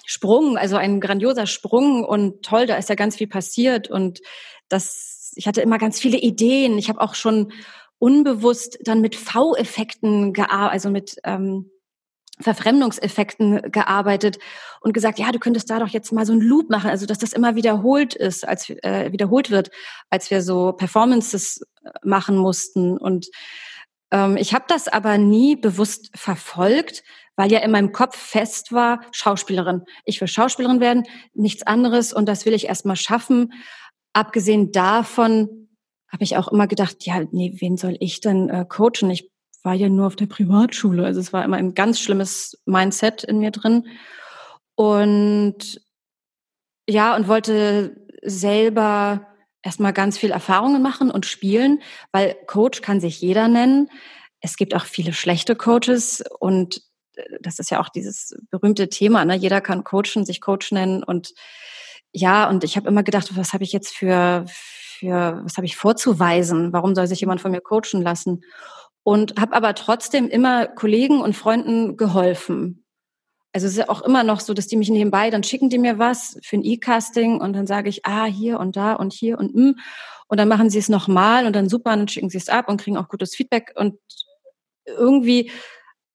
Sprung, 0.05 0.57
also 0.57 0.77
ein 0.77 0.99
grandioser 0.99 1.45
Sprung 1.45 2.03
und 2.03 2.43
toll, 2.43 2.65
da 2.65 2.77
ist 2.77 2.89
ja 2.89 2.95
ganz 2.95 3.15
viel 3.15 3.27
passiert 3.27 3.89
und 3.89 4.21
das, 4.69 5.31
ich 5.35 5.47
hatte 5.47 5.61
immer 5.61 5.77
ganz 5.77 5.99
viele 5.99 6.17
Ideen. 6.17 6.79
Ich 6.79 6.89
habe 6.89 6.99
auch 6.99 7.13
schon 7.13 7.51
unbewusst 8.01 8.79
dann 8.81 8.99
mit 8.99 9.15
V-Effekten 9.15 10.33
gearbeitet, 10.33 10.73
also 10.73 10.89
mit 10.89 11.17
ähm, 11.23 11.69
Verfremdungseffekten 12.39 13.71
gearbeitet 13.71 14.39
und 14.81 14.93
gesagt, 14.93 15.19
ja, 15.19 15.31
du 15.31 15.37
könntest 15.37 15.69
da 15.69 15.77
doch 15.77 15.89
jetzt 15.89 16.11
mal 16.11 16.25
so 16.25 16.33
ein 16.33 16.41
Loop 16.41 16.71
machen, 16.71 16.89
also 16.89 17.05
dass 17.05 17.19
das 17.19 17.31
immer 17.31 17.55
wiederholt 17.55 18.15
ist, 18.15 18.47
als 18.47 18.71
äh, 18.71 19.11
wiederholt 19.11 19.51
wird, 19.51 19.69
als 20.09 20.31
wir 20.31 20.41
so 20.41 20.73
Performances 20.73 21.61
äh, 21.83 21.91
machen 22.03 22.37
mussten. 22.37 22.97
Und 22.97 23.27
ähm, 24.09 24.35
ich 24.35 24.55
habe 24.55 24.65
das 24.67 24.87
aber 24.87 25.19
nie 25.19 25.55
bewusst 25.55 26.09
verfolgt, 26.15 27.03
weil 27.35 27.51
ja 27.51 27.59
in 27.59 27.69
meinem 27.69 27.91
Kopf 27.91 28.17
fest 28.17 28.71
war, 28.71 29.01
Schauspielerin. 29.11 29.83
Ich 30.05 30.19
will 30.19 30.27
Schauspielerin 30.27 30.79
werden, 30.79 31.03
nichts 31.35 31.67
anderes 31.67 32.13
und 32.13 32.25
das 32.25 32.47
will 32.47 32.53
ich 32.53 32.65
erstmal 32.65 32.95
schaffen. 32.95 33.53
Abgesehen 34.13 34.71
davon 34.71 35.60
habe 36.11 36.23
ich 36.23 36.37
auch 36.37 36.49
immer 36.49 36.67
gedacht, 36.67 37.05
ja, 37.05 37.23
nee, 37.31 37.55
wen 37.59 37.77
soll 37.77 37.95
ich 37.99 38.19
denn 38.19 38.49
äh, 38.49 38.65
coachen? 38.67 39.09
Ich 39.09 39.31
war 39.63 39.73
ja 39.73 39.89
nur 39.89 40.07
auf 40.07 40.15
der 40.15 40.25
Privatschule. 40.25 41.05
Also 41.05 41.19
es 41.19 41.33
war 41.33 41.45
immer 41.45 41.57
ein 41.57 41.73
ganz 41.73 41.99
schlimmes 41.99 42.61
Mindset 42.65 43.23
in 43.23 43.39
mir 43.39 43.51
drin. 43.51 43.87
Und 44.75 45.81
ja, 46.89 47.15
und 47.15 47.27
wollte 47.27 47.95
selber 48.23 49.27
erstmal 49.61 49.93
ganz 49.93 50.17
viel 50.17 50.31
Erfahrungen 50.31 50.81
machen 50.81 51.11
und 51.11 51.25
spielen, 51.25 51.81
weil 52.11 52.35
Coach 52.47 52.81
kann 52.81 52.99
sich 52.99 53.21
jeder 53.21 53.47
nennen. 53.47 53.89
Es 54.39 54.57
gibt 54.57 54.75
auch 54.75 54.85
viele 54.85 55.13
schlechte 55.13 55.55
Coaches 55.55 56.23
und 56.39 56.81
äh, 57.15 57.23
das 57.41 57.59
ist 57.59 57.69
ja 57.69 57.79
auch 57.79 57.89
dieses 57.89 58.35
berühmte 58.49 58.89
Thema, 58.89 59.23
ne? 59.23 59.35
Jeder 59.35 59.61
kann 59.61 59.83
coachen, 59.83 60.25
sich 60.25 60.41
Coach 60.41 60.71
nennen 60.71 61.03
und 61.03 61.33
ja, 62.13 62.49
und 62.49 62.63
ich 62.63 62.75
habe 62.75 62.89
immer 62.89 63.03
gedacht, 63.03 63.37
was 63.37 63.53
habe 63.53 63.63
ich 63.63 63.71
jetzt 63.71 63.95
für, 63.95 64.43
für, 64.47 64.80
was 65.09 65.57
habe 65.57 65.65
ich 65.65 65.77
vorzuweisen? 65.77 66.73
Warum 66.73 66.95
soll 66.95 67.07
sich 67.07 67.21
jemand 67.21 67.41
von 67.41 67.51
mir 67.51 67.61
coachen 67.61 68.01
lassen? 68.01 68.43
und 69.03 69.39
habe 69.39 69.53
aber 69.53 69.73
trotzdem 69.75 70.27
immer 70.27 70.67
Kollegen 70.67 71.21
und 71.21 71.35
Freunden 71.35 71.97
geholfen. 71.97 72.85
Also 73.53 73.67
es 73.67 73.73
ist 73.73 73.79
ja 73.79 73.89
auch 73.89 74.01
immer 74.01 74.23
noch 74.23 74.39
so, 74.39 74.53
dass 74.53 74.67
die 74.67 74.77
mich 74.77 74.89
nebenbei, 74.89 75.29
dann 75.29 75.43
schicken 75.43 75.69
die 75.69 75.79
mir 75.79 75.99
was 75.99 76.37
für 76.41 76.57
ein 76.57 76.63
E-Casting 76.63 77.41
und 77.41 77.53
dann 77.53 77.67
sage 77.67 77.89
ich, 77.89 78.05
ah, 78.05 78.25
hier 78.25 78.59
und 78.59 78.77
da 78.77 78.93
und 78.93 79.13
hier 79.13 79.37
und 79.37 79.55
mm. 79.55 79.79
Und 80.27 80.37
dann 80.39 80.47
machen 80.47 80.69
sie 80.69 80.79
es 80.79 80.87
nochmal 80.87 81.45
und 81.45 81.53
dann 81.53 81.67
super, 81.67 81.89
dann 81.89 82.07
schicken 82.07 82.29
sie 82.29 82.37
es 82.37 82.47
ab 82.47 82.69
und 82.69 82.79
kriegen 82.79 82.95
auch 82.95 83.09
gutes 83.09 83.35
Feedback. 83.35 83.73
Und 83.75 83.99
irgendwie 84.85 85.51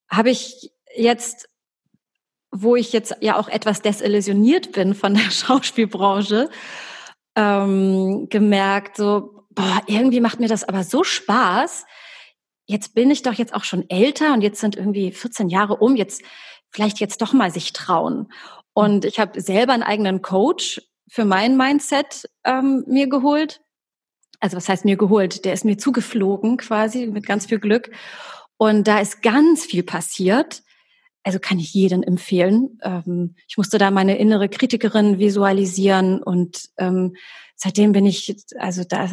habe 0.09 0.31
ich 0.31 0.71
jetzt, 0.97 1.51
wo 2.51 2.77
ich 2.77 2.95
jetzt 2.95 3.15
ja 3.21 3.39
auch 3.39 3.49
etwas 3.49 3.83
desillusioniert 3.83 4.73
bin 4.73 4.95
von 4.95 5.13
der 5.13 5.21
Schauspielbranche, 5.31 6.49
ähm, 7.37 8.29
gemerkt, 8.29 8.97
so, 8.97 9.45
boah, 9.51 9.83
irgendwie 9.87 10.21
macht 10.21 10.41
mir 10.41 10.49
das 10.49 10.65
aber 10.65 10.83
so 10.83 11.05
Spaß, 11.05 11.85
jetzt 12.67 12.95
bin 12.95 13.11
ich 13.11 13.23
doch 13.23 13.35
jetzt 13.35 13.55
auch 13.55 13.65
schon 13.65 13.89
älter 13.89 14.33
und 14.33 14.43
jetzt 14.43 14.61
sind 14.61 14.77
irgendwie 14.77 15.13
14 15.13 15.49
Jahre 15.49 15.77
um, 15.77 15.97
jetzt 15.97 16.23
vielleicht 16.71 16.99
jetzt 16.99 17.23
doch 17.23 17.33
mal 17.33 17.51
sich 17.51 17.73
trauen. 17.73 18.33
Und 18.73 19.05
ich 19.05 19.19
habe 19.19 19.41
selber 19.41 19.73
einen 19.73 19.83
eigenen 19.83 20.21
Coach 20.21 20.83
für 21.09 21.25
mein 21.25 21.57
Mindset 21.57 22.29
ähm, 22.45 22.85
mir 22.87 23.09
geholt. 23.09 23.61
Also 24.41 24.57
was 24.57 24.69
heißt 24.69 24.85
mir 24.85 24.97
geholt? 24.97 25.45
Der 25.45 25.55
ist 25.55 25.65
mir 25.65 25.79
zugeflogen 25.79 26.57
quasi 26.59 27.07
mit 27.07 27.27
ganz 27.27 27.47
viel 27.47 27.59
Glück. 27.59 27.91
Und 28.59 28.87
da 28.87 28.99
ist 28.99 29.23
ganz 29.23 29.65
viel 29.65 29.83
passiert. 29.83 30.63
Also 31.27 31.41
kann 31.41 31.59
ich 31.59 31.75
jedem 31.75 32.05
empfehlen. 32.05 32.79
Ähm, 32.83 33.35
ich 33.49 33.59
musste 33.59 33.79
da 33.79 33.91
meine 33.91 34.17
innere 34.17 34.49
Kritikerin 34.49 35.19
visualisieren 35.19 36.23
und 36.23 36.71
ähm, 36.79 37.17
seitdem 37.57 37.91
bin 37.91 38.07
ich, 38.07 38.37
also 38.61 38.85
da 38.85 39.11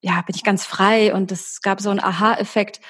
ja, 0.00 0.22
bin 0.22 0.36
ich 0.36 0.44
ganz 0.44 0.64
frei 0.64 1.12
und 1.12 1.32
es 1.32 1.60
gab 1.60 1.80
so 1.80 1.90
einen 1.90 1.98
Aha-Effekt, 1.98 2.80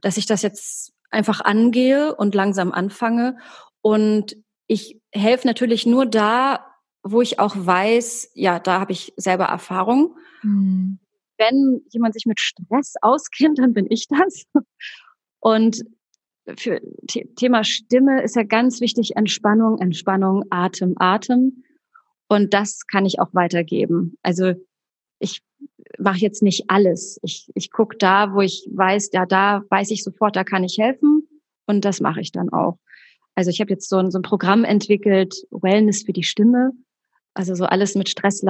dass 0.00 0.16
ich 0.16 0.26
das 0.26 0.42
jetzt 0.42 0.92
einfach 1.10 1.40
angehe 1.40 2.14
und 2.14 2.36
langsam 2.36 2.70
anfange. 2.70 3.36
Und 3.80 4.36
ich 4.68 5.00
helfe 5.10 5.48
natürlich 5.48 5.84
nur 5.84 6.06
da, 6.06 6.66
wo 7.02 7.20
ich 7.20 7.40
auch 7.40 7.56
weiß, 7.56 8.30
ja, 8.34 8.60
da 8.60 8.78
habe 8.78 8.92
ich 8.92 9.12
selber 9.16 9.46
Erfahrung. 9.46 10.16
Mhm. 10.42 11.00
Wenn 11.36 11.80
jemand 11.90 12.14
sich 12.14 12.26
mit 12.26 12.38
Stress 12.38 12.94
auskennt, 13.02 13.58
dann 13.58 13.72
bin 13.72 13.90
ich 13.90 14.06
das. 14.06 14.44
Und 15.40 15.82
für 16.56 16.80
Thema 17.36 17.64
Stimme 17.64 18.22
ist 18.22 18.36
ja 18.36 18.42
ganz 18.42 18.80
wichtig 18.80 19.16
Entspannung, 19.16 19.78
Entspannung, 19.78 20.44
Atem, 20.50 20.94
Atem. 20.96 21.64
Und 22.28 22.54
das 22.54 22.86
kann 22.86 23.06
ich 23.06 23.20
auch 23.20 23.32
weitergeben. 23.32 24.18
Also 24.22 24.54
ich 25.18 25.42
mache 25.98 26.18
jetzt 26.18 26.42
nicht 26.42 26.64
alles. 26.68 27.18
Ich, 27.22 27.50
ich 27.54 27.70
gucke 27.70 27.96
da, 27.96 28.34
wo 28.34 28.40
ich 28.40 28.68
weiß, 28.72 29.10
ja, 29.12 29.26
da 29.26 29.62
weiß 29.70 29.90
ich 29.90 30.02
sofort, 30.02 30.36
da 30.36 30.44
kann 30.44 30.64
ich 30.64 30.78
helfen 30.78 31.28
und 31.66 31.84
das 31.84 32.00
mache 32.00 32.20
ich 32.20 32.32
dann 32.32 32.50
auch. 32.50 32.78
Also 33.34 33.50
ich 33.50 33.60
habe 33.60 33.70
jetzt 33.70 33.88
so 33.88 33.96
ein, 33.98 34.10
so 34.10 34.18
ein 34.18 34.22
Programm 34.22 34.64
entwickelt, 34.64 35.34
Wellness 35.50 36.02
für 36.02 36.12
die 36.12 36.22
Stimme. 36.22 36.72
Also 37.34 37.54
so 37.56 37.64
alles 37.64 37.96
mit 37.96 38.08
Stress, 38.08 38.44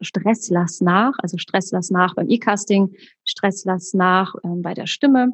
Stress 0.00 0.48
lass 0.50 0.80
nach, 0.80 1.14
also 1.18 1.38
Stress 1.38 1.70
lass 1.70 1.90
nach 1.90 2.14
beim 2.14 2.28
E-Casting, 2.28 2.96
Stress 3.24 3.64
lass 3.64 3.94
nach 3.94 4.34
ähm, 4.42 4.60
bei 4.60 4.74
der 4.74 4.86
Stimme. 4.86 5.32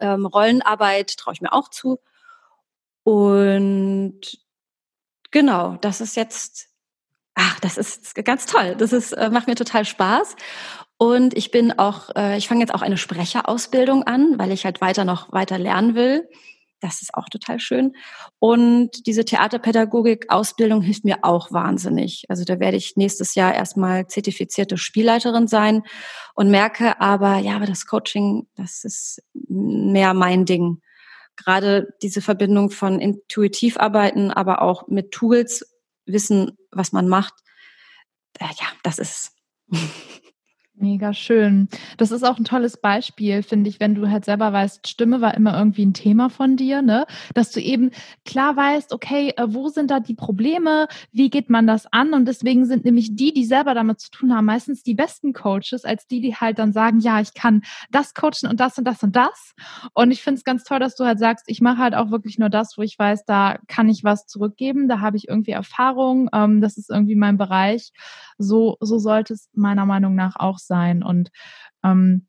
Ähm, 0.00 0.26
Rollenarbeit 0.26 1.16
traue 1.16 1.34
ich 1.34 1.40
mir 1.40 1.52
auch 1.52 1.68
zu. 1.68 1.98
Und 3.04 4.20
genau, 5.30 5.76
das 5.80 6.00
ist 6.00 6.16
jetzt 6.16 6.68
ach, 7.38 7.60
das 7.60 7.78
ist 7.78 8.14
ganz 8.24 8.46
toll. 8.46 8.74
Das 8.76 8.92
ist, 8.92 9.12
äh, 9.12 9.30
macht 9.30 9.46
mir 9.46 9.54
total 9.54 9.84
Spaß. 9.84 10.36
Und 10.98 11.36
ich 11.36 11.52
bin 11.52 11.78
auch, 11.78 12.10
äh, 12.16 12.36
ich 12.36 12.48
fange 12.48 12.60
jetzt 12.60 12.74
auch 12.74 12.82
eine 12.82 12.96
Sprecherausbildung 12.96 14.02
an, 14.02 14.38
weil 14.38 14.50
ich 14.50 14.64
halt 14.64 14.80
weiter 14.80 15.04
noch 15.04 15.32
weiter 15.32 15.56
lernen 15.58 15.94
will. 15.94 16.28
Das 16.80 17.02
ist 17.02 17.14
auch 17.14 17.28
total 17.28 17.58
schön. 17.58 17.96
Und 18.38 19.06
diese 19.06 19.24
Theaterpädagogik-Ausbildung 19.24 20.80
hilft 20.80 21.04
mir 21.04 21.18
auch 21.22 21.50
wahnsinnig. 21.50 22.24
Also 22.28 22.44
da 22.44 22.60
werde 22.60 22.76
ich 22.76 22.96
nächstes 22.96 23.34
Jahr 23.34 23.54
erstmal 23.54 24.06
zertifizierte 24.06 24.76
Spielleiterin 24.76 25.48
sein 25.48 25.82
und 26.34 26.50
merke 26.50 27.00
aber, 27.00 27.38
ja, 27.38 27.56
aber 27.56 27.66
das 27.66 27.86
Coaching, 27.86 28.46
das 28.54 28.84
ist 28.84 29.22
mehr 29.32 30.14
mein 30.14 30.44
Ding. 30.44 30.80
Gerade 31.36 31.94
diese 32.02 32.20
Verbindung 32.20 32.70
von 32.70 33.00
intuitiv 33.00 33.76
arbeiten, 33.76 34.30
aber 34.30 34.62
auch 34.62 34.86
mit 34.86 35.10
Tools 35.10 35.64
wissen, 36.06 36.56
was 36.70 36.92
man 36.92 37.08
macht. 37.08 37.34
Äh, 38.38 38.44
ja, 38.44 38.66
das 38.82 38.98
ist 38.98 39.32
Mega 40.80 41.12
schön. 41.12 41.68
Das 41.96 42.12
ist 42.12 42.22
auch 42.22 42.38
ein 42.38 42.44
tolles 42.44 42.76
Beispiel, 42.76 43.42
finde 43.42 43.68
ich, 43.68 43.80
wenn 43.80 43.96
du 43.96 44.08
halt 44.08 44.24
selber 44.24 44.52
weißt, 44.52 44.86
Stimme 44.86 45.20
war 45.20 45.34
immer 45.34 45.58
irgendwie 45.58 45.84
ein 45.84 45.92
Thema 45.92 46.30
von 46.30 46.56
dir, 46.56 46.82
ne? 46.82 47.04
Dass 47.34 47.50
du 47.50 47.60
eben 47.60 47.90
klar 48.24 48.56
weißt, 48.56 48.92
okay, 48.92 49.32
äh, 49.36 49.46
wo 49.48 49.68
sind 49.70 49.90
da 49.90 49.98
die 49.98 50.14
Probleme? 50.14 50.86
Wie 51.10 51.30
geht 51.30 51.50
man 51.50 51.66
das 51.66 51.92
an? 51.92 52.14
Und 52.14 52.26
deswegen 52.26 52.64
sind 52.64 52.84
nämlich 52.84 53.16
die, 53.16 53.32
die 53.34 53.44
selber 53.44 53.74
damit 53.74 53.98
zu 53.98 54.10
tun 54.12 54.32
haben, 54.32 54.44
meistens 54.44 54.84
die 54.84 54.94
besten 54.94 55.32
Coaches, 55.32 55.84
als 55.84 56.06
die, 56.06 56.20
die 56.20 56.36
halt 56.36 56.60
dann 56.60 56.72
sagen, 56.72 57.00
ja, 57.00 57.20
ich 57.20 57.34
kann 57.34 57.62
das 57.90 58.14
coachen 58.14 58.48
und 58.48 58.60
das 58.60 58.78
und 58.78 58.84
das 58.84 59.02
und 59.02 59.16
das. 59.16 59.54
Und 59.94 60.12
ich 60.12 60.22
finde 60.22 60.38
es 60.38 60.44
ganz 60.44 60.62
toll, 60.62 60.78
dass 60.78 60.94
du 60.94 61.04
halt 61.04 61.18
sagst, 61.18 61.46
ich 61.48 61.60
mache 61.60 61.78
halt 61.78 61.96
auch 61.96 62.12
wirklich 62.12 62.38
nur 62.38 62.50
das, 62.50 62.78
wo 62.78 62.82
ich 62.82 62.96
weiß, 62.96 63.24
da 63.24 63.58
kann 63.66 63.88
ich 63.88 64.04
was 64.04 64.26
zurückgeben, 64.26 64.86
da 64.86 65.00
habe 65.00 65.16
ich 65.16 65.26
irgendwie 65.26 65.50
Erfahrung, 65.50 66.28
ähm, 66.32 66.60
das 66.60 66.76
ist 66.76 66.88
irgendwie 66.88 67.16
mein 67.16 67.36
Bereich. 67.36 67.90
So, 68.38 68.76
so 68.80 68.98
sollte 68.98 69.34
es 69.34 69.48
meiner 69.54 69.84
Meinung 69.84 70.14
nach 70.14 70.36
auch 70.36 70.58
sein. 70.68 71.02
Und 71.02 71.30
ähm, 71.82 72.28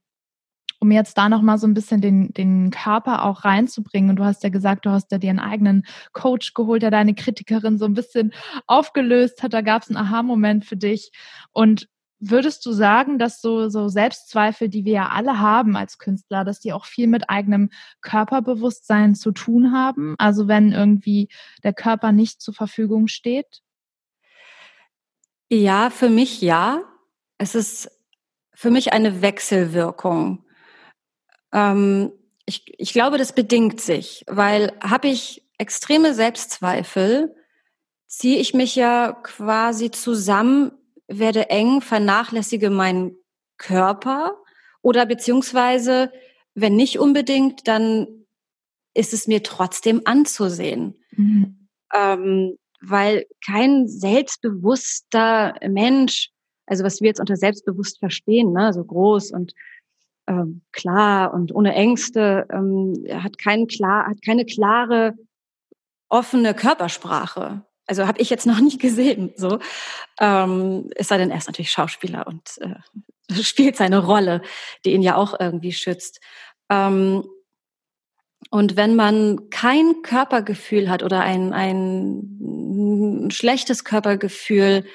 um 0.80 0.92
jetzt 0.92 1.18
da 1.18 1.30
nochmal 1.30 1.58
so 1.58 1.68
ein 1.68 1.74
bisschen 1.74 2.02
den, 2.02 2.34
den 2.34 2.72
Körper 2.72 3.26
auch 3.26 3.44
reinzubringen. 3.44 4.10
Und 4.10 4.16
du 4.16 4.24
hast 4.24 4.44
ja 4.44 4.50
gesagt, 4.50 4.86
du 4.86 4.92
hast 4.92 5.12
ja 5.12 5.18
dir 5.18 5.30
einen 5.30 5.40
eigenen 5.40 5.84
Coach 6.14 6.54
geholt, 6.54 6.82
der 6.82 6.92
deine 6.92 7.14
Kritikerin 7.14 7.78
so 7.78 7.86
ein 7.86 7.94
bisschen 7.94 8.34
aufgelöst 8.66 9.44
hat. 9.44 9.54
Da 9.54 9.62
gab 9.62 9.84
es 9.84 9.90
einen 9.90 9.98
Aha-Moment 9.98 10.66
für 10.66 10.78
dich. 10.78 11.12
Und 11.52 11.90
würdest 12.20 12.66
du 12.66 12.72
sagen, 12.72 13.20
dass 13.20 13.42
so, 13.42 13.70
so 13.70 13.90
Selbstzweifel, 13.90 14.70
die 14.70 14.86
wir 14.86 14.94
ja 14.94 15.10
alle 15.10 15.40
haben 15.40 15.76
als 15.76 15.98
Künstler, 15.98 16.46
dass 16.46 16.60
die 16.60 16.72
auch 16.72 16.86
viel 16.86 17.08
mit 17.08 17.30
eigenem 17.30 17.70
Körperbewusstsein 18.02 19.16
zu 19.16 19.32
tun 19.32 19.74
haben? 19.74 20.16
Also 20.18 20.48
wenn 20.48 20.72
irgendwie 20.72 21.28
der 21.64 21.74
Körper 21.74 22.14
nicht 22.14 22.42
zur 22.42 22.54
Verfügung 22.54 23.08
steht? 23.08 23.62
Ja, 25.50 25.90
für 25.90 26.10
mich 26.10 26.42
ja. 26.42 26.82
Es 27.38 27.56
ist 27.56 27.90
für 28.60 28.72
mich 28.72 28.92
eine 28.92 29.22
Wechselwirkung. 29.22 30.44
Ähm, 31.54 32.12
ich, 32.46 32.66
ich 32.78 32.92
glaube, 32.92 33.18
das 33.18 33.32
bedingt 33.32 33.80
sich, 33.80 34.26
weil 34.28 34.74
habe 34.84 35.08
ich 35.08 35.48
extreme 35.58 36.14
Selbstzweifel, 36.14 37.34
ziehe 38.06 38.38
ich 38.38 38.54
mich 38.54 38.76
ja 38.76 39.14
quasi 39.24 39.92
zusammen, 39.92 40.74
werde 41.08 41.50
eng, 41.50 41.80
vernachlässige 41.80 42.70
meinen 42.70 43.16
Körper 43.58 44.36
oder 44.82 45.06
beziehungsweise, 45.06 46.12
wenn 46.54 46.76
nicht 46.76 47.00
unbedingt, 47.00 47.66
dann 47.66 48.26
ist 48.94 49.14
es 49.14 49.26
mir 49.26 49.42
trotzdem 49.42 50.02
anzusehen. 50.04 51.02
Mhm. 51.12 51.70
Ähm, 51.94 52.58
weil 52.82 53.26
kein 53.42 53.88
selbstbewusster 53.88 55.56
Mensch 55.66 56.34
also 56.70 56.84
was 56.84 57.02
wir 57.02 57.08
jetzt 57.08 57.20
unter 57.20 57.36
selbstbewusst 57.36 58.00
verstehen, 58.00 58.54
ne, 58.54 58.72
so 58.74 58.84
groß 58.84 59.32
und 59.32 59.54
ähm, 60.28 60.62
klar 60.72 61.34
und 61.34 61.54
ohne 61.54 61.74
Ängste, 61.74 62.48
ähm, 62.52 63.06
hat, 63.12 63.38
kein 63.40 63.68
klar, 63.68 64.08
hat 64.08 64.22
keine 64.24 64.46
klare, 64.46 65.16
offene 66.08 66.54
Körpersprache. 66.54 67.66
Also 67.88 68.06
habe 68.06 68.22
ich 68.22 68.30
jetzt 68.30 68.46
noch 68.46 68.60
nicht 68.60 68.80
gesehen. 68.80 69.34
So, 69.36 69.60
ähm, 70.20 70.92
es 70.96 71.08
sei 71.08 71.18
denn, 71.18 71.32
er 71.32 71.38
ist 71.38 71.48
natürlich 71.48 71.72
Schauspieler 71.72 72.28
und 72.28 72.60
äh, 72.60 73.34
spielt 73.42 73.76
seine 73.76 74.06
Rolle, 74.06 74.42
die 74.86 74.94
ihn 74.94 75.02
ja 75.02 75.16
auch 75.16 75.40
irgendwie 75.40 75.72
schützt. 75.72 76.20
Ähm, 76.70 77.28
und 78.52 78.78
wenn 78.78 78.96
man 78.96 79.50
kein 79.50 80.02
Körpergefühl 80.04 80.90
hat 80.90 81.04
oder 81.04 81.22
ein, 81.22 81.54
ein 81.54 83.30
schlechtes 83.32 83.84
Körpergefühl, 83.84 84.86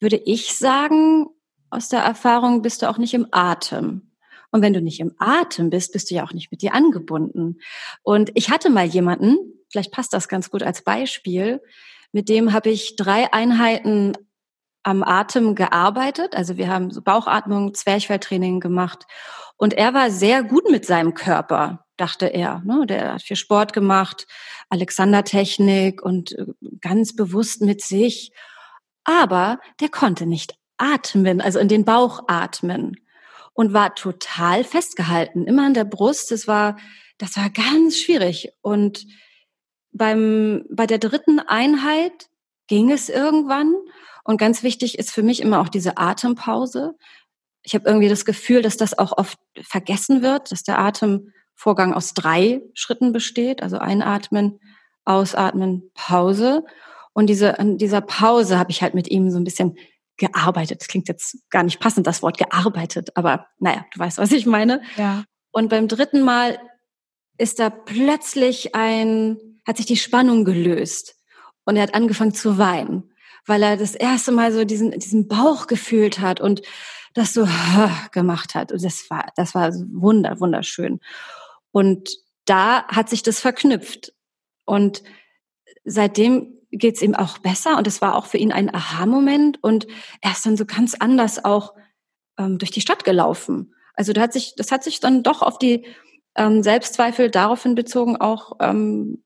würde 0.00 0.16
ich 0.16 0.56
sagen, 0.56 1.26
aus 1.70 1.88
der 1.88 2.00
Erfahrung 2.00 2.62
bist 2.62 2.82
du 2.82 2.88
auch 2.88 2.98
nicht 2.98 3.14
im 3.14 3.26
Atem. 3.30 4.12
Und 4.50 4.62
wenn 4.62 4.72
du 4.72 4.80
nicht 4.80 5.00
im 5.00 5.14
Atem 5.18 5.70
bist, 5.70 5.92
bist 5.92 6.10
du 6.10 6.14
ja 6.14 6.24
auch 6.24 6.32
nicht 6.32 6.50
mit 6.50 6.62
dir 6.62 6.74
angebunden. 6.74 7.58
Und 8.02 8.30
ich 8.34 8.50
hatte 8.50 8.70
mal 8.70 8.86
jemanden, 8.86 9.36
vielleicht 9.70 9.92
passt 9.92 10.12
das 10.12 10.28
ganz 10.28 10.50
gut 10.50 10.62
als 10.62 10.82
Beispiel, 10.82 11.60
mit 12.12 12.28
dem 12.30 12.52
habe 12.54 12.70
ich 12.70 12.96
drei 12.96 13.32
Einheiten 13.32 14.14
am 14.82 15.02
Atem 15.02 15.54
gearbeitet. 15.54 16.34
Also 16.34 16.56
wir 16.56 16.68
haben 16.68 16.90
so 16.90 17.02
Bauchatmung, 17.02 17.74
Zwerchfelltraining 17.74 18.60
gemacht. 18.60 19.04
Und 19.58 19.74
er 19.74 19.92
war 19.92 20.10
sehr 20.10 20.42
gut 20.42 20.70
mit 20.70 20.86
seinem 20.86 21.12
Körper, 21.12 21.84
dachte 21.98 22.26
er. 22.26 22.62
Ne? 22.64 22.86
Der 22.86 23.14
hat 23.14 23.22
viel 23.22 23.36
Sport 23.36 23.74
gemacht, 23.74 24.26
Alexander-Technik 24.70 26.00
und 26.00 26.32
äh, 26.32 26.46
ganz 26.80 27.14
bewusst 27.14 27.60
mit 27.60 27.82
sich 27.82 28.32
aber 29.08 29.58
der 29.80 29.88
konnte 29.88 30.26
nicht 30.26 30.54
atmen, 30.76 31.40
also 31.40 31.58
in 31.58 31.68
den 31.68 31.86
Bauch 31.86 32.24
atmen 32.28 32.96
und 33.54 33.72
war 33.72 33.94
total 33.94 34.64
festgehalten, 34.64 35.46
immer 35.46 35.64
an 35.64 35.72
der 35.72 35.84
Brust. 35.84 36.30
Das 36.30 36.46
war, 36.46 36.76
das 37.16 37.36
war 37.38 37.48
ganz 37.48 37.96
schwierig. 37.96 38.50
Und 38.60 39.06
beim, 39.92 40.66
bei 40.70 40.86
der 40.86 40.98
dritten 40.98 41.40
Einheit 41.40 42.28
ging 42.66 42.90
es 42.90 43.08
irgendwann. 43.08 43.74
Und 44.24 44.36
ganz 44.36 44.62
wichtig 44.62 44.98
ist 44.98 45.10
für 45.10 45.22
mich 45.22 45.40
immer 45.40 45.60
auch 45.60 45.70
diese 45.70 45.96
Atempause. 45.96 46.94
Ich 47.62 47.74
habe 47.74 47.88
irgendwie 47.88 48.10
das 48.10 48.26
Gefühl, 48.26 48.60
dass 48.60 48.76
das 48.76 48.98
auch 48.98 49.16
oft 49.16 49.38
vergessen 49.62 50.20
wird, 50.20 50.52
dass 50.52 50.64
der 50.64 50.78
Atemvorgang 50.78 51.94
aus 51.94 52.12
drei 52.12 52.60
Schritten 52.74 53.12
besteht. 53.12 53.62
Also 53.62 53.78
einatmen, 53.78 54.60
ausatmen, 55.06 55.90
Pause. 55.94 56.62
Und 57.18 57.26
diese, 57.26 57.58
an 57.58 57.78
dieser 57.78 58.00
Pause 58.00 58.60
habe 58.60 58.70
ich 58.70 58.80
halt 58.80 58.94
mit 58.94 59.10
ihm 59.10 59.28
so 59.32 59.38
ein 59.38 59.44
bisschen 59.44 59.76
gearbeitet. 60.18 60.82
Das 60.82 60.86
klingt 60.86 61.08
jetzt 61.08 61.38
gar 61.50 61.64
nicht 61.64 61.80
passend, 61.80 62.06
das 62.06 62.22
Wort 62.22 62.38
gearbeitet, 62.38 63.16
aber 63.16 63.48
naja, 63.58 63.84
du 63.92 63.98
weißt, 63.98 64.18
was 64.18 64.30
ich 64.30 64.46
meine. 64.46 64.82
Ja. 64.96 65.24
Und 65.50 65.68
beim 65.68 65.88
dritten 65.88 66.20
Mal 66.20 66.60
ist 67.36 67.58
da 67.58 67.70
plötzlich 67.70 68.76
ein, 68.76 69.36
hat 69.66 69.78
sich 69.78 69.86
die 69.86 69.96
Spannung 69.96 70.44
gelöst 70.44 71.16
und 71.64 71.74
er 71.74 71.82
hat 71.82 71.94
angefangen 71.94 72.34
zu 72.34 72.56
weinen, 72.56 73.12
weil 73.46 73.64
er 73.64 73.76
das 73.76 73.96
erste 73.96 74.30
Mal 74.30 74.52
so 74.52 74.64
diesen, 74.64 74.92
diesen 74.92 75.26
Bauch 75.26 75.66
gefühlt 75.66 76.20
hat 76.20 76.40
und 76.40 76.62
das 77.14 77.34
so 77.34 77.48
gemacht 78.12 78.54
hat. 78.54 78.70
Und 78.70 78.84
das 78.84 79.10
war, 79.10 79.32
das 79.34 79.56
war 79.56 79.72
wunder, 79.74 80.38
wunderschön. 80.38 81.00
Und 81.72 82.10
da 82.44 82.86
hat 82.86 83.08
sich 83.08 83.24
das 83.24 83.40
verknüpft. 83.40 84.12
Und 84.64 85.02
seitdem 85.84 86.57
geht's 86.70 87.02
ihm 87.02 87.14
auch 87.14 87.38
besser 87.38 87.78
und 87.78 87.86
es 87.86 88.00
war 88.00 88.14
auch 88.14 88.26
für 88.26 88.38
ihn 88.38 88.52
ein 88.52 88.72
Aha-Moment 88.74 89.62
und 89.62 89.86
er 90.20 90.32
ist 90.32 90.44
dann 90.44 90.56
so 90.56 90.66
ganz 90.66 90.94
anders 90.94 91.44
auch 91.44 91.74
ähm, 92.38 92.58
durch 92.58 92.70
die 92.70 92.80
Stadt 92.80 93.04
gelaufen. 93.04 93.74
Also 93.94 94.12
da 94.12 94.22
hat 94.22 94.32
sich, 94.32 94.54
das 94.56 94.70
hat 94.70 94.84
sich 94.84 95.00
dann 95.00 95.22
doch 95.22 95.42
auf 95.42 95.58
die 95.58 95.86
ähm, 96.36 96.62
Selbstzweifel 96.62 97.30
daraufhin 97.30 97.74
bezogen 97.74 98.16
auch 98.16 98.52
ähm, 98.60 99.24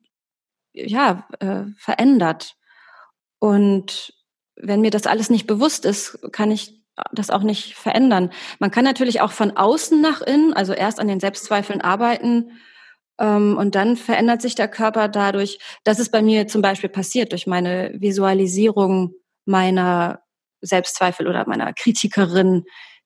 ja 0.72 1.26
äh, 1.40 1.64
verändert. 1.76 2.56
Und 3.38 4.14
wenn 4.56 4.80
mir 4.80 4.90
das 4.90 5.06
alles 5.06 5.28
nicht 5.28 5.46
bewusst 5.46 5.84
ist, 5.84 6.18
kann 6.32 6.50
ich 6.50 6.80
das 7.12 7.30
auch 7.30 7.42
nicht 7.42 7.74
verändern. 7.74 8.30
Man 8.58 8.70
kann 8.70 8.84
natürlich 8.84 9.20
auch 9.20 9.32
von 9.32 9.56
außen 9.56 10.00
nach 10.00 10.20
innen, 10.20 10.52
also 10.52 10.72
erst 10.72 11.00
an 11.00 11.08
den 11.08 11.20
Selbstzweifeln 11.20 11.80
arbeiten 11.80 12.52
und 13.28 13.74
dann 13.74 13.96
verändert 13.96 14.42
sich 14.42 14.54
der 14.54 14.68
Körper 14.68 15.08
dadurch. 15.08 15.58
Das 15.84 15.98
ist 15.98 16.10
bei 16.10 16.22
mir 16.22 16.48
zum 16.48 16.60
Beispiel 16.60 16.90
passiert 16.90 17.32
durch 17.32 17.46
meine 17.46 17.92
Visualisierung 17.94 19.14
meiner 19.44 20.22
Selbstzweifel 20.60 21.28
oder 21.28 21.46
meiner 21.46 21.72
Kritikerin. 21.72 22.64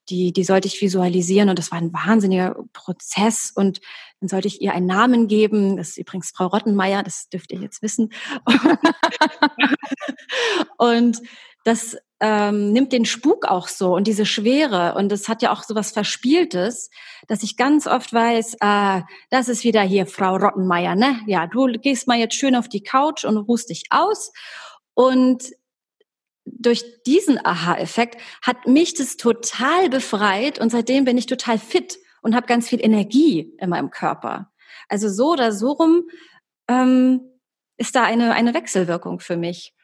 Die, 0.09 0.33
die 0.33 0.45
sollte 0.45 0.69
ich 0.69 0.81
visualisieren 0.81 1.49
und 1.49 1.59
das 1.59 1.73
war 1.73 1.79
ein 1.79 1.93
wahnsinniger 1.93 2.55
Prozess 2.73 3.51
und 3.53 3.81
dann 4.21 4.29
sollte 4.29 4.47
ich 4.47 4.63
ihr 4.63 4.73
einen 4.73 4.87
Namen 4.87 5.27
geben. 5.27 5.77
Das 5.77 5.91
ist 5.91 5.99
übrigens 5.99 6.31
Frau 6.35 6.47
Rottenmeier, 6.47 7.03
das 7.03 7.29
dürft 7.29 7.53
ihr 7.53 7.61
jetzt 7.61 7.83
wissen. 7.83 8.13
und 10.79 11.21
das 11.65 11.97
ähm, 12.21 12.73
nimmt 12.73 12.93
den 12.93 13.05
Spuk 13.05 13.45
auch 13.47 13.69
so 13.69 13.95
und 13.95 14.07
diese 14.07 14.25
Schwere 14.25 14.95
und 14.95 15.13
es 15.13 15.29
hat 15.29 15.43
ja 15.43 15.53
auch 15.53 15.63
so 15.63 15.75
was 15.75 15.91
Verspieltes, 15.91 16.91
dass 17.29 17.43
ich 17.43 17.57
ganz 17.57 17.87
oft 17.87 18.13
weiß, 18.13 18.55
äh, 18.61 19.03
das 19.31 19.49
ist 19.49 19.65
wieder 19.65 19.83
hier 19.83 20.07
Frau 20.07 20.37
Rottenmeier, 20.37 20.95
ne? 20.95 21.21
Ja, 21.27 21.47
du 21.47 21.67
gehst 21.73 22.09
mal 22.09 22.19
jetzt 22.19 22.35
schön 22.35 22.57
auf 22.57 22.69
die 22.69 22.83
Couch 22.83 23.25
und 23.25 23.37
ruhst 23.37 23.69
dich 23.69 23.85
aus 23.91 24.33
und 24.95 25.45
durch 26.47 26.85
diesen 27.05 27.45
Aha-Effekt 27.45 28.21
hat 28.41 28.67
mich 28.67 28.95
das 28.95 29.17
total 29.17 29.91
befreit 29.91 30.59
und 30.59 30.71
seitdem 30.71 31.05
bin 31.05 31.19
ich 31.19 31.27
total 31.27 31.59
fit 31.59 31.99
und 32.23 32.35
habe 32.35 32.47
ganz 32.47 32.69
viel 32.69 32.83
Energie 32.83 33.53
in 33.59 33.69
meinem 33.69 33.91
Körper. 33.91 34.53
Also 34.89 35.09
so 35.09 35.33
oder 35.33 35.53
so 35.53 35.73
rum 35.73 36.05
ähm, 36.69 37.21
ist 37.77 37.95
da 37.95 38.05
eine, 38.05 38.33
eine 38.33 38.55
Wechselwirkung 38.55 39.21
für 39.21 39.37
mich. 39.37 39.75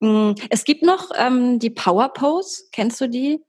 Mm, 0.00 0.32
es 0.50 0.64
gibt 0.64 0.82
noch 0.82 1.10
ähm, 1.16 1.58
die 1.58 1.70
Power 1.70 2.12
Pose, 2.12 2.64
kennst 2.72 3.00
du 3.00 3.08
die? 3.08 3.42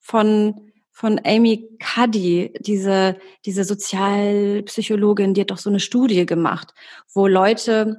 Von, 0.00 0.72
von 0.92 1.20
Amy 1.24 1.68
Cuddy, 1.80 2.54
diese, 2.60 3.18
diese 3.44 3.64
Sozialpsychologin, 3.64 5.34
die 5.34 5.40
hat 5.40 5.50
doch 5.50 5.58
so 5.58 5.68
eine 5.68 5.80
Studie 5.80 6.26
gemacht, 6.26 6.74
wo 7.12 7.26
Leute 7.26 7.96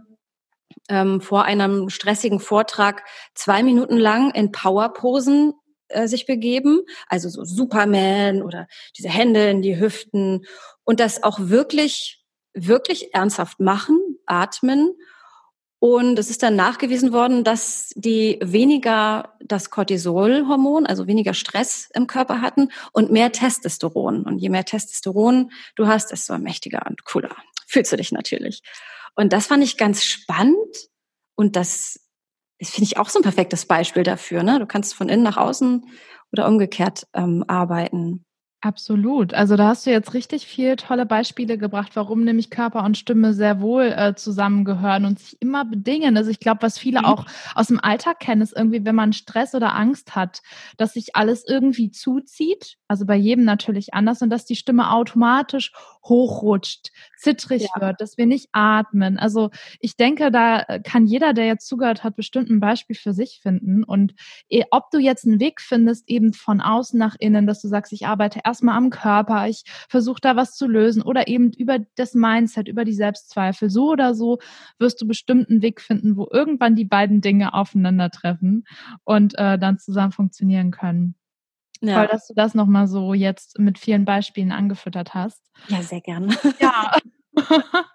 ähm, 0.90 1.20
vor 1.22 1.44
einem 1.44 1.90
stressigen 1.90 2.40
Vortrag 2.40 3.04
zwei 3.36 3.62
Minuten 3.62 3.98
lang 3.98 4.32
in 4.32 4.52
Powerposen 4.52 5.54
äh, 5.90 6.08
sich 6.08 6.26
begeben, 6.26 6.82
also 7.08 7.30
so 7.30 7.44
Superman 7.44 8.42
oder 8.42 8.68
diese 8.98 9.10
Hände 9.10 9.50
in 9.50 9.62
die 9.62 9.80
Hüften 9.80 10.46
und 10.84 11.00
das 11.00 11.24
auch 11.24 11.40
wirklich, 11.40 12.24
wirklich 12.54 13.14
ernsthaft 13.14 13.60
machen, 13.60 14.00
atmen. 14.26 14.94
Und 15.80 16.18
es 16.18 16.32
ist 16.32 16.42
dann 16.42 16.56
nachgewiesen 16.56 17.14
worden, 17.14 17.44
dass 17.44 17.92
die 17.96 18.40
weniger 18.42 19.36
das 19.40 19.70
Cortisolhormon, 19.70 20.88
also 20.88 21.06
weniger 21.06 21.36
Stress 21.36 21.90
im 21.94 22.08
Körper 22.08 22.42
hatten 22.42 22.70
und 22.94 23.12
mehr 23.12 23.32
Testosteron. 23.32 24.24
Und 24.24 24.40
je 24.40 24.50
mehr 24.50 24.66
Testosteron 24.66 25.52
du 25.76 25.88
hast, 25.88 26.12
desto 26.12 26.38
mächtiger 26.40 26.86
und 26.88 27.06
cooler 27.06 27.36
fühlst 27.68 27.92
du 27.92 27.98
dich 27.98 28.12
natürlich. 28.12 28.64
Und 29.16 29.34
das 29.34 29.48
fand 29.48 29.64
ich 29.64 29.78
ganz 29.78 30.04
spannend. 30.04 30.90
Und 31.36 31.56
das, 31.56 32.00
das 32.60 32.72
finde 32.72 32.86
ich 32.86 32.98
auch 32.98 33.10
so 33.10 33.20
ein 33.20 33.24
perfektes 33.24 33.66
Beispiel 33.66 34.04
dafür. 34.04 34.42
Ne? 34.42 34.58
Du 34.58 34.66
kannst 34.66 34.96
von 34.96 35.10
innen 35.10 35.24
nach 35.24 35.38
außen 35.38 35.86
oder 36.32 36.48
umgekehrt 36.48 37.08
ähm, 37.14 37.44
arbeiten. 37.48 38.26
Absolut. 38.62 39.36
Also 39.36 39.56
da 39.56 39.68
hast 39.68 39.86
du 39.86 39.92
jetzt 39.92 40.16
richtig 40.16 40.48
viel 40.48 40.78
tolle 40.78 41.06
Beispiele 41.06 41.60
gebracht, 41.60 41.92
warum 41.94 42.24
nämlich 42.24 42.50
Körper 42.50 42.84
und 42.84 42.98
Stimme 42.98 43.34
sehr 43.34 43.62
wohl 43.62 43.94
äh, 43.96 44.16
zusammengehören 44.16 45.06
und 45.06 45.20
sich 45.20 45.38
immer 45.40 45.64
bedingen. 45.64 46.18
Also 46.18 46.32
ich 46.32 46.40
glaube, 46.40 46.64
was 46.64 46.80
viele 46.80 47.02
mhm. 47.02 47.06
auch 47.06 47.26
aus 47.54 47.68
dem 47.68 47.80
Alltag 47.80 48.20
kennen, 48.20 48.42
ist 48.42 48.58
irgendwie, 48.58 48.84
wenn 48.84 48.96
man 48.96 49.14
Stress 49.14 49.54
oder 49.54 49.76
Angst 49.76 50.16
hat, 50.16 50.42
dass 50.78 50.94
sich 50.94 51.16
alles 51.16 51.46
irgendwie 51.48 51.92
zuzieht. 51.92 52.78
Also 52.88 53.06
bei 53.06 53.16
jedem 53.16 53.46
natürlich 53.46 53.94
anders 53.94 54.24
und 54.24 54.32
dass 54.32 54.46
die 54.46 54.56
Stimme 54.56 54.92
automatisch 54.92 55.72
hochrutscht, 56.10 56.92
zittrig 57.18 57.68
ja. 57.74 57.82
wird, 57.82 58.02
dass 58.02 58.18
wir 58.18 58.26
nicht 58.26 58.50
atmen. 58.52 59.18
Also 59.18 59.50
ich 59.80 59.98
denke, 59.98 60.32
da 60.32 60.80
kann 60.84 61.06
jeder, 61.06 61.34
der 61.34 61.46
jetzt 61.46 61.68
zugehört 61.68 62.04
hat, 62.04 62.16
bestimmt 62.16 62.50
ein 62.50 62.60
Beispiel 62.60 62.96
für 62.96 63.14
sich 63.14 63.40
finden. 63.42 63.84
Und 63.84 64.14
eh, 64.50 64.64
ob 64.72 64.92
du 64.92 65.00
jetzt 65.00 65.26
einen 65.26 65.40
Weg 65.40 65.62
findest, 65.62 66.10
eben 66.10 66.34
von 66.34 66.62
außen 66.62 66.98
nach 66.98 67.16
innen, 67.20 67.48
dass 67.48 67.62
du 67.62 67.68
sagst, 67.68 67.94
ich 67.94 68.08
arbeite 68.08 68.42
erstmal 68.44 68.78
am 68.78 68.90
Körper, 68.90 69.48
ich 69.48 69.64
versuche 69.90 70.22
da 70.22 70.36
was 70.36 70.56
zu 70.56 70.68
lösen 70.68 71.02
oder 71.02 71.28
eben 71.28 71.52
über 71.54 71.80
das 71.96 72.14
Mindset, 72.14 72.68
über 72.68 72.86
die 72.86 72.94
Selbstzweifel. 72.94 73.70
So 73.70 73.92
oder 73.92 74.14
so 74.14 74.40
wirst 74.80 75.02
du 75.02 75.08
bestimmt 75.08 75.50
einen 75.50 75.62
Weg 75.62 75.82
finden, 75.82 76.18
wo 76.18 76.28
irgendwann 76.32 76.76
die 76.76 76.86
beiden 76.86 77.22
Dinge 77.22 77.54
aufeinandertreffen 77.54 78.66
und 79.04 79.38
äh, 79.38 79.58
dann 79.58 79.80
zusammen 79.80 80.12
funktionieren 80.12 80.72
können. 80.72 81.16
Ja. 81.82 81.96
Toll, 82.00 82.08
dass 82.08 82.28
du 82.28 82.34
das 82.34 82.54
nochmal 82.54 82.88
so 82.88 83.14
jetzt 83.14 83.60
mit 83.60 83.78
vielen 83.78 84.06
Beispielen 84.06 84.52
angefüttert 84.52 85.14
hast. 85.14 85.42
Ja, 85.68 85.82
sehr 85.82 86.02
gerne. 86.02 86.36
Ja. 86.60 86.92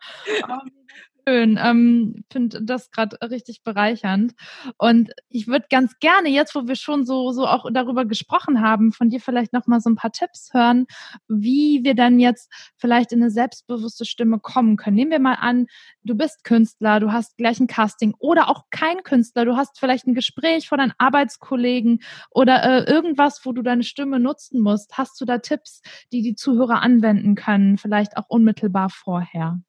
schön. 1.26 1.58
Ähm, 1.62 2.24
Finde 2.30 2.62
das 2.62 2.90
gerade 2.90 3.18
richtig 3.30 3.62
bereichernd. 3.62 4.32
Und 4.78 5.12
ich 5.28 5.46
würde 5.46 5.66
ganz 5.70 5.98
gerne, 6.00 6.28
jetzt 6.28 6.54
wo 6.54 6.66
wir 6.66 6.76
schon 6.76 7.04
so, 7.04 7.32
so 7.32 7.46
auch 7.46 7.66
darüber 7.72 8.04
gesprochen 8.04 8.60
haben, 8.60 8.92
von 8.92 9.10
dir 9.10 9.20
vielleicht 9.20 9.52
nochmal 9.52 9.80
so 9.80 9.90
ein 9.90 9.96
paar 9.96 10.12
Tipps 10.12 10.50
hören, 10.52 10.86
wie 11.28 11.80
wir 11.84 11.94
dann 11.94 12.18
jetzt 12.18 12.50
vielleicht 12.76 13.12
in 13.12 13.22
eine 13.22 13.30
selbstbewusste 13.30 14.04
Stimme 14.04 14.38
kommen 14.40 14.76
können. 14.76 14.96
Nehmen 14.96 15.10
wir 15.10 15.20
mal 15.20 15.36
an, 15.40 15.66
du 16.02 16.14
bist 16.14 16.44
Künstler, 16.44 17.00
du 17.00 17.12
hast 17.12 17.36
gleich 17.36 17.60
ein 17.60 17.66
Casting 17.66 18.14
oder 18.18 18.48
auch 18.48 18.64
kein 18.70 19.02
Künstler, 19.02 19.44
du 19.44 19.56
hast 19.56 19.78
vielleicht 19.78 20.06
ein 20.06 20.14
Gespräch 20.14 20.68
vor 20.68 20.78
deinen 20.78 20.94
Arbeitskollegen 20.98 22.02
oder 22.30 22.62
äh, 22.62 22.90
irgendwas, 22.90 23.44
wo 23.44 23.52
du 23.52 23.62
deine 23.62 23.84
Stimme 23.84 24.20
nutzen 24.20 24.60
musst. 24.60 24.98
Hast 24.98 25.20
du 25.20 25.24
da 25.24 25.38
Tipps, 25.38 25.82
die 26.12 26.22
die 26.22 26.34
Zuhörer 26.34 26.82
anwenden 26.82 27.34
können, 27.34 27.78
vielleicht 27.78 28.16
auch 28.16 28.28
unmittelbar 28.28 28.90
vorher? 28.90 29.60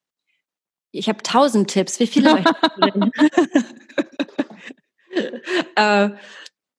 Ich 0.94 1.10
habe 1.10 1.24
tausend 1.24 1.70
Tipps. 1.70 2.00
Wie 2.00 2.08
viele 2.08 2.44
äh, 5.76 6.10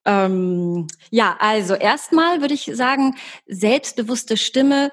ähm, 0.07 0.87
ja, 1.11 1.37
also 1.39 1.75
erstmal 1.75 2.41
würde 2.41 2.55
ich 2.55 2.71
sagen, 2.75 3.17
selbstbewusste 3.47 4.37
Stimme 4.37 4.91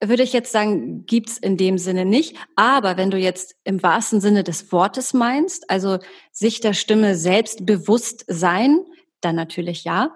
würde 0.00 0.22
ich 0.22 0.32
jetzt 0.32 0.52
sagen, 0.52 1.06
gibt's 1.06 1.38
in 1.38 1.56
dem 1.56 1.76
Sinne 1.76 2.04
nicht. 2.04 2.36
Aber 2.54 2.96
wenn 2.96 3.10
du 3.10 3.18
jetzt 3.18 3.56
im 3.64 3.82
wahrsten 3.82 4.20
Sinne 4.20 4.44
des 4.44 4.70
Wortes 4.70 5.12
meinst, 5.12 5.68
also 5.70 5.98
sich 6.30 6.60
der 6.60 6.74
Stimme 6.74 7.16
selbstbewusst 7.16 8.24
sein, 8.28 8.78
dann 9.20 9.34
natürlich 9.34 9.82
ja. 9.82 10.14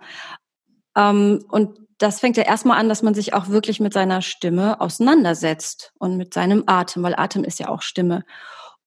Ähm, 0.97 1.45
und 1.51 1.79
das 2.03 2.19
fängt 2.19 2.37
ja 2.37 2.43
erstmal 2.43 2.79
an, 2.79 2.89
dass 2.89 3.03
man 3.03 3.15
sich 3.15 3.33
auch 3.33 3.49
wirklich 3.49 3.79
mit 3.79 3.93
seiner 3.93 4.23
Stimme 4.23 4.81
auseinandersetzt 4.81 5.93
und 5.99 6.17
mit 6.17 6.35
seinem 6.35 6.65
Atem, 6.67 7.03
weil 7.05 7.15
Atem 7.15 7.45
ist 7.45 7.61
ja 7.61 7.69
auch 7.69 7.83
Stimme. 7.83 8.25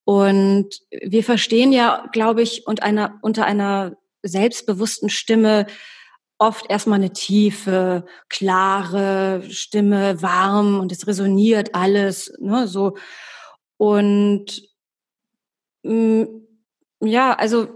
Und 0.04 0.70
wir 0.92 1.24
verstehen 1.24 1.72
ja, 1.72 2.08
glaube 2.12 2.42
ich, 2.42 2.68
unter 2.68 2.84
einer, 2.84 3.18
unter 3.22 3.46
einer 3.46 3.96
selbstbewussten 4.22 5.10
Stimme 5.10 5.66
oft 6.38 6.70
erstmal 6.70 7.00
eine 7.00 7.14
tiefe, 7.14 8.06
klare 8.28 9.44
Stimme, 9.50 10.22
warm 10.22 10.82
und 10.82 10.92
es 10.92 11.08
resoniert 11.08 11.74
alles, 11.74 12.34
ne, 12.40 12.68
so. 12.68 12.98
Und 13.78 14.62
mh, 15.84 16.26
mm, 16.26 16.42
ja, 17.02 17.34
also 17.34 17.68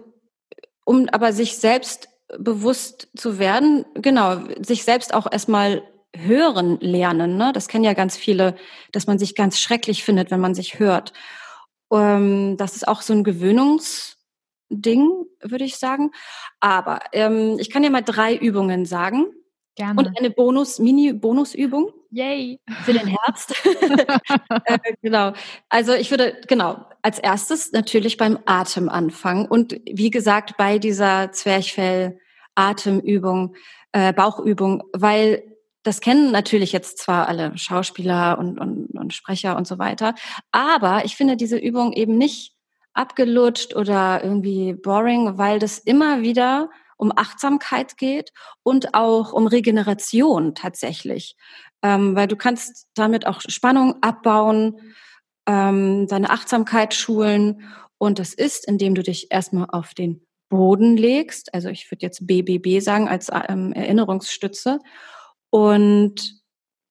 um 0.84 1.08
aber 1.10 1.32
sich 1.32 1.58
selbst 1.58 2.10
bewusst 2.38 3.10
zu 3.16 3.40
werden, 3.40 3.86
genau, 3.96 4.42
sich 4.62 4.84
selbst 4.84 5.14
auch 5.14 5.32
erstmal 5.32 5.84
hören 6.16 6.80
lernen. 6.80 7.38
Ne? 7.38 7.52
Das 7.54 7.68
kennen 7.68 7.84
ja 7.84 7.94
ganz 7.94 8.18
viele, 8.18 8.56
dass 8.92 9.08
man 9.08 9.20
sich 9.20 9.36
ganz 9.36 9.60
schrecklich 9.60 10.04
findet, 10.04 10.32
wenn 10.32 10.40
man 10.40 10.56
sich 10.56 10.80
hört. 10.80 11.14
Ähm, 11.92 12.58
das 12.58 12.76
ist 12.76 12.88
auch 12.88 13.02
so 13.02 13.14
ein 13.14 13.24
Gewöhnungsding, 13.24 14.18
würde 15.42 15.64
ich 15.64 15.78
sagen. 15.78 16.12
Aber 16.60 17.00
ähm, 17.14 17.58
ich 17.60 17.70
kann 17.70 17.84
dir 17.84 17.92
mal 17.92 18.02
drei 18.02 18.36
Übungen 18.36 18.86
sagen. 18.86 19.28
Gerne. 19.76 20.00
Und 20.00 20.18
eine 20.18 20.30
Bonus, 20.30 20.80
Mini-Bonusübung. 20.80 21.94
Yay. 22.12 22.60
Für 22.84 22.94
den 22.94 23.08
Herbst. 23.08 23.56
äh, 24.66 24.80
genau. 25.02 25.34
Also 25.70 25.94
ich 25.94 26.12
würde, 26.12 26.40
genau, 26.48 26.86
als 27.02 27.20
erstes 27.20 27.72
natürlich 27.72 28.18
beim 28.18 28.40
Atem 28.46 28.90
anfangen. 28.90 29.46
Und 29.46 29.80
wie 29.86 30.10
gesagt, 30.10 30.58
bei 30.58 30.80
dieser 30.80 31.32
Zwerchfell-Atemübung, 31.32 33.56
äh, 33.92 34.14
Bauchübung, 34.14 34.84
weil 34.94 35.44
das 35.84 36.02
kennen 36.02 36.32
natürlich 36.32 36.72
jetzt 36.72 36.98
zwar 36.98 37.28
alle 37.28 37.58
Schauspieler 37.58 38.38
und, 38.38 38.60
und, 38.60 38.88
und 38.88 39.14
Sprecher 39.14 39.56
und 39.56 39.66
so 39.66 39.80
weiter, 39.80 40.14
aber 40.52 41.06
ich 41.06 41.16
finde 41.16 41.38
diese 41.38 41.58
Übung 41.58 41.94
eben 41.94 42.18
nicht 42.18 42.54
abgelutscht 42.94 43.76
oder 43.76 44.24
irgendwie 44.24 44.74
boring, 44.74 45.38
weil 45.38 45.60
das 45.60 45.80
immer 45.80 46.22
wieder 46.22 46.70
um 46.98 47.14
Achtsamkeit 47.16 47.98
geht 47.98 48.34
und 48.62 48.94
auch 48.94 49.32
um 49.32 49.48
Regeneration 49.48 50.54
tatsächlich. 50.54 51.38
Ähm, 51.82 52.16
weil 52.16 52.28
du 52.28 52.36
kannst 52.36 52.88
damit 52.94 53.26
auch 53.26 53.42
Spannung 53.42 53.96
abbauen, 54.02 54.80
ähm, 55.48 56.08
deine 56.08 56.30
Achtsamkeit 56.30 56.94
schulen. 56.94 57.62
Und 57.98 58.20
das 58.20 58.34
ist, 58.34 58.68
indem 58.68 58.96
du 58.96 59.04
dich 59.04 59.32
erstmal 59.32 59.68
auf 59.70 59.94
den 59.94 60.26
Boden 60.50 60.98
legst. 60.98 61.54
Also 61.54 61.70
ich 61.70 61.90
würde 61.92 62.06
jetzt 62.06 62.26
BBB 62.26 62.82
sagen 62.82 63.08
als 63.08 63.30
ähm, 63.50 63.72
Erinnerungsstütze. 63.74 64.80
Und 65.52 66.40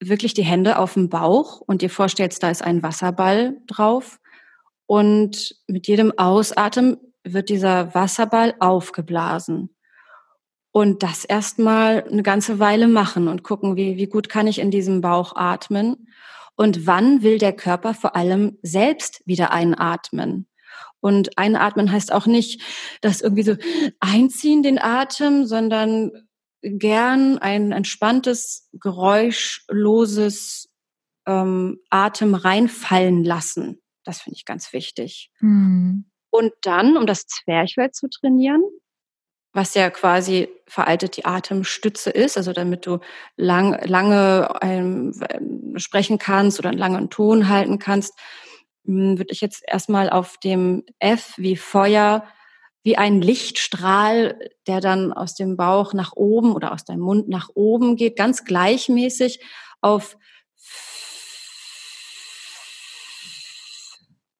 wirklich 0.00 0.34
die 0.34 0.44
Hände 0.44 0.78
auf 0.78 0.94
dem 0.94 1.08
Bauch 1.08 1.60
und 1.60 1.82
dir 1.82 1.90
vorstellst, 1.90 2.42
da 2.42 2.50
ist 2.50 2.62
ein 2.62 2.82
Wasserball 2.82 3.60
drauf. 3.66 4.18
Und 4.86 5.56
mit 5.66 5.86
jedem 5.86 6.16
Ausatmen 6.16 6.96
wird 7.24 7.50
dieser 7.50 7.94
Wasserball 7.94 8.54
aufgeblasen 8.58 9.70
und 10.78 11.02
das 11.02 11.24
erstmal 11.24 12.04
eine 12.04 12.22
ganze 12.22 12.60
Weile 12.60 12.86
machen 12.86 13.26
und 13.26 13.42
gucken, 13.42 13.74
wie, 13.74 13.96
wie 13.96 14.06
gut 14.06 14.28
kann 14.28 14.46
ich 14.46 14.60
in 14.60 14.70
diesem 14.70 15.00
Bauch 15.00 15.34
atmen 15.34 16.06
und 16.54 16.86
wann 16.86 17.22
will 17.24 17.38
der 17.38 17.52
Körper 17.52 17.94
vor 17.94 18.14
allem 18.14 18.58
selbst 18.62 19.20
wieder 19.26 19.50
einatmen. 19.50 20.46
Und 21.00 21.36
einatmen 21.36 21.90
heißt 21.90 22.12
auch 22.12 22.26
nicht, 22.26 22.62
das 23.00 23.20
irgendwie 23.20 23.42
so 23.42 23.56
einziehen 23.98 24.62
den 24.62 24.78
Atem, 24.78 25.46
sondern 25.46 26.12
gern 26.62 27.38
ein 27.38 27.72
entspanntes, 27.72 28.68
geräuschloses 28.72 30.68
ähm, 31.26 31.80
Atem 31.90 32.36
reinfallen 32.36 33.24
lassen. 33.24 33.82
Das 34.04 34.20
finde 34.20 34.36
ich 34.36 34.44
ganz 34.44 34.72
wichtig. 34.72 35.32
Mhm. 35.40 36.08
Und 36.30 36.52
dann, 36.62 36.96
um 36.96 37.04
das 37.04 37.26
Zwerchfell 37.26 37.90
zu 37.90 38.08
trainieren, 38.08 38.62
was 39.52 39.74
ja 39.74 39.90
quasi 39.90 40.48
veraltet 40.66 41.16
die 41.16 41.24
Atemstütze 41.24 42.10
ist, 42.10 42.36
also 42.36 42.52
damit 42.52 42.86
du 42.86 42.98
lang, 43.36 43.78
lange 43.84 44.54
ähm, 44.60 45.12
sprechen 45.76 46.18
kannst 46.18 46.58
oder 46.58 46.68
einen 46.68 46.78
langen 46.78 47.10
Ton 47.10 47.48
halten 47.48 47.78
kannst, 47.78 48.14
hm, 48.84 49.18
würde 49.18 49.32
ich 49.32 49.40
jetzt 49.40 49.62
erstmal 49.66 50.10
auf 50.10 50.38
dem 50.38 50.84
F 50.98 51.34
wie 51.36 51.56
Feuer, 51.56 52.24
wie 52.82 52.96
ein 52.96 53.20
Lichtstrahl, 53.20 54.38
der 54.66 54.80
dann 54.80 55.12
aus 55.12 55.34
dem 55.34 55.56
Bauch 55.56 55.92
nach 55.94 56.12
oben 56.14 56.54
oder 56.54 56.72
aus 56.72 56.84
deinem 56.84 57.00
Mund 57.00 57.28
nach 57.28 57.50
oben 57.54 57.96
geht, 57.96 58.16
ganz 58.16 58.44
gleichmäßig 58.44 59.40
auf 59.80 60.16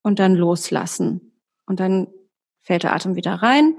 und 0.02 0.18
dann 0.18 0.34
loslassen. 0.34 1.40
Und 1.66 1.80
dann 1.80 2.08
fällt 2.62 2.82
der 2.82 2.94
Atem 2.94 3.16
wieder 3.16 3.34
rein 3.34 3.78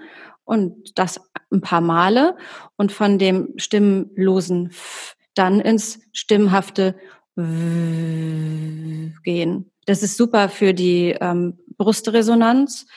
und 0.50 0.98
das 0.98 1.22
ein 1.52 1.62
paar 1.62 1.80
Male 1.80 2.36
und 2.76 2.92
von 2.92 3.20
dem 3.20 3.54
stimmlosen 3.58 4.72
F 4.72 5.16
dann 5.36 5.60
ins 5.62 6.00
stimmhafte 6.12 6.96
w 7.36 9.12
gehen. 9.24 9.72
Das 9.86 10.02
ist 10.02 10.18
super 10.18 10.50
für 10.50 10.74
die 10.74 11.16
ähm, 11.22 11.60
Brustresonanz. 11.78 12.88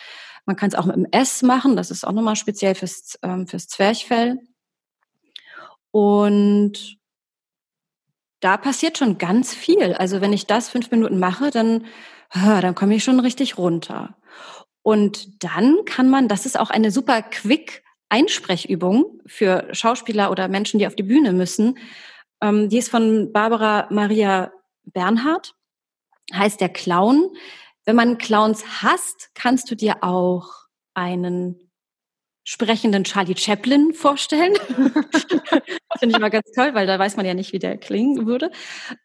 Man 0.47 0.57
kann 0.57 0.71
es 0.71 0.75
auch 0.75 0.87
mit 0.87 0.97
dem 0.97 1.07
S 1.11 1.43
machen, 1.43 1.77
das 1.77 1.91
ist 1.91 2.05
auch 2.05 2.13
nochmal 2.13 2.37
speziell 2.37 2.75
fürs, 2.75 3.19
ähm, 3.23 3.47
fürs 3.47 3.69
Zwerchfell. 3.69 4.39
Und 5.91 6.97
da 8.41 8.57
passiert 8.57 8.97
schon 8.97 9.19
ganz 9.19 9.55
viel. 9.55 9.93
Also 9.93 10.23
wenn 10.23 10.33
ich 10.33 10.47
das 10.47 10.71
fünf 10.71 10.91
Minuten 10.91 11.19
mache, 11.19 11.51
dann, 11.51 11.85
dann 12.33 12.75
komme 12.75 12.95
ich 12.95 13.05
schon 13.05 13.21
richtig 13.21 13.59
runter. 13.59 14.17
Und 14.83 15.43
dann 15.45 15.85
kann 15.87 16.11
man, 16.11 16.29
das 16.29 16.47
ist 16.47 16.59
auch 16.59 16.71
eine 16.71 16.91
super 16.91 17.23
quick 17.23 17.83
Einsprechübung 18.09 19.21
für 19.27 19.69
Schauspieler 19.73 20.31
oder 20.31 20.49
Menschen, 20.49 20.79
die 20.79 20.87
auf 20.87 20.97
die 20.97 21.03
Bühne 21.03 21.33
müssen. 21.33 21.79
Ähm, 22.43 22.69
die 22.69 22.79
ist 22.79 22.91
von 22.91 23.33
Barbara 23.33 23.87
Maria 23.91 24.53
Bernhardt, 24.85 25.55
heißt 26.35 26.61
der 26.61 26.69
Clown. 26.69 27.31
Wenn 27.85 27.97
man 27.97 28.19
Clowns 28.19 28.83
hasst, 28.83 29.31
kannst 29.35 29.71
du 29.71 29.77
dir 29.77 30.03
auch 30.03 30.49
einen 30.95 31.71
sprechenden 32.45 33.05
Charlie 33.05 33.37
Chaplin 33.37 33.95
vorstellen. 33.95 34.55
Finde 35.99 36.17
ich 36.17 36.19
mal 36.19 36.29
ganz 36.29 36.51
toll, 36.55 36.75
weil 36.75 36.87
da 36.87 36.99
weiß 36.99 37.17
man 37.17 37.25
ja 37.25 37.35
nicht, 37.35 37.53
wie 37.53 37.61
der 37.61 37.79
klingen 37.79 38.27
würde. 38.27 38.51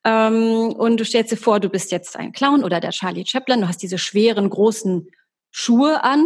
Ähm, 0.03 0.73
und 0.73 0.99
du 0.99 1.05
stellst 1.05 1.31
dir 1.31 1.37
vor, 1.37 1.59
du 1.59 1.69
bist 1.69 1.91
jetzt 1.91 2.17
ein 2.17 2.31
Clown 2.31 2.63
oder 2.63 2.79
der 2.79 2.91
Charlie 2.91 3.25
Chaplin, 3.25 3.61
du 3.61 3.67
hast 3.67 3.83
diese 3.83 3.99
schweren, 3.99 4.49
großen 4.49 5.07
Schuhe 5.59 6.03
an 6.03 6.23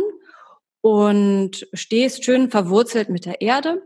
und 0.82 1.66
stehst 1.72 2.26
schön 2.26 2.52
verwurzelt 2.52 3.08
mit 3.08 3.26
der 3.26 3.40
Erde. 3.40 3.82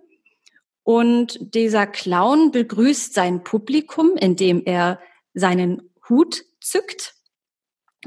Und 0.81 1.37
dieser 1.53 1.85
Clown 1.85 2.49
begrüßt 2.49 3.13
sein 3.13 3.43
Publikum, 3.43 4.17
indem 4.17 4.63
er 4.65 4.99
seinen 5.35 5.91
Hut 6.09 6.45
zückt 6.61 7.13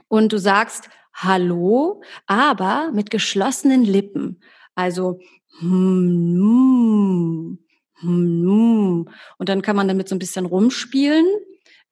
und 0.09 0.33
du 0.33 0.39
sagst 0.39 0.91
Hallo, 1.15 2.03
aber 2.27 2.91
mit 2.93 3.11
geschlossenen 3.11 3.85
Lippen. 3.85 4.43
Also 4.75 5.21
hm, 5.61 7.59
hm, 8.01 9.09
und 9.39 9.49
dann 9.49 9.63
kann 9.63 9.77
man 9.77 9.87
damit 9.87 10.09
so 10.09 10.17
ein 10.17 10.21
bisschen 10.21 10.45
rumspielen. 10.45 11.25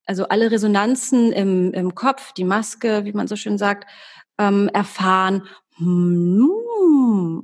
Also 0.07 0.27
alle 0.27 0.51
Resonanzen 0.51 1.33
im, 1.33 1.73
im 1.73 1.95
Kopf, 1.95 2.33
die 2.33 2.45
Maske, 2.45 3.05
wie 3.05 3.13
man 3.13 3.29
so 3.29 3.37
schön 3.37 3.59
sagt, 3.59 3.89
ähm, 4.39 4.69
erfahren. 4.69 5.43
Hm, 5.77 6.51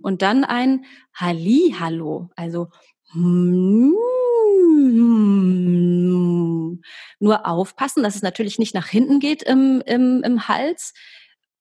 und 0.03 0.23
dann 0.23 0.45
ein 0.45 0.85
Halli-Hallo, 1.15 2.31
also 2.37 2.69
hm, 3.13 3.95
nur 7.21 7.47
aufpassen, 7.47 8.03
dass 8.03 8.17
es 8.17 8.23
natürlich 8.23 8.59
nicht 8.59 8.75
nach 8.75 8.89
hinten 8.89 9.21
geht 9.21 9.43
im, 9.43 9.83
im, 9.87 10.23
im 10.25 10.49
Hals. 10.49 10.95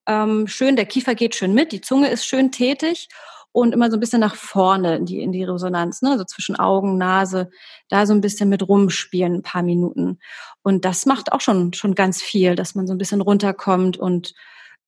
Ähm, 0.07 0.47
schön, 0.47 0.75
der 0.75 0.86
Kiefer 0.86 1.13
geht 1.13 1.36
schön 1.36 1.53
mit, 1.53 1.71
die 1.71 1.82
Zunge 1.82 2.09
ist 2.09 2.25
schön 2.25 2.51
tätig 2.51 3.07
und 3.51 3.73
immer 3.73 3.91
so 3.91 3.97
ein 3.97 3.99
bisschen 3.99 4.21
nach 4.21 4.36
vorne 4.36 4.95
in 4.95 5.05
die, 5.05 5.21
in 5.21 5.32
die 5.32 5.43
Resonanz, 5.43 6.01
ne? 6.01 6.17
so 6.17 6.23
zwischen 6.23 6.55
Augen, 6.55 6.97
Nase, 6.97 7.49
da 7.89 8.05
so 8.05 8.13
ein 8.13 8.21
bisschen 8.21 8.49
mit 8.49 8.67
rumspielen, 8.67 9.36
ein 9.36 9.43
paar 9.43 9.63
Minuten. 9.63 10.19
Und 10.63 10.86
das 10.86 11.05
macht 11.05 11.32
auch 11.32 11.41
schon, 11.41 11.73
schon 11.73 11.95
ganz 11.95 12.21
viel, 12.21 12.55
dass 12.55 12.75
man 12.75 12.88
so 12.88 12.93
ein 12.93 12.97
bisschen 12.97 13.21
runterkommt 13.21 13.97
und 13.97 14.34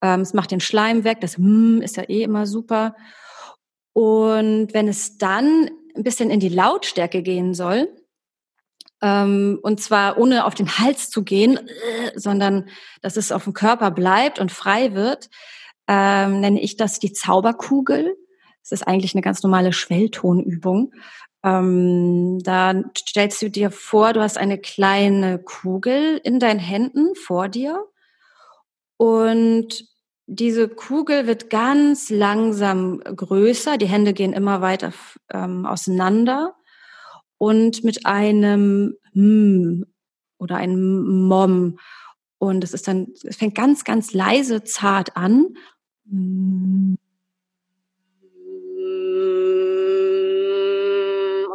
ähm, 0.03 0.19
es 0.21 0.33
macht 0.33 0.51
den 0.51 0.59
Schleim 0.59 1.05
weg. 1.05 1.21
Das 1.21 1.37
hm 1.37 1.81
ist 1.81 1.95
ja 1.95 2.03
eh 2.03 2.21
immer 2.21 2.45
super. 2.45 2.95
Und 3.93 4.73
wenn 4.73 4.87
es 4.87 5.17
dann 5.17 5.71
ein 5.95 6.03
bisschen 6.03 6.29
in 6.29 6.39
die 6.39 6.49
Lautstärke 6.49 7.23
gehen 7.23 7.53
soll, 7.53 7.87
ähm, 9.01 9.59
und 9.63 9.81
zwar 9.81 10.17
ohne 10.17 10.45
auf 10.45 10.55
den 10.55 10.77
Hals 10.77 11.09
zu 11.09 11.23
gehen, 11.23 11.57
äh, 11.57 12.19
sondern 12.19 12.67
dass 13.01 13.17
es 13.17 13.31
auf 13.31 13.45
dem 13.45 13.53
Körper 13.53 13.91
bleibt 13.91 14.39
und 14.39 14.51
frei 14.51 14.93
wird, 14.93 15.29
ähm, 15.87 16.41
nenne 16.41 16.61
ich 16.61 16.75
das 16.75 16.99
die 16.99 17.13
Zauberkugel. 17.13 18.15
Das 18.61 18.71
ist 18.71 18.87
eigentlich 18.87 19.13
eine 19.13 19.21
ganz 19.21 19.41
normale 19.41 19.73
Schwelltonübung. 19.73 20.93
Ähm, 21.43 22.39
da 22.43 22.73
stellst 22.97 23.41
du 23.41 23.49
dir 23.49 23.71
vor, 23.71 24.13
du 24.13 24.21
hast 24.21 24.37
eine 24.37 24.57
kleine 24.57 25.39
Kugel 25.39 26.19
in 26.23 26.39
deinen 26.39 26.59
Händen 26.59 27.15
vor 27.15 27.49
dir 27.49 27.85
und 28.97 29.92
diese 30.25 30.69
Kugel 30.69 31.27
wird 31.27 31.49
ganz 31.49 32.09
langsam 32.09 32.99
größer, 32.99 33.77
die 33.77 33.87
Hände 33.87 34.13
gehen 34.13 34.33
immer 34.33 34.61
weiter 34.61 34.93
ähm, 35.29 35.65
auseinander 35.65 36.55
und 37.37 37.83
mit 37.83 38.05
einem 38.05 38.95
M 39.13 39.85
oder 40.37 40.57
einem 40.57 41.27
Mom. 41.27 41.77
Und 42.37 42.63
es 42.63 42.73
ist 42.73 42.87
dann, 42.87 43.13
es 43.23 43.37
fängt 43.37 43.55
ganz, 43.55 43.83
ganz 43.83 44.13
leise, 44.13 44.63
zart 44.63 45.15
an. 45.15 45.55
Und 46.09 46.97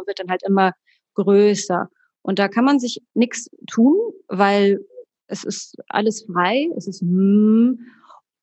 wird 0.05 0.19
dann 0.19 0.29
halt 0.29 0.43
immer 0.43 0.73
größer. 1.13 1.89
Und 2.21 2.39
da 2.39 2.47
kann 2.47 2.65
man 2.65 2.79
sich 2.79 3.01
nichts 3.13 3.49
tun, 3.71 3.95
weil 4.27 4.85
es 5.27 5.43
ist 5.43 5.77
alles 5.87 6.25
frei, 6.25 6.69
es 6.75 6.87
ist 6.87 7.01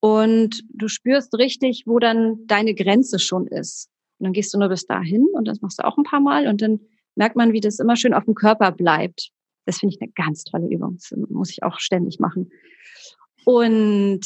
und 0.06 0.62
du 0.68 0.88
spürst 0.88 1.36
richtig, 1.36 1.82
wo 1.86 1.98
dann 1.98 2.46
deine 2.46 2.74
Grenze 2.74 3.18
schon 3.18 3.48
ist. 3.48 3.88
Und 4.18 4.24
dann 4.24 4.32
gehst 4.32 4.54
du 4.54 4.58
nur 4.58 4.68
bis 4.68 4.86
dahin 4.86 5.26
und 5.32 5.48
das 5.48 5.60
machst 5.60 5.80
du 5.80 5.84
auch 5.84 5.98
ein 5.98 6.04
paar 6.04 6.20
Mal 6.20 6.46
und 6.46 6.62
dann 6.62 6.80
merkt 7.16 7.34
man, 7.34 7.52
wie 7.52 7.60
das 7.60 7.80
immer 7.80 7.96
schön 7.96 8.14
auf 8.14 8.24
dem 8.24 8.34
Körper 8.34 8.70
bleibt. 8.70 9.30
Das 9.64 9.78
finde 9.78 9.94
ich 9.94 10.00
eine 10.00 10.12
ganz 10.12 10.44
tolle 10.44 10.68
Übung. 10.68 10.96
Das 10.96 11.12
muss 11.28 11.50
ich 11.50 11.64
auch 11.64 11.80
ständig 11.80 12.20
machen. 12.20 12.50
Und 13.44 14.20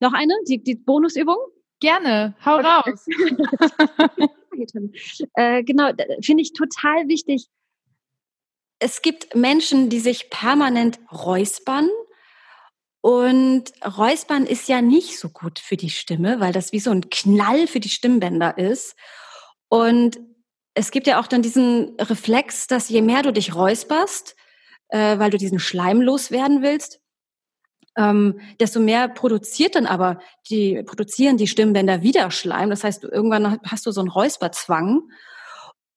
noch 0.00 0.14
eine, 0.14 0.32
die, 0.48 0.62
die 0.62 0.76
Bonusübung? 0.76 1.36
Gerne, 1.80 2.34
hau 2.44 2.56
raus. 2.56 3.06
äh, 5.34 5.62
genau, 5.62 5.90
finde 6.22 6.42
ich 6.42 6.52
total 6.54 7.06
wichtig. 7.06 7.48
Es 8.78 9.02
gibt 9.02 9.34
Menschen, 9.34 9.90
die 9.90 10.00
sich 10.00 10.30
permanent 10.30 10.98
räuspern 11.12 11.90
und 13.00 13.64
Räuspern 13.84 14.44
ist 14.44 14.68
ja 14.68 14.82
nicht 14.82 15.18
so 15.18 15.28
gut 15.28 15.58
für 15.58 15.76
die 15.76 15.90
Stimme, 15.90 16.40
weil 16.40 16.52
das 16.52 16.72
wie 16.72 16.80
so 16.80 16.90
ein 16.90 17.08
Knall 17.10 17.66
für 17.66 17.80
die 17.80 17.88
Stimmbänder 17.88 18.58
ist. 18.58 18.96
Und 19.68 20.18
es 20.74 20.90
gibt 20.90 21.06
ja 21.06 21.20
auch 21.20 21.26
dann 21.26 21.42
diesen 21.42 21.96
Reflex, 22.00 22.66
dass 22.66 22.88
je 22.88 23.02
mehr 23.02 23.22
du 23.22 23.32
dich 23.32 23.54
räusperst, 23.54 24.36
äh, 24.88 25.18
weil 25.18 25.30
du 25.30 25.38
diesen 25.38 25.58
Schleim 25.58 26.00
loswerden 26.00 26.62
willst, 26.62 27.00
ähm, 27.96 28.40
desto 28.60 28.80
mehr 28.80 29.08
produziert 29.08 29.74
dann 29.74 29.86
aber 29.86 30.20
die, 30.50 30.82
produzieren 30.84 31.36
die 31.36 31.48
Stimmbänder 31.48 32.02
wieder 32.02 32.30
Schleim. 32.30 32.70
Das 32.70 32.84
heißt, 32.84 33.04
irgendwann 33.04 33.60
hast 33.64 33.86
du 33.86 33.92
so 33.92 34.00
einen 34.00 34.10
Räusperzwang. 34.10 35.02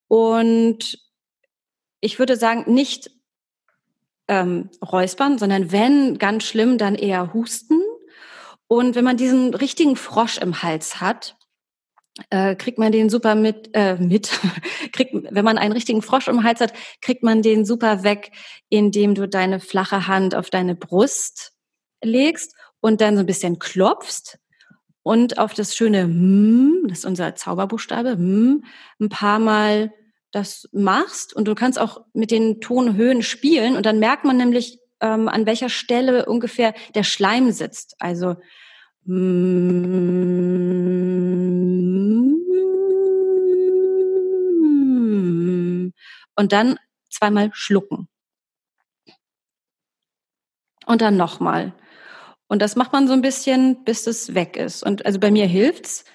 Und 0.08 1.00
ich 2.00 2.20
würde 2.20 2.36
sagen, 2.36 2.72
nicht 2.72 3.12
ähm, 4.32 4.70
räuspern, 4.82 5.38
sondern 5.38 5.74
wenn 5.74 6.18
ganz 6.18 6.46
schlimm, 6.46 6.78
dann 6.78 6.96
eher 6.96 7.34
husten. 7.34 7.82
Und 8.68 8.96
wenn 8.96 9.04
man 9.04 9.18
diesen 9.18 9.54
richtigen 9.54 9.98
Frosch 9.98 10.38
im 10.38 10.64
Hals 10.64 11.02
hat, 11.02 11.36
äh, 12.30 12.56
kriegt 12.56 12.80
man 12.80 12.94
den 12.94 13.10
super 13.10 13.36
mit, 13.36 13.72
äh, 13.74 13.98
mit, 13.98 14.32
kriegt, 14.94 15.14
wenn 15.14 15.44
man 15.44 15.58
einen 15.58 15.74
richtigen 15.74 16.02
Frosch 16.02 16.30
im 16.30 16.44
Hals 16.44 16.62
hat, 16.62 16.72
kriegt 17.02 17.24
man 17.24 17.42
den 17.42 17.66
super 17.66 18.04
weg, 18.04 18.32
indem 18.70 19.16
du 19.16 19.28
deine 19.28 19.60
flache 19.60 20.08
Hand 20.08 20.34
auf 20.34 20.50
deine 20.50 20.76
Brust 20.76 21.52
legst 22.02 22.56
und 22.80 23.02
dann 23.02 23.16
so 23.16 23.20
ein 23.20 23.26
bisschen 23.26 23.60
klopfst 23.60 24.40
und 25.04 25.40
auf 25.40 25.54
das 25.54 25.76
schöne 25.76 26.02
M, 26.02 26.86
das 26.88 27.00
ist 27.00 27.06
unser 27.06 27.36
Zauberbuchstabe, 27.36 28.12
M, 28.12 28.64
ein 29.02 29.10
paar 29.10 29.40
Mal 29.40 29.92
das 30.32 30.70
machst 30.72 31.34
und 31.36 31.48
du 31.48 31.56
kannst 31.56 31.80
auch 31.80 32.02
mit 32.14 32.32
den 32.32 32.62
Tonhöhen 32.62 33.22
spielen 33.22 33.76
und 33.76 33.86
dann 33.86 34.00
merkt 34.00 34.26
man 34.26 34.38
nämlich, 34.38 34.80
ähm, 35.02 35.28
an 35.28 35.46
welcher 35.46 35.70
Stelle 35.70 36.26
ungefähr 36.26 36.74
der 36.96 37.04
Schleim 37.04 37.52
sitzt. 37.52 37.96
Also 38.00 38.36
Und 46.36 46.52
dann 46.52 46.78
zweimal 47.10 47.50
schlucken. 47.54 48.08
Und 50.86 51.02
dann 51.02 51.18
nochmal. 51.18 51.74
Und 52.48 52.62
das 52.62 52.76
macht 52.76 52.94
man 52.94 53.08
so 53.08 53.14
ein 53.14 53.22
bisschen, 53.22 53.84
bis 53.84 54.06
es 54.08 54.36
weg 54.36 54.56
ist. 54.56 54.84
Und 54.84 55.06
also 55.06 55.20
bei 55.20 55.32
mir 55.32 55.48
hilft's. 55.48 56.06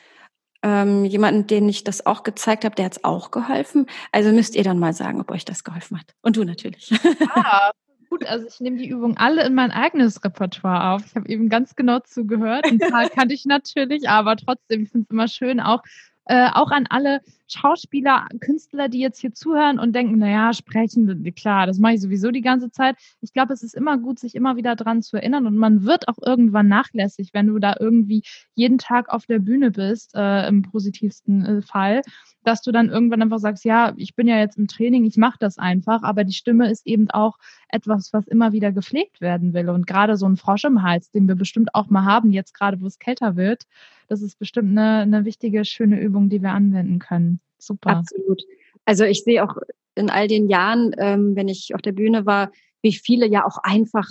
Ähm, 0.62 1.04
jemanden, 1.04 1.46
den 1.46 1.68
ich 1.68 1.84
das 1.84 2.06
auch 2.06 2.22
gezeigt 2.22 2.64
habe, 2.64 2.74
der 2.74 2.86
hat's 2.86 3.04
auch 3.04 3.30
geholfen. 3.30 3.86
Also 4.12 4.32
müsst 4.32 4.56
ihr 4.56 4.64
dann 4.64 4.78
mal 4.78 4.92
sagen, 4.92 5.20
ob 5.20 5.30
euch 5.30 5.44
das 5.44 5.64
geholfen 5.64 5.98
hat. 5.98 6.14
Und 6.22 6.36
du 6.36 6.44
natürlich. 6.44 6.90
Ja, 6.90 7.70
gut. 8.10 8.26
Also 8.26 8.46
ich 8.46 8.60
nehme 8.60 8.76
die 8.76 8.88
Übungen 8.88 9.16
alle 9.16 9.44
in 9.44 9.54
mein 9.54 9.70
eigenes 9.70 10.24
Repertoire 10.24 10.94
auf. 10.94 11.04
Ich 11.06 11.14
habe 11.14 11.28
eben 11.28 11.48
ganz 11.48 11.76
genau 11.76 12.00
zugehört. 12.00 12.66
Ein 12.66 12.78
paar 12.78 13.08
kannte 13.10 13.34
ich 13.34 13.44
natürlich, 13.44 14.08
aber 14.08 14.36
trotzdem, 14.36 14.84
ich 14.84 14.90
finde 14.90 15.06
es 15.08 15.12
immer 15.12 15.28
schön, 15.28 15.60
auch 15.60 15.82
äh, 16.26 16.48
auch 16.52 16.70
an 16.70 16.86
alle 16.88 17.20
Schauspieler, 17.48 18.26
Künstler, 18.40 18.88
die 18.88 19.00
jetzt 19.00 19.20
hier 19.20 19.32
zuhören 19.32 19.78
und 19.78 19.94
denken, 19.94 20.18
naja, 20.18 20.52
sprechen, 20.52 21.24
klar, 21.34 21.66
das 21.66 21.78
mache 21.78 21.94
ich 21.94 22.00
sowieso 22.00 22.30
die 22.30 22.40
ganze 22.40 22.70
Zeit. 22.70 22.96
Ich 23.20 23.32
glaube, 23.32 23.52
es 23.52 23.62
ist 23.62 23.74
immer 23.74 23.98
gut, 23.98 24.18
sich 24.18 24.34
immer 24.34 24.56
wieder 24.56 24.76
dran 24.76 25.02
zu 25.02 25.16
erinnern 25.16 25.46
und 25.46 25.56
man 25.56 25.84
wird 25.84 26.08
auch 26.08 26.18
irgendwann 26.24 26.68
nachlässig, 26.68 27.30
wenn 27.32 27.46
du 27.46 27.58
da 27.58 27.76
irgendwie 27.78 28.22
jeden 28.54 28.78
Tag 28.78 29.08
auf 29.08 29.26
der 29.26 29.38
Bühne 29.38 29.70
bist, 29.70 30.14
äh, 30.14 30.48
im 30.48 30.62
positivsten 30.62 31.44
äh, 31.44 31.62
Fall, 31.62 32.02
dass 32.44 32.62
du 32.62 32.72
dann 32.72 32.88
irgendwann 32.90 33.22
einfach 33.22 33.38
sagst, 33.38 33.64
ja, 33.64 33.92
ich 33.96 34.14
bin 34.14 34.28
ja 34.28 34.38
jetzt 34.38 34.56
im 34.56 34.68
Training, 34.68 35.04
ich 35.04 35.16
mache 35.16 35.38
das 35.38 35.58
einfach, 35.58 36.02
aber 36.02 36.24
die 36.24 36.32
Stimme 36.32 36.70
ist 36.70 36.86
eben 36.86 37.10
auch 37.10 37.38
etwas, 37.68 38.12
was 38.12 38.26
immer 38.28 38.52
wieder 38.52 38.72
gepflegt 38.72 39.20
werden 39.20 39.52
will 39.52 39.68
und 39.68 39.86
gerade 39.86 40.16
so 40.16 40.26
ein 40.26 40.36
Frosch 40.36 40.64
im 40.64 40.82
Hals, 40.82 41.10
den 41.10 41.28
wir 41.28 41.34
bestimmt 41.34 41.74
auch 41.74 41.90
mal 41.90 42.04
haben, 42.04 42.32
jetzt 42.32 42.54
gerade 42.54 42.80
wo 42.80 42.86
es 42.86 42.98
kälter 42.98 43.36
wird, 43.36 43.64
das 44.08 44.22
ist 44.22 44.38
bestimmt 44.38 44.70
eine, 44.70 45.00
eine 45.00 45.24
wichtige, 45.24 45.64
schöne 45.64 46.00
Übung, 46.00 46.28
die 46.28 46.42
wir 46.42 46.50
anwenden 46.50 46.98
können. 46.98 47.35
Super. 47.66 47.90
Absolut. 47.90 48.42
Also 48.84 49.04
ich 49.04 49.24
sehe 49.24 49.42
auch 49.42 49.56
in 49.94 50.10
all 50.10 50.28
den 50.28 50.48
Jahren, 50.48 50.92
ähm, 50.98 51.34
wenn 51.34 51.48
ich 51.48 51.74
auf 51.74 51.82
der 51.82 51.92
Bühne 51.92 52.26
war, 52.26 52.52
wie 52.82 52.92
viele 52.92 53.26
ja 53.26 53.44
auch 53.44 53.58
einfach 53.62 54.08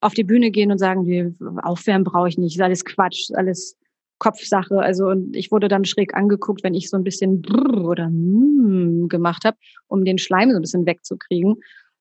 auf 0.00 0.14
die 0.14 0.24
Bühne 0.24 0.50
gehen 0.50 0.72
und 0.72 0.78
sagen, 0.78 1.02
nee, 1.02 1.32
aufwärmen 1.62 2.04
brauche 2.04 2.28
ich 2.28 2.38
nicht, 2.38 2.56
ist 2.56 2.62
alles 2.62 2.84
Quatsch, 2.84 3.30
alles 3.34 3.76
Kopfsache. 4.18 4.78
Also 4.78 5.08
und 5.08 5.36
ich 5.36 5.50
wurde 5.52 5.68
dann 5.68 5.84
schräg 5.84 6.14
angeguckt, 6.14 6.64
wenn 6.64 6.74
ich 6.74 6.90
so 6.90 6.96
ein 6.96 7.04
bisschen 7.04 7.42
brrr 7.42 7.84
oder 7.84 8.08
mm 8.10 9.08
gemacht 9.08 9.44
habe, 9.44 9.56
um 9.86 10.04
den 10.04 10.18
Schleim 10.18 10.50
so 10.50 10.56
ein 10.56 10.62
bisschen 10.62 10.86
wegzukriegen. 10.86 11.56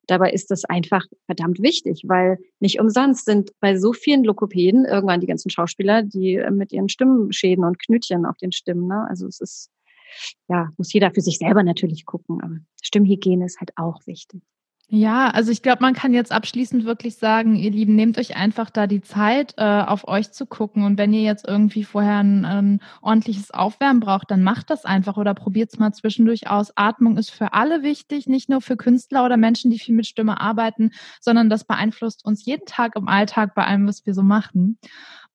Dabei 0.08 0.32
ist 0.32 0.52
das 0.52 0.66
einfach 0.66 1.04
verdammt 1.26 1.62
wichtig, 1.62 2.04
weil 2.06 2.38
nicht 2.60 2.80
umsonst 2.80 3.26
sind 3.26 3.52
bei 3.60 3.78
so 3.78 3.94
vielen 3.94 4.24
Lokopäden 4.24 4.86
irgendwann 4.86 5.20
die 5.20 5.28
ganzen 5.28 5.50
Schauspieler, 5.50 6.04
die 6.04 6.36
äh, 6.36 6.52
mit 6.52 6.72
ihren 6.72 6.90
Stimmschäden 6.90 7.64
und 7.64 7.80
Knütchen 7.80 8.26
auf 8.26 8.38
den 8.38 8.52
Stimmen. 8.52 8.88
Ne? 8.88 9.06
Also 9.10 9.28
es 9.28 9.40
ist, 9.42 9.70
ja, 10.48 10.70
muss 10.78 10.94
jeder 10.94 11.12
für 11.12 11.22
sich 11.22 11.38
selber 11.38 11.64
natürlich 11.64 12.06
gucken, 12.06 12.42
aber 12.42 12.58
Stimmhygiene 12.82 13.46
ist 13.46 13.60
halt 13.60 13.72
auch 13.78 14.06
wichtig. 14.06 14.42
Ja, 14.88 15.30
also 15.32 15.52
ich 15.52 15.64
glaube, 15.64 15.80
man 15.82 15.96
kann 15.96 16.14
jetzt 16.14 16.32
abschließend 16.32 16.86
wirklich 16.86 17.16
sagen, 17.16 17.56
ihr 17.56 17.72
Lieben, 17.72 17.96
nehmt 17.96 18.20
euch 18.20 18.36
einfach 18.36 18.70
da 18.70 18.86
die 18.86 19.02
Zeit, 19.02 19.56
äh, 19.58 19.64
auf 19.64 20.08
euch 20.08 20.32
zu 20.32 20.46
gucken. 20.46 20.84
Und 20.84 21.00
wenn 21.00 21.12
ihr 21.12 21.24
jetzt 21.24 21.48
irgendwie 21.48 21.84
vorher 21.84 22.20
ein, 22.20 22.46
ein 22.46 22.82
ordentliches 23.02 23.50
Aufwärmen 23.50 24.00
braucht, 24.00 24.30
dann 24.30 24.44
macht 24.44 24.70
das 24.70 24.86
einfach 24.86 25.18
oder 25.18 25.34
probiert 25.34 25.74
es 25.74 25.80
mal 25.80 25.92
zwischendurch 25.92 26.48
aus. 26.52 26.72
Atmung 26.76 27.18
ist 27.18 27.32
für 27.32 27.54
alle 27.54 27.82
wichtig, 27.82 28.28
nicht 28.28 28.48
nur 28.48 28.62
für 28.62 28.78
Künstler 28.78 29.26
oder 29.26 29.38
Menschen, 29.38 29.72
die 29.72 29.80
viel 29.80 29.96
mit 29.96 30.06
Stimme 30.06 30.40
arbeiten, 30.40 30.92
sondern 31.20 31.50
das 31.50 31.64
beeinflusst 31.64 32.24
uns 32.24 32.46
jeden 32.46 32.68
Tag 32.68 32.96
im 32.96 33.08
Alltag 33.08 33.56
bei 33.56 33.66
allem, 33.66 33.88
was 33.88 34.06
wir 34.06 34.14
so 34.14 34.22
machen. 34.22 34.78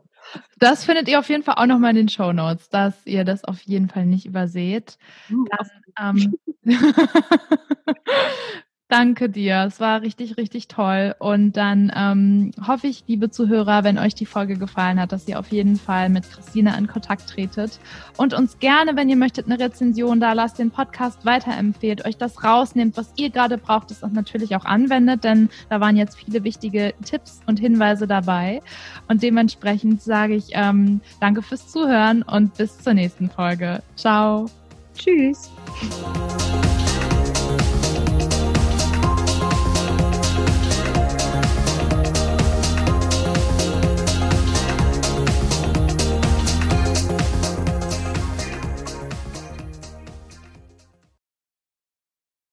Das 0.57 0.86
findet 0.86 1.07
ihr 1.07 1.19
auf 1.19 1.30
jeden 1.30 1.43
Fall 1.43 1.55
auch 1.57 1.65
nochmal 1.65 1.91
in 1.91 1.97
den 1.97 2.09
Show 2.09 2.32
Notes, 2.34 2.69
dass 2.69 3.05
ihr 3.05 3.23
das 3.23 3.43
auf 3.43 3.61
jeden 3.61 3.89
Fall 3.89 4.05
nicht 4.05 4.26
überseht. 4.26 4.97
Uh, 5.30 5.45
Dann, 5.97 6.17
ähm, 6.17 6.38
Danke 8.88 9.30
dir. 9.30 9.64
Es 9.68 9.80
war 9.80 10.04
richtig, 10.04 10.38
richtig 10.38 10.68
toll. 10.68 11.16
Und 11.18 11.54
dann 11.54 11.92
ähm, 11.96 12.52
hoffe 12.68 12.86
ich, 12.86 13.04
liebe 13.08 13.32
Zuhörer, 13.32 13.84
wenn 13.84 13.98
euch 13.98 14.14
die 14.14 14.28
Folge 14.28 14.58
gefallen 14.58 15.00
hat, 15.00 15.12
dass 15.12 15.28
ihr 15.28 15.40
auf 15.40 15.48
jeden 15.48 15.76
Fall 15.78 16.10
mit 16.10 16.30
Christina 16.30 16.78
in 16.78 16.86
Kontakt 16.86 17.28
tretet 17.28 17.80
und 18.18 18.36
uns 18.36 18.60
gerne, 18.60 18.96
wenn 18.96 19.10
ihr 19.10 19.16
möchtet, 19.16 19.48
eine 19.48 19.60
Rezension 19.60 20.20
da 20.20 20.34
lasst, 20.34 20.60
den 20.60 20.70
Podcast 20.70 21.26
weiterempfehlt, 21.26 22.06
euch 22.06 22.18
das 22.18 22.44
rausnehmt, 22.44 22.96
was 22.96 23.12
ihr 23.16 23.32
gerade 23.32 23.58
braucht, 23.58 23.90
das 23.90 24.04
natürlich 24.04 24.56
auch 24.56 24.66
anwendet, 24.66 25.24
denn 25.24 25.50
da 25.70 25.80
waren 25.82 25.96
jetzt 25.96 26.18
viele 26.20 26.44
wichtige 26.44 26.94
Tipps 27.04 27.42
und 27.48 27.60
Hinweise 27.60 28.06
dabei. 28.06 28.62
Und 29.08 29.24
dementsprechend 29.24 30.04
sage 30.04 30.36
ich 30.36 30.50
ähm, 30.52 31.02
danke 31.20 31.42
fürs 31.42 31.70
Zuhören 31.70 32.22
und 32.22 32.54
bis 32.54 32.78
zur 32.78 32.94
nächsten 32.94 33.32
Folge. 33.32 33.82
Ciao. 33.96 34.46
Tschüss. 34.96 35.52